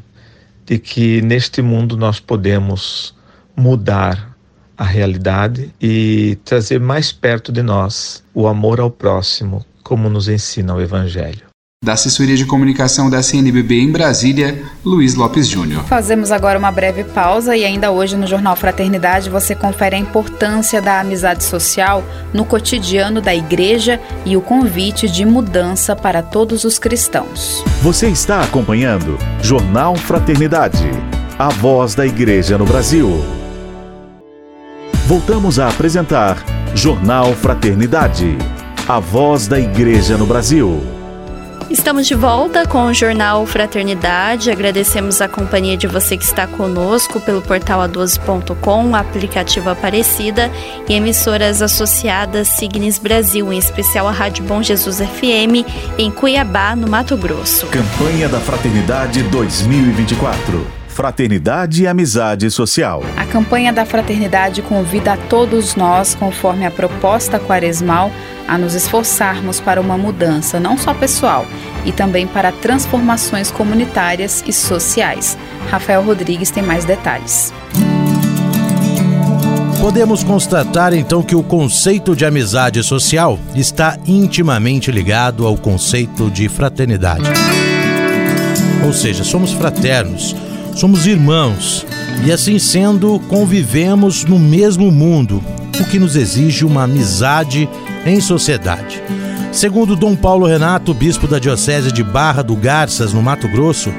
de 0.65 0.79
que 0.79 1.21
neste 1.23 1.63
mundo 1.63 1.97
nós 1.97 2.21
podemos 2.21 3.15
mudar 3.57 4.37
a 4.77 4.85
realidade 4.85 5.75
e 5.81 6.39
trazer 6.45 6.79
mais 6.79 7.11
perto 7.11 7.51
de 7.51 7.63
nós 7.63 8.23
o 8.33 8.47
amor 8.47 8.79
ao 8.79 8.91
próximo, 8.91 9.65
como 9.83 10.09
nos 10.09 10.29
ensina 10.29 10.75
o 10.75 10.81
Evangelho. 10.81 11.48
Da 11.85 11.93
assessoria 11.93 12.37
de 12.37 12.45
comunicação 12.45 13.09
da 13.09 13.23
CNBB 13.23 13.81
em 13.81 13.93
Brasília, 13.93 14.65
Luiz 14.85 15.15
Lopes 15.15 15.47
Júnior. 15.47 15.85
Fazemos 15.85 16.33
agora 16.33 16.59
uma 16.59 16.73
breve 16.73 17.05
pausa 17.05 17.57
e 17.57 17.65
ainda 17.65 17.93
hoje 17.93 18.17
no 18.17 18.27
Jornal 18.27 18.57
Fraternidade 18.57 19.31
você 19.31 19.55
confere 19.55 19.95
a 19.95 19.99
importância 19.99 20.83
da 20.83 20.99
amizade 20.99 21.45
social 21.45 22.03
no 22.35 22.45
cotidiano 22.45 23.21
da 23.21 23.33
igreja 23.33 24.01
e 24.27 24.37
o 24.37 24.41
convite 24.41 25.09
de 25.09 25.25
mudança 25.25 25.95
para 25.95 26.21
todos 26.21 26.65
os 26.65 26.81
cristãos. 26.81 27.63
Você 27.81 28.09
está 28.09 28.43
acompanhando 28.43 29.17
Jornal 29.41 29.95
Fraternidade, 29.95 30.91
a 31.39 31.49
voz 31.49 31.95
da 31.95 32.05
igreja 32.05 32.59
no 32.59 32.67
Brasil. 32.67 33.09
Voltamos 35.07 35.61
a 35.61 35.69
apresentar 35.69 36.45
Jornal 36.75 37.33
Fraternidade. 37.35 38.37
a 38.89 38.99
voz 38.99 39.47
da 39.47 39.61
Igreja 39.61 40.17
no 40.17 40.25
Brasil. 40.25 40.98
Estamos 41.71 42.07
de 42.07 42.15
volta 42.15 42.67
com 42.67 42.87
o 42.87 42.95
Jornal 42.95 43.45
Fraternidade. 43.45 44.51
Agradecemos 44.51 45.21
a 45.21 45.29
companhia 45.29 45.77
de 45.77 45.87
você 45.87 46.17
que 46.17 46.25
está 46.25 46.47
conosco 46.47 47.21
pelo 47.21 47.43
portal 47.43 47.81
a12.com, 47.81 48.97
aplicativo 48.97 49.69
Aparecida 49.69 50.51
e 50.89 50.95
emissoras 50.95 51.61
associadas 51.61 52.49
Signes 52.49 52.99
Brasil, 52.99 53.53
em 53.53 53.59
especial 53.59 54.09
a 54.09 54.13
Rádio 54.13 54.45
Bom 54.45 54.63
Jesus 54.63 54.97
FM, 54.97 55.69
em 55.99 56.11
Cuiabá, 56.11 56.75
no 56.75 56.89
Mato 56.89 57.19
Grosso. 57.19 57.67
Campanha 57.67 58.31
da 58.31 58.41
Fraternidade 58.41 59.23
2024. 59.25 60.67
Fraternidade 60.99 61.83
e 61.83 61.87
Amizade 61.87 62.51
Social. 62.51 63.05
Campanha 63.31 63.73
da 63.73 63.85
Fraternidade 63.85 64.63
convida 64.63 65.13
a 65.13 65.17
todos 65.17 65.77
nós, 65.77 66.15
conforme 66.15 66.65
a 66.65 66.71
proposta 66.71 67.39
quaresmal, 67.39 68.11
a 68.47 68.57
nos 68.57 68.75
esforçarmos 68.75 69.61
para 69.61 69.81
uma 69.81 69.99
mudança 69.99 70.59
não 70.59 70.79
só 70.79 70.95
pessoal, 70.95 71.47
e 71.85 71.93
também 71.93 72.27
para 72.27 72.51
transformações 72.51 73.51
comunitárias 73.51 74.43
e 74.47 74.53
sociais. 74.53 75.37
Rafael 75.71 76.03
Rodrigues 76.03 76.51
tem 76.51 76.63
mais 76.63 76.85
detalhes. 76.85 77.53
Podemos 79.81 80.25
constatar 80.25 80.93
então 80.93 81.23
que 81.23 81.37
o 81.37 81.43
conceito 81.43 82.17
de 82.17 82.25
amizade 82.25 82.83
social 82.83 83.39
está 83.55 83.97
intimamente 84.07 84.91
ligado 84.91 85.47
ao 85.47 85.57
conceito 85.57 86.31
de 86.31 86.49
fraternidade. 86.49 87.31
Ou 88.85 88.93
seja, 88.93 89.23
somos 89.23 89.53
fraternos 89.53 90.35
Somos 90.79 91.09
irmãos 91.09 91.85
e, 92.25 92.33
assim 92.33 92.59
sendo, 92.59 93.21
convivemos 93.29 94.25
no 94.25 94.39
mesmo 94.39 94.91
mundo, 94.91 95.43
o 95.81 95.85
que 95.85 95.99
nos 95.99 96.17
exige 96.17 96.65
uma 96.65 96.85
amizade 96.85 97.69
em 98.05 98.21
sociedade. 98.21 99.03
Segundo 99.53 99.97
Dom 99.97 100.15
Paulo 100.15 100.47
Renato, 100.47 100.93
bispo 100.93 101.27
da 101.27 101.39
Diocese 101.39 101.91
de 101.91 102.05
Barra 102.05 102.43
do 102.43 102.55
Garças, 102.55 103.13
no 103.13 103.23
Mato 103.23 103.49
Grosso, 103.49 103.91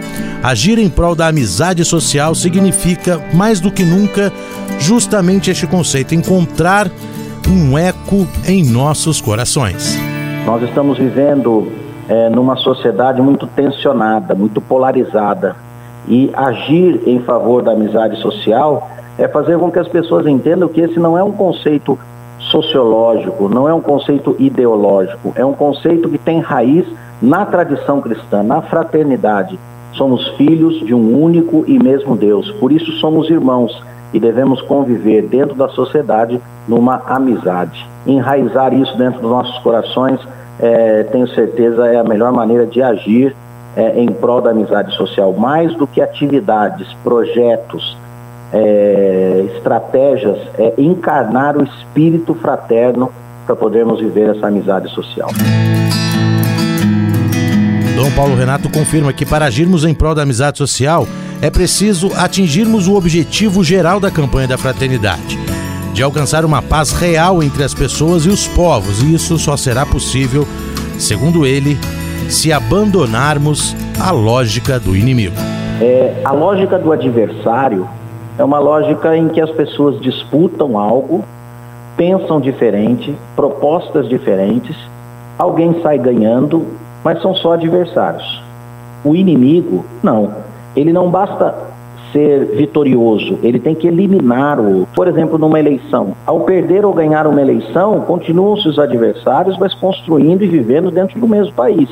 agir 0.43 0.77
em 0.77 0.89
prol 0.89 1.15
da 1.15 1.27
amizade 1.27 1.83
social 1.83 2.35
significa, 2.35 3.19
mais 3.33 3.59
do 3.59 3.71
que 3.71 3.83
nunca, 3.83 4.31
justamente 4.79 5.49
este 5.49 5.65
conceito: 5.65 6.13
encontrar 6.13 6.89
um 7.47 7.77
eco 7.77 8.27
em 8.47 8.63
nossos 8.63 9.19
corações. 9.19 9.97
Nós 10.45 10.61
estamos 10.63 10.97
vivendo 10.97 11.71
é, 12.07 12.29
numa 12.29 12.55
sociedade 12.55 13.21
muito 13.21 13.47
tensionada, 13.47 14.35
muito 14.35 14.61
polarizada. 14.61 15.55
E 16.07 16.29
agir 16.33 17.01
em 17.05 17.19
favor 17.19 17.61
da 17.61 17.71
amizade 17.71 18.19
social 18.21 18.89
é 19.17 19.27
fazer 19.27 19.57
com 19.59 19.69
que 19.69 19.79
as 19.79 19.87
pessoas 19.87 20.25
entendam 20.25 20.69
que 20.69 20.81
esse 20.81 20.99
não 20.99 21.17
é 21.17 21.23
um 21.23 21.31
conceito 21.31 21.99
sociológico, 22.39 23.49
não 23.49 23.67
é 23.67 23.73
um 23.73 23.81
conceito 23.81 24.35
ideológico, 24.39 25.33
é 25.35 25.45
um 25.45 25.53
conceito 25.53 26.09
que 26.09 26.17
tem 26.17 26.39
raiz 26.39 26.85
na 27.21 27.45
tradição 27.45 27.99
cristã, 28.01 28.41
na 28.41 28.61
fraternidade. 28.61 29.59
Somos 29.93 30.27
filhos 30.29 30.79
de 30.85 30.93
um 30.93 31.21
único 31.21 31.63
e 31.67 31.77
mesmo 31.77 32.15
Deus, 32.15 32.49
por 32.53 32.71
isso 32.71 32.91
somos 32.93 33.29
irmãos 33.29 33.83
e 34.13 34.19
devemos 34.19 34.61
conviver 34.61 35.23
dentro 35.23 35.55
da 35.55 35.67
sociedade 35.69 36.39
numa 36.67 37.01
amizade. 37.05 37.87
Enraizar 38.07 38.73
isso 38.73 38.97
dentro 38.97 39.19
dos 39.19 39.29
nossos 39.29 39.57
corações, 39.59 40.19
é, 40.59 41.03
tenho 41.03 41.27
certeza, 41.27 41.87
é 41.87 41.97
a 41.97 42.03
melhor 42.03 42.31
maneira 42.31 42.65
de 42.65 42.81
agir 42.81 43.35
é, 43.79 43.97
em 43.97 44.07
prol 44.07 44.41
da 44.41 44.49
amizade 44.49 44.93
social, 44.97 45.31
mais 45.31 45.73
do 45.75 45.87
que 45.87 46.01
atividades, 46.01 46.85
projetos, 47.01 47.97
é, 48.51 49.45
estratégias, 49.55 50.37
é 50.57 50.73
encarnar 50.77 51.55
o 51.55 51.63
espírito 51.63 52.33
fraterno 52.35 53.09
para 53.45 53.55
podermos 53.55 54.01
viver 54.01 54.35
essa 54.35 54.47
amizade 54.47 54.89
social. 54.89 55.29
Dom 57.95 58.11
Paulo 58.11 58.35
Renato 58.35 58.69
confirma 58.69 59.13
que 59.13 59.25
para 59.25 59.45
agirmos 59.45 59.85
em 59.85 59.93
prol 59.93 60.13
da 60.13 60.23
amizade 60.23 60.57
social 60.57 61.07
é 61.41 61.49
preciso 61.49 62.11
atingirmos 62.17 62.85
o 62.87 62.95
objetivo 62.95 63.63
geral 63.63 63.97
da 63.99 64.11
campanha 64.11 64.47
da 64.49 64.57
fraternidade, 64.57 65.39
de 65.93 66.03
alcançar 66.03 66.43
uma 66.43 66.61
paz 66.61 66.91
real 66.91 67.41
entre 67.41 67.63
as 67.63 67.73
pessoas 67.73 68.25
e 68.25 68.29
os 68.29 68.45
povos, 68.45 69.01
e 69.01 69.13
isso 69.13 69.37
só 69.37 69.55
será 69.55 69.85
possível, 69.85 70.45
segundo 70.97 71.45
ele, 71.45 71.77
se 72.27 72.51
abandonarmos 72.51 73.75
a 73.99 74.11
lógica 74.11 74.79
do 74.79 74.95
inimigo. 74.95 75.35
É, 75.81 76.21
a 76.25 76.31
lógica 76.31 76.77
do 76.77 76.91
adversário 76.91 77.87
é 78.37 78.43
uma 78.43 78.59
lógica 78.59 79.15
em 79.15 79.29
que 79.29 79.39
as 79.41 79.51
pessoas 79.51 79.99
disputam 80.01 80.77
algo, 80.77 81.23
pensam 81.95 82.39
diferente, 82.39 83.15
propostas 83.35 84.07
diferentes, 84.07 84.75
alguém 85.37 85.81
sai 85.81 85.97
ganhando, 85.97 86.65
mas 87.03 87.21
são 87.21 87.35
só 87.35 87.53
adversários. 87.53 88.43
O 89.03 89.15
inimigo, 89.15 89.85
não. 90.03 90.33
Ele 90.75 90.93
não 90.93 91.09
basta 91.09 91.53
ser 92.11 92.45
vitorioso, 92.55 93.37
ele 93.43 93.59
tem 93.59 93.75
que 93.75 93.87
eliminar 93.87 94.59
o. 94.59 94.87
Por 94.95 95.07
exemplo, 95.07 95.37
numa 95.37 95.59
eleição. 95.59 96.13
Ao 96.25 96.41
perder 96.41 96.85
ou 96.85 96.93
ganhar 96.93 97.27
uma 97.27 97.41
eleição, 97.41 98.01
continuam-se 98.01 98.67
os 98.67 98.79
adversários, 98.79 99.57
mas 99.57 99.73
construindo 99.73 100.43
e 100.43 100.47
vivendo 100.47 100.91
dentro 100.91 101.19
do 101.19 101.27
mesmo 101.27 101.53
país. 101.53 101.89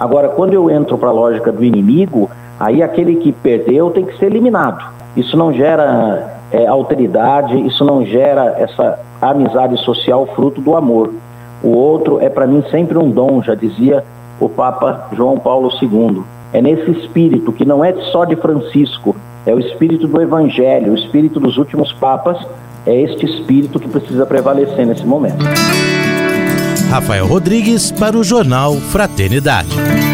Agora, 0.00 0.30
quando 0.30 0.54
eu 0.54 0.70
entro 0.70 0.96
para 0.96 1.10
a 1.10 1.12
lógica 1.12 1.52
do 1.52 1.62
inimigo, 1.62 2.30
aí 2.58 2.82
aquele 2.82 3.16
que 3.16 3.32
perdeu 3.32 3.90
tem 3.90 4.06
que 4.06 4.16
ser 4.16 4.26
eliminado. 4.26 4.82
Isso 5.14 5.36
não 5.36 5.52
gera 5.52 6.40
é, 6.50 6.66
alteridade, 6.66 7.54
isso 7.66 7.84
não 7.84 8.02
gera 8.06 8.56
essa 8.58 8.98
amizade 9.20 9.76
social 9.84 10.26
fruto 10.34 10.58
do 10.62 10.74
amor. 10.74 11.12
O 11.62 11.68
outro 11.68 12.18
é 12.18 12.30
para 12.30 12.46
mim 12.46 12.64
sempre 12.70 12.96
um 12.96 13.10
dom, 13.10 13.42
já 13.42 13.54
dizia 13.54 14.02
o 14.40 14.48
Papa 14.48 15.08
João 15.12 15.38
Paulo 15.38 15.68
II. 15.82 16.22
É 16.50 16.62
nesse 16.62 16.90
espírito 16.92 17.52
que 17.52 17.66
não 17.66 17.84
é 17.84 17.92
só 18.10 18.24
de 18.24 18.36
Francisco, 18.36 19.14
é 19.44 19.54
o 19.54 19.60
espírito 19.60 20.08
do 20.08 20.22
Evangelho, 20.22 20.92
o 20.92 20.94
espírito 20.94 21.38
dos 21.38 21.58
últimos 21.58 21.92
papas, 21.92 22.38
é 22.86 23.02
este 23.02 23.26
espírito 23.26 23.78
que 23.78 23.88
precisa 23.88 24.24
prevalecer 24.24 24.86
nesse 24.86 25.04
momento. 25.04 25.44
Rafael 26.90 27.24
Rodrigues 27.24 27.92
para 27.92 28.18
o 28.18 28.24
jornal 28.24 28.76
Fraternidade. 28.90 30.09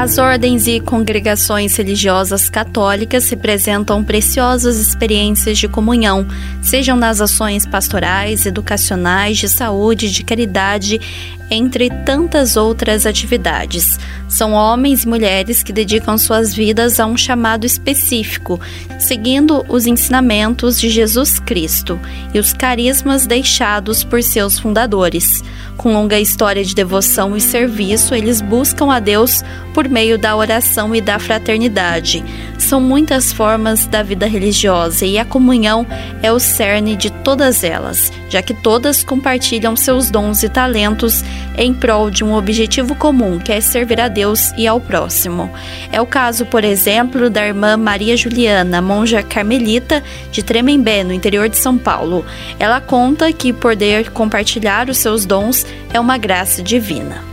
As 0.00 0.16
ordens 0.16 0.66
e 0.66 0.80
congregações 0.80 1.76
religiosas 1.76 2.48
católicas 2.48 3.28
representam 3.28 4.02
preciosas 4.02 4.78
experiências 4.78 5.58
de 5.58 5.68
comunhão, 5.68 6.26
sejam 6.62 6.96
nas 6.96 7.20
ações 7.20 7.66
pastorais, 7.66 8.46
educacionais, 8.46 9.36
de 9.36 9.46
saúde, 9.46 10.10
de 10.10 10.24
caridade, 10.24 10.98
entre 11.50 11.90
tantas 11.90 12.56
outras 12.56 13.04
atividades. 13.04 13.98
São 14.26 14.52
homens 14.52 15.02
e 15.02 15.08
mulheres 15.08 15.62
que 15.62 15.72
dedicam 15.72 16.16
suas 16.16 16.54
vidas 16.54 16.98
a 16.98 17.04
um 17.04 17.16
chamado 17.16 17.66
específico, 17.66 18.58
seguindo 18.98 19.66
os 19.68 19.86
ensinamentos 19.86 20.80
de 20.80 20.88
Jesus 20.88 21.38
Cristo 21.40 22.00
e 22.32 22.38
os 22.38 22.54
carismas 22.54 23.26
deixados 23.26 24.02
por 24.02 24.22
seus 24.22 24.58
fundadores. 24.58 25.42
Com 25.76 25.92
longa 25.92 26.20
história 26.20 26.62
de 26.62 26.74
devoção 26.74 27.36
e 27.36 27.40
serviço, 27.40 28.14
eles 28.14 28.40
buscam 28.40 28.92
a 28.92 29.00
Deus 29.00 29.42
por 29.72 29.88
meio 29.90 30.16
da 30.16 30.36
oração 30.36 30.94
e 30.94 31.00
da 31.00 31.18
fraternidade. 31.18 32.24
São 32.58 32.80
muitas 32.80 33.32
formas 33.32 33.86
da 33.86 34.02
vida 34.02 34.26
religiosa 34.26 35.04
e 35.04 35.18
a 35.18 35.24
comunhão 35.24 35.86
é 36.22 36.30
o 36.30 36.38
cerne 36.38 36.94
de 36.94 37.10
todas 37.10 37.64
elas, 37.64 38.12
já 38.28 38.40
que 38.42 38.54
todas 38.54 39.02
compartilham 39.02 39.74
seus 39.74 40.10
dons 40.10 40.42
e 40.42 40.48
talentos 40.48 41.24
em 41.56 41.74
prol 41.74 42.10
de 42.10 42.22
um 42.22 42.34
objetivo 42.34 42.94
comum, 42.94 43.38
que 43.38 43.52
é 43.52 43.60
servir 43.60 44.00
a 44.00 44.08
Deus 44.08 44.52
e 44.56 44.66
ao 44.66 44.80
próximo. 44.80 45.50
É 45.90 46.00
o 46.00 46.06
caso, 46.06 46.46
por 46.46 46.62
exemplo, 46.62 47.28
da 47.28 47.44
irmã 47.44 47.76
Maria 47.76 48.16
Juliana, 48.16 48.80
monja 48.80 49.22
carmelita 49.22 50.02
de 50.30 50.42
Tremembé, 50.42 51.02
no 51.02 51.12
interior 51.12 51.48
de 51.48 51.56
São 51.56 51.76
Paulo. 51.76 52.24
Ela 52.58 52.80
conta 52.80 53.32
que 53.32 53.52
poder 53.52 54.10
compartilhar 54.10 54.88
os 54.88 54.98
seus 54.98 55.24
dons 55.24 55.66
é 55.92 55.98
uma 55.98 56.16
graça 56.16 56.62
divina. 56.62 57.29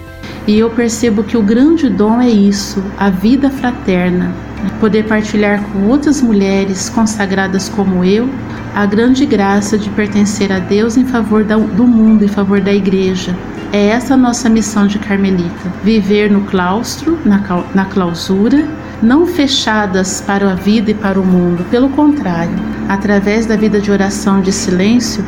E 0.47 0.57
eu 0.57 0.69
percebo 0.69 1.23
que 1.23 1.35
o 1.35 1.43
grande 1.43 1.89
dom 1.89 2.21
é 2.21 2.29
isso, 2.29 2.81
a 2.97 3.09
vida 3.09 3.49
fraterna. 3.49 4.33
Poder 4.79 5.03
partilhar 5.03 5.61
com 5.61 5.87
outras 5.87 6.21
mulheres 6.21 6.89
consagradas 6.89 7.67
como 7.67 8.03
eu 8.03 8.29
a 8.73 8.85
grande 8.85 9.25
graça 9.25 9.77
de 9.77 9.89
pertencer 9.89 10.51
a 10.51 10.59
Deus 10.59 10.97
em 10.97 11.05
favor 11.05 11.43
do 11.43 11.83
mundo, 11.83 12.23
em 12.23 12.27
favor 12.27 12.61
da 12.61 12.71
igreja. 12.71 13.35
É 13.73 13.87
essa 13.87 14.13
a 14.13 14.17
nossa 14.17 14.47
missão 14.47 14.87
de 14.87 14.99
Carmelita: 14.99 15.73
viver 15.83 16.31
no 16.31 16.41
claustro, 16.41 17.17
na, 17.25 17.85
clausura, 17.85 18.65
não 19.01 19.25
fechadas 19.25 20.21
para 20.21 20.51
a 20.51 20.55
vida 20.55 20.91
e 20.91 20.93
para 20.93 21.19
o 21.19 21.25
mundo, 21.25 21.65
pelo 21.69 21.89
contrário, 21.89 22.55
através 22.87 23.45
da 23.45 23.55
vida 23.55 23.81
de 23.81 23.91
oração 23.91 24.41
de 24.41 24.51
silêncio, 24.51 25.25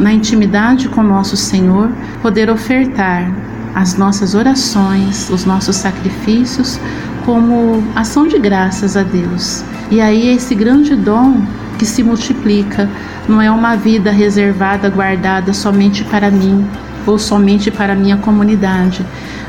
na 0.00 0.12
intimidade 0.12 0.88
com 0.88 1.02
nosso 1.02 1.36
Senhor, 1.36 1.90
poder 2.22 2.48
ofertar 2.48 3.30
as 3.74 3.94
nossas 3.94 4.34
orações, 4.34 5.28
os 5.30 5.44
nossos 5.44 5.76
sacrifícios 5.76 6.78
como 7.24 7.82
ação 7.96 8.28
de 8.28 8.38
graças 8.38 8.96
a 8.96 9.02
Deus. 9.02 9.64
E 9.90 10.00
aí 10.00 10.28
esse 10.28 10.54
grande 10.54 10.94
dom 10.94 11.42
que 11.78 11.86
se 11.86 12.02
multiplica. 12.02 12.88
Não 13.28 13.40
é 13.40 13.50
uma 13.50 13.76
vida 13.76 14.10
reservada, 14.10 14.88
guardada 14.88 15.52
somente 15.52 16.04
para 16.04 16.30
mim 16.30 16.66
ou 17.06 17.18
somente 17.18 17.70
para 17.70 17.94
minha 17.94 18.16
comunidade, 18.16 19.04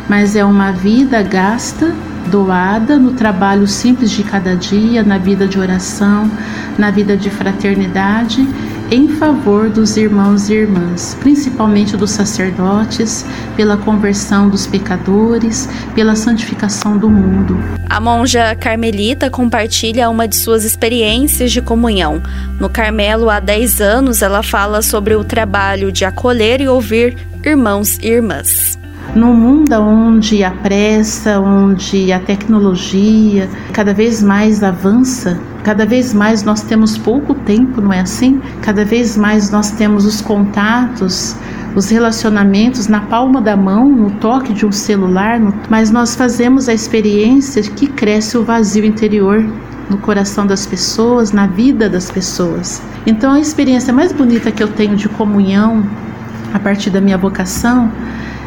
mas 0.10 0.36
é 0.36 0.44
uma 0.44 0.72
vida 0.72 1.24
gasta 1.24 1.94
doada 2.30 2.98
no 2.98 3.12
trabalho 3.12 3.68
simples 3.68 4.12
de 4.12 4.24
cada 4.24 4.56
dia, 4.56 5.04
na 5.04 5.18
vida 5.18 5.48
de 5.48 5.60
oração, 5.60 6.30
na 6.78 6.92
vida 6.92 7.16
de 7.16 7.30
fraternidade, 7.30 8.46
em 8.92 9.08
favor 9.08 9.70
dos 9.70 9.98
irmãos 9.98 10.50
e 10.50 10.54
irmãs, 10.54 11.18
principalmente 11.20 11.98
dos 11.98 12.12
sacerdotes, 12.12 13.26
pela 13.56 13.78
conversão 13.78 14.50
dos 14.50 14.68
pecadores, 14.68 15.68
pela 15.94 16.16
santificação 16.16 16.98
do 16.98 17.10
mundo. 17.10 17.58
A 17.90 18.00
monja 18.00 18.56
carmelita 18.56 19.30
compartilha 19.30 20.10
uma 20.10 20.28
de 20.28 20.36
suas 20.36 20.64
experiências 20.64 21.52
de 21.52 21.62
comunhão. 21.62 22.22
No 22.60 22.70
Carmelo, 22.70 23.30
há 23.30 23.40
10 23.40 23.82
anos, 23.82 24.22
ela 24.22 24.44
fala 24.44 24.82
sobre 24.82 25.16
o 25.16 25.24
trabalho 25.24 25.92
de 25.92 26.06
acolher 26.06 26.62
e 26.62 26.68
ouvir 26.68 27.18
irmãos 27.44 27.98
e 28.00 28.08
irmãs. 28.08 28.78
Num 29.16 29.34
mundo 29.34 29.74
onde 29.74 30.44
a 30.44 30.52
pressa, 30.52 31.40
onde 31.40 32.12
a 32.12 32.20
tecnologia 32.20 33.48
cada 33.72 33.94
vez 33.94 34.22
mais 34.22 34.62
avança, 34.62 35.40
cada 35.66 35.84
vez 35.84 36.14
mais 36.14 36.44
nós 36.44 36.62
temos 36.62 36.96
pouco 36.96 37.34
tempo, 37.34 37.82
não 37.82 37.92
é 37.92 38.00
assim? 38.00 38.40
Cada 38.62 38.86
vez 38.86 39.18
mais 39.18 39.50
nós 39.50 39.72
temos 39.72 40.06
os 40.06 40.22
contatos, 40.22 41.36
os 41.76 41.90
relacionamentos 41.90 42.88
na 42.88 43.02
palma 43.02 43.42
da 43.42 43.58
mão, 43.58 43.90
no 43.90 44.12
toque 44.12 44.54
de 44.54 44.64
um 44.64 44.72
celular, 44.72 45.42
mas 45.68 45.90
nós 45.90 46.16
fazemos 46.16 46.70
a 46.70 46.74
experiência 46.74 47.64
que 47.64 47.88
cresce 47.88 48.38
o 48.38 48.44
vazio 48.44 48.86
interior 48.86 49.44
no 49.90 49.98
coração 49.98 50.46
das 50.46 50.68
pessoas, 50.68 51.32
na 51.32 51.48
vida 51.48 51.90
das 51.90 52.12
pessoas. 52.12 52.80
Então 53.08 53.34
a 53.34 53.40
experiência 53.40 53.92
mais 53.92 54.14
bonita 54.14 54.52
que 54.52 54.62
eu 54.62 54.68
tenho 54.68 54.96
de 54.96 55.10
comunhão 55.10 55.84
a 56.54 56.60
partir 56.60 56.92
da 56.92 57.02
minha 57.02 57.18
vocação 57.18 57.92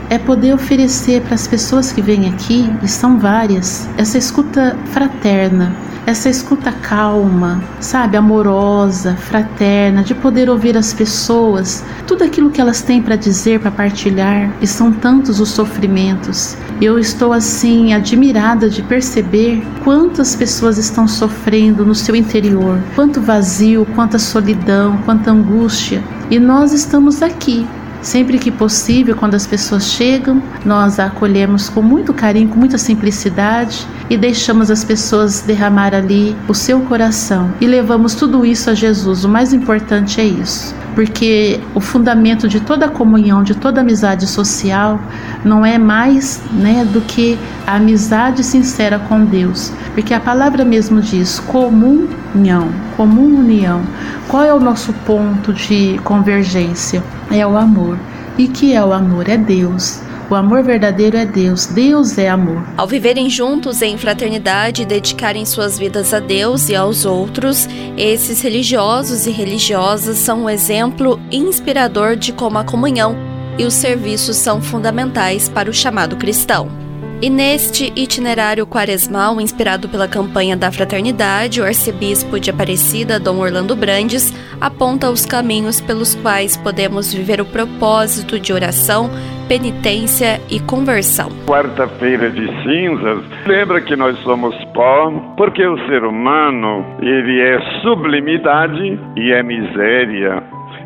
é 0.09 0.19
poder 0.19 0.55
oferecer 0.55 1.21
para 1.23 1.35
as 1.35 1.49
pessoas 1.49 1.91
que 1.91 2.01
vêm 2.01 2.29
aqui, 2.29 2.73
e 2.81 2.87
são 2.87 3.19
várias, 3.19 3.89
essa 3.99 4.17
escuta 4.17 4.77
fraterna, 4.93 5.75
essa 6.07 6.29
escuta 6.29 6.73
calma, 6.73 7.63
sabe, 7.81 8.17
amorosa, 8.17 9.15
fraterna, 9.17 10.03
de 10.03 10.15
poder 10.15 10.49
ouvir 10.49 10.77
as 10.77 10.93
pessoas, 10.93 11.85
tudo 12.07 12.25
aquilo 12.25 12.51
que 12.51 12.61
elas 12.61 12.83
têm 12.83 13.03
para 13.03 13.17
dizer, 13.17 13.61
para 13.61 13.71
partilhar, 13.71 14.51
e 14.61 14.67
são 14.67 14.93
tantos 14.93 15.41
os 15.41 15.51
sofrimentos. 15.51 16.57
Eu 16.81 16.99
estou 16.99 17.33
assim 17.33 17.93
admirada 17.93 18.71
de 18.71 18.83
perceber 18.83 19.63
quantas 19.85 20.35
pessoas 20.35 20.79
estão 20.79 21.07
sofrendo 21.07 21.85
no 21.85 21.95
seu 21.95 22.15
interior, 22.17 22.79
quanto 22.95 23.21
vazio, 23.21 23.87
quanta 23.95 24.19
solidão, 24.19 24.99
quanta 25.05 25.31
angústia, 25.31 26.03
e 26.31 26.39
nós 26.39 26.73
estamos 26.73 27.23
aqui 27.23 27.67
Sempre 28.01 28.39
que 28.39 28.51
possível, 28.51 29.17
quando 29.17 29.35
as 29.35 29.47
pessoas 29.47 29.87
chegam, 29.87 30.43
nós 30.65 31.01
a 31.01 31.07
acolhemos 31.07 31.69
com 31.69 31.83
muito 31.83 32.15
carinho, 32.15 32.49
com 32.49 32.59
muita 32.59 32.79
simplicidade 32.79 33.87
e 34.09 34.17
deixamos 34.17 34.71
as 34.71 34.85
pessoas 34.85 35.41
derramar 35.41 35.95
ali 35.95 36.37
o 36.47 36.55
seu 36.55 36.81
coração 36.83 37.53
e 37.61 37.67
levamos 37.67 38.15
tudo 38.15 38.47
isso 38.47 38.71
a 38.71 38.75
Jesus. 38.75 39.25
O 39.25 39.29
mais 39.29 39.53
importante 39.53 40.21
é 40.21 40.25
isso 40.25 40.78
porque 40.99 41.61
o 41.77 41.81
fundamento 41.81 42.49
de 42.49 42.59
toda 42.59 42.89
comunhão, 42.89 43.45
de 43.45 43.55
toda 43.55 43.83
amizade 43.83 44.27
social, 44.27 44.99
não 45.45 45.65
é 45.65 45.79
mais 45.79 46.43
né, 46.51 46.85
do 46.93 47.01
que 47.01 47.39
a 47.65 47.77
amizade 47.77 48.43
sincera 48.43 48.99
com 48.99 49.25
Deus. 49.25 49.73
Porque 49.95 50.13
a 50.13 50.19
palavra 50.19 50.65
mesmo 50.65 51.01
diz 51.01 51.39
comunhão, 51.39 52.73
comum 52.97 53.39
união. 53.39 53.81
Qual 54.27 54.43
é 54.43 54.53
o 54.53 54.59
nosso 54.59 54.93
ponto 55.07 55.53
de 55.53 56.01
convergência? 56.03 57.01
É 57.31 57.47
o 57.47 57.57
amor. 57.57 57.97
E 58.37 58.49
que 58.49 58.75
é 58.75 58.85
o 58.85 58.93
amor? 58.93 59.29
É 59.29 59.37
Deus. 59.37 60.01
O 60.31 60.35
amor 60.35 60.63
verdadeiro 60.63 61.17
é 61.17 61.25
Deus, 61.25 61.65
Deus 61.65 62.19
é 62.19 62.29
amor. 62.29 62.63
Ao 62.77 62.87
viverem 62.87 63.31
juntos 63.31 63.81
em 63.81 63.97
fraternidade 63.97 64.83
e 64.83 64.87
dedicarem 64.87 65.47
suas 65.47 65.79
vidas 65.79 66.13
a 66.13 66.21
Deus 66.21 66.69
e 66.69 66.77
aos 66.77 67.07
outros, 67.07 67.67
esses 67.97 68.43
religiosos 68.43 69.27
e 69.27 69.31
religiosas 69.31 70.19
são 70.19 70.45
um 70.45 70.51
exemplo 70.51 71.19
inspirador 71.33 72.15
de 72.15 72.35
como 72.35 72.59
a 72.59 72.65
comunhão 72.65 73.17
e 73.59 73.65
os 73.65 73.73
serviços 73.73 74.37
são 74.37 74.61
fundamentais 74.61 75.49
para 75.49 75.71
o 75.71 75.73
chamado 75.73 76.15
cristão. 76.17 76.88
E 77.21 77.29
neste 77.29 77.93
itinerário 77.97 78.65
quaresmal, 78.65 79.41
inspirado 79.41 79.89
pela 79.89 80.07
campanha 80.07 80.57
da 80.57 80.71
fraternidade, 80.71 81.61
o 81.61 81.65
arcebispo 81.65 82.39
de 82.39 82.49
Aparecida, 82.49 83.19
Dom 83.19 83.39
Orlando 83.39 83.75
Brandes, 83.75 84.33
aponta 84.61 85.11
os 85.11 85.27
caminhos 85.27 85.81
pelos 85.81 86.15
quais 86.15 86.57
podemos 86.57 87.13
viver 87.13 87.41
o 87.41 87.45
propósito 87.45 88.39
de 88.39 88.53
oração, 88.53 89.11
penitência 89.49 90.41
e 90.49 90.61
conversão. 90.61 91.29
Quarta-feira 91.45 92.31
de 92.31 92.47
cinzas, 92.63 93.25
lembra 93.49 93.81
que 93.81 93.97
nós 93.97 94.17
somos 94.19 94.55
pó, 94.73 95.11
porque 95.37 95.67
o 95.67 95.77
ser 95.89 96.05
humano, 96.05 96.87
ele 97.03 97.41
é 97.41 97.61
sublimidade 97.83 98.97
e 99.17 99.33
é 99.33 99.43
miséria. 99.43 100.41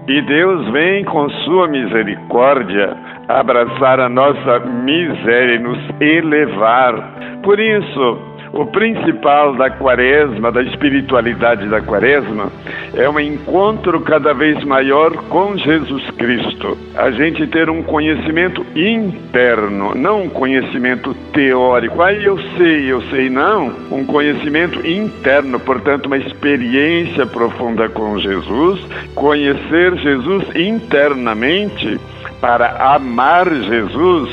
E 0.08 0.22
Deus 0.22 0.68
vem 0.72 1.04
com 1.04 1.28
sua 1.44 1.68
misericórdia 1.68 2.96
abraçar 3.40 4.00
a 4.00 4.08
nossa 4.08 4.58
miséria 4.60 5.56
e 5.56 5.58
nos 5.58 5.78
elevar. 6.00 7.40
Por 7.42 7.58
isso, 7.58 8.32
o 8.52 8.66
principal 8.66 9.54
da 9.54 9.70
quaresma, 9.70 10.52
da 10.52 10.62
espiritualidade 10.62 11.66
da 11.68 11.80
quaresma, 11.80 12.52
é 12.94 13.08
um 13.08 13.18
encontro 13.18 13.98
cada 14.02 14.34
vez 14.34 14.62
maior 14.64 15.10
com 15.28 15.56
Jesus 15.56 16.10
Cristo. 16.10 16.76
A 16.94 17.10
gente 17.10 17.46
ter 17.46 17.70
um 17.70 17.82
conhecimento 17.82 18.64
interno, 18.76 19.94
não 19.94 20.24
um 20.24 20.28
conhecimento 20.28 21.14
teórico. 21.32 22.02
Aí 22.02 22.22
eu 22.22 22.38
sei, 22.58 22.92
eu 22.92 23.00
sei, 23.10 23.30
não. 23.30 23.72
Um 23.90 24.04
conhecimento 24.04 24.86
interno, 24.86 25.58
portanto, 25.58 26.06
uma 26.06 26.18
experiência 26.18 27.24
profunda 27.24 27.88
com 27.88 28.18
Jesus, 28.18 28.86
conhecer 29.14 29.96
Jesus 29.96 30.44
internamente 30.54 31.98
para 32.42 32.94
amar 32.94 33.48
Jesus 33.48 34.28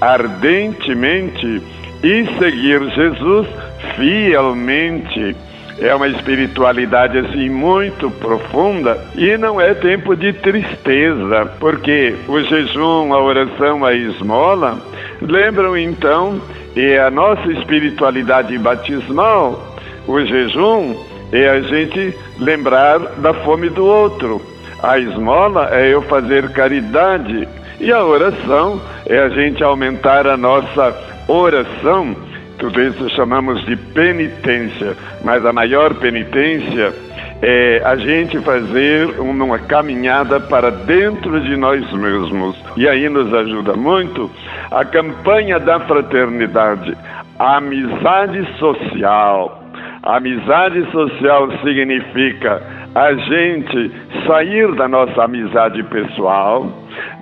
ardentemente 0.00 1.62
e 2.02 2.26
seguir 2.38 2.90
Jesus 2.90 3.46
fielmente. 3.94 5.36
É 5.78 5.94
uma 5.94 6.08
espiritualidade 6.08 7.18
assim 7.18 7.48
muito 7.48 8.10
profunda 8.10 9.02
e 9.16 9.36
não 9.38 9.60
é 9.60 9.74
tempo 9.74 10.14
de 10.14 10.32
tristeza, 10.32 11.50
porque 11.58 12.14
o 12.28 12.40
jejum, 12.40 13.14
a 13.14 13.22
oração, 13.22 13.84
a 13.84 13.94
esmola 13.94 14.78
lembram 15.20 15.76
então 15.76 16.40
e 16.76 16.96
a 16.96 17.10
nossa 17.10 17.50
espiritualidade 17.52 18.58
batismal, 18.58 19.76
o 20.06 20.20
jejum 20.20 20.96
é 21.32 21.48
a 21.48 21.60
gente 21.60 22.14
lembrar 22.38 22.98
da 22.98 23.32
fome 23.32 23.70
do 23.70 23.84
outro. 23.84 24.51
A 24.82 24.98
esmola 24.98 25.68
é 25.72 25.94
eu 25.94 26.02
fazer 26.02 26.50
caridade 26.52 27.48
e 27.80 27.92
a 27.92 28.04
oração 28.04 28.80
é 29.06 29.18
a 29.18 29.28
gente 29.28 29.62
aumentar 29.62 30.26
a 30.26 30.36
nossa 30.36 30.94
oração 31.28 32.16
tudo 32.62 32.80
isso 32.80 33.10
chamamos 33.10 33.64
de 33.64 33.74
penitência, 33.74 34.96
mas 35.24 35.44
a 35.44 35.52
maior 35.52 35.94
penitência 35.94 36.94
é 37.42 37.82
a 37.84 37.96
gente 37.96 38.38
fazer 38.38 39.18
uma 39.18 39.58
caminhada 39.58 40.38
para 40.38 40.70
dentro 40.70 41.40
de 41.40 41.56
nós 41.56 41.82
mesmos. 41.92 42.56
E 42.76 42.88
aí 42.88 43.08
nos 43.08 43.34
ajuda 43.34 43.74
muito 43.74 44.30
a 44.70 44.84
campanha 44.84 45.58
da 45.58 45.80
fraternidade, 45.80 46.96
a 47.36 47.56
amizade 47.56 48.46
social. 48.60 49.60
A 50.04 50.18
amizade 50.18 50.88
social 50.92 51.50
significa 51.64 52.62
a 52.94 53.14
gente 53.14 53.90
sair 54.26 54.74
da 54.74 54.86
nossa 54.86 55.24
amizade 55.24 55.82
pessoal, 55.84 56.66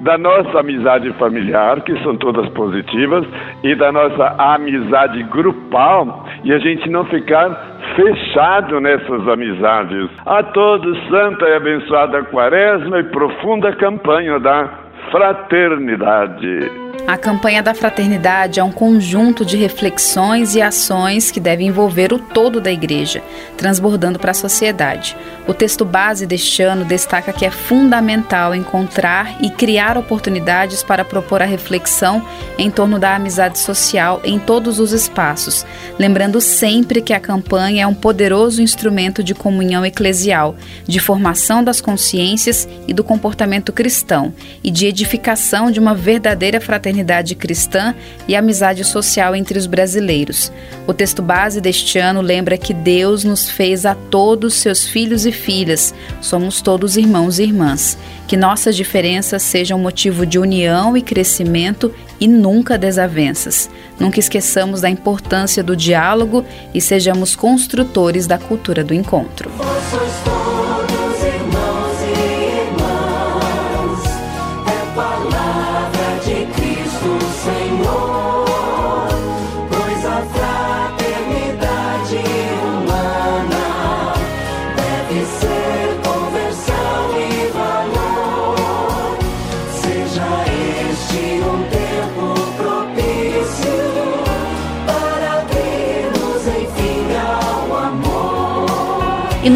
da 0.00 0.18
nossa 0.18 0.60
amizade 0.60 1.12
familiar, 1.12 1.80
que 1.82 1.96
são 2.02 2.16
todas 2.16 2.48
positivas, 2.50 3.24
e 3.62 3.74
da 3.74 3.92
nossa 3.92 4.34
amizade 4.38 5.22
grupal, 5.24 6.26
e 6.42 6.52
a 6.52 6.58
gente 6.58 6.88
não 6.90 7.04
ficar 7.04 7.50
fechado 7.94 8.80
nessas 8.80 9.28
amizades. 9.28 10.10
A 10.26 10.42
todos, 10.42 10.98
santa 11.08 11.48
e 11.48 11.54
abençoada 11.54 12.22
quaresma 12.24 13.00
e 13.00 13.04
profunda 13.04 13.72
campanha 13.76 14.38
da 14.40 14.68
fraternidade. 15.10 16.89
A 17.06 17.16
campanha 17.16 17.62
da 17.62 17.74
fraternidade 17.74 18.60
é 18.60 18.64
um 18.64 18.70
conjunto 18.70 19.44
de 19.44 19.56
reflexões 19.56 20.54
e 20.54 20.62
ações 20.62 21.30
que 21.30 21.40
devem 21.40 21.68
envolver 21.68 22.12
o 22.12 22.18
todo 22.18 22.60
da 22.60 22.70
igreja, 22.70 23.22
transbordando 23.56 24.18
para 24.18 24.30
a 24.30 24.34
sociedade. 24.34 25.16
O 25.48 25.54
texto 25.54 25.84
base 25.84 26.26
deste 26.26 26.62
ano 26.62 26.84
destaca 26.84 27.32
que 27.32 27.44
é 27.44 27.50
fundamental 27.50 28.54
encontrar 28.54 29.36
e 29.40 29.50
criar 29.50 29.98
oportunidades 29.98 30.82
para 30.82 31.04
propor 31.04 31.42
a 31.42 31.46
reflexão 31.46 32.24
em 32.56 32.70
torno 32.70 32.98
da 32.98 33.16
amizade 33.16 33.58
social 33.58 34.20
em 34.22 34.38
todos 34.38 34.78
os 34.78 34.92
espaços, 34.92 35.66
lembrando 35.98 36.40
sempre 36.40 37.02
que 37.02 37.12
a 37.12 37.18
campanha 37.18 37.84
é 37.84 37.86
um 37.86 37.94
poderoso 37.94 38.62
instrumento 38.62 39.24
de 39.24 39.34
comunhão 39.34 39.84
eclesial, 39.84 40.54
de 40.86 41.00
formação 41.00 41.64
das 41.64 41.80
consciências 41.80 42.68
e 42.86 42.94
do 42.94 43.02
comportamento 43.02 43.72
cristão 43.72 44.32
e 44.62 44.70
de 44.70 44.86
edificação 44.86 45.70
de 45.70 45.80
uma 45.80 45.94
verdadeira 45.94 46.60
fraternidade 46.60 46.89
fraternidade 46.90 47.34
cristã 47.36 47.94
e 48.26 48.34
amizade 48.34 48.84
social 48.84 49.34
entre 49.34 49.58
os 49.58 49.66
brasileiros. 49.66 50.52
O 50.86 50.92
texto 50.92 51.22
base 51.22 51.60
deste 51.60 51.98
ano 51.98 52.20
lembra 52.20 52.58
que 52.58 52.74
Deus 52.74 53.22
nos 53.22 53.48
fez 53.48 53.86
a 53.86 53.94
todos 53.94 54.54
seus 54.54 54.86
filhos 54.86 55.24
e 55.24 55.32
filhas, 55.32 55.94
somos 56.20 56.60
todos 56.60 56.96
irmãos 56.96 57.38
e 57.38 57.44
irmãs. 57.44 57.96
Que 58.26 58.36
nossas 58.36 58.76
diferenças 58.76 59.42
sejam 59.42 59.78
motivo 59.78 60.24
de 60.24 60.38
união 60.38 60.96
e 60.96 61.02
crescimento 61.02 61.92
e 62.20 62.28
nunca 62.28 62.78
desavenças. 62.78 63.68
Nunca 63.98 64.20
esqueçamos 64.20 64.80
da 64.80 64.90
importância 64.90 65.62
do 65.62 65.76
diálogo 65.76 66.44
e 66.72 66.80
sejamos 66.80 67.34
construtores 67.34 68.26
da 68.26 68.38
cultura 68.38 68.84
do 68.84 68.94
encontro. 68.94 69.50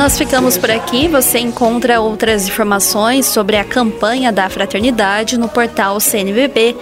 Nós 0.05 0.19
ficamos 0.19 0.59
por 0.59 0.71
aqui. 0.71 1.09
Você 1.09 1.39
encontra 1.39 1.99
outras 1.99 2.47
informações 2.47 3.25
sobre 3.25 3.57
a 3.57 3.65
campanha 3.65 4.31
da 4.31 4.51
fraternidade 4.51 5.39
no 5.39 5.49
portal 5.49 5.97
cnbb.org.br. 5.99 6.75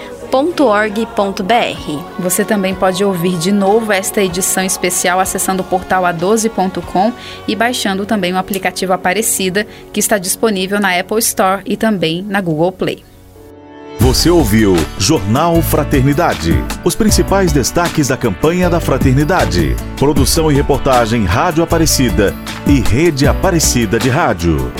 Você 2.18 2.44
também 2.44 2.74
pode 2.74 3.04
ouvir 3.04 3.38
de 3.38 3.52
novo 3.52 3.92
esta 3.92 4.20
edição 4.20 4.64
especial 4.64 5.20
acessando 5.20 5.62
o 5.62 5.64
portal 5.64 6.02
a12.com 6.02 7.12
e 7.46 7.54
baixando 7.54 8.04
também 8.04 8.32
o 8.32 8.38
aplicativo 8.38 8.92
Aparecida, 8.92 9.68
que 9.92 10.00
está 10.00 10.18
disponível 10.18 10.80
na 10.80 10.98
Apple 10.98 11.20
Store 11.20 11.62
e 11.64 11.76
também 11.76 12.22
na 12.22 12.40
Google 12.40 12.72
Play. 12.72 13.11
Você 14.02 14.28
ouviu 14.28 14.74
Jornal 14.98 15.62
Fraternidade. 15.62 16.52
Os 16.82 16.96
principais 16.96 17.52
destaques 17.52 18.08
da 18.08 18.16
campanha 18.16 18.68
da 18.68 18.80
Fraternidade. 18.80 19.76
Produção 19.96 20.50
e 20.50 20.54
reportagem 20.56 21.24
Rádio 21.24 21.62
Aparecida 21.62 22.34
e 22.66 22.80
Rede 22.80 23.28
Aparecida 23.28 24.00
de 24.00 24.08
Rádio. 24.08 24.72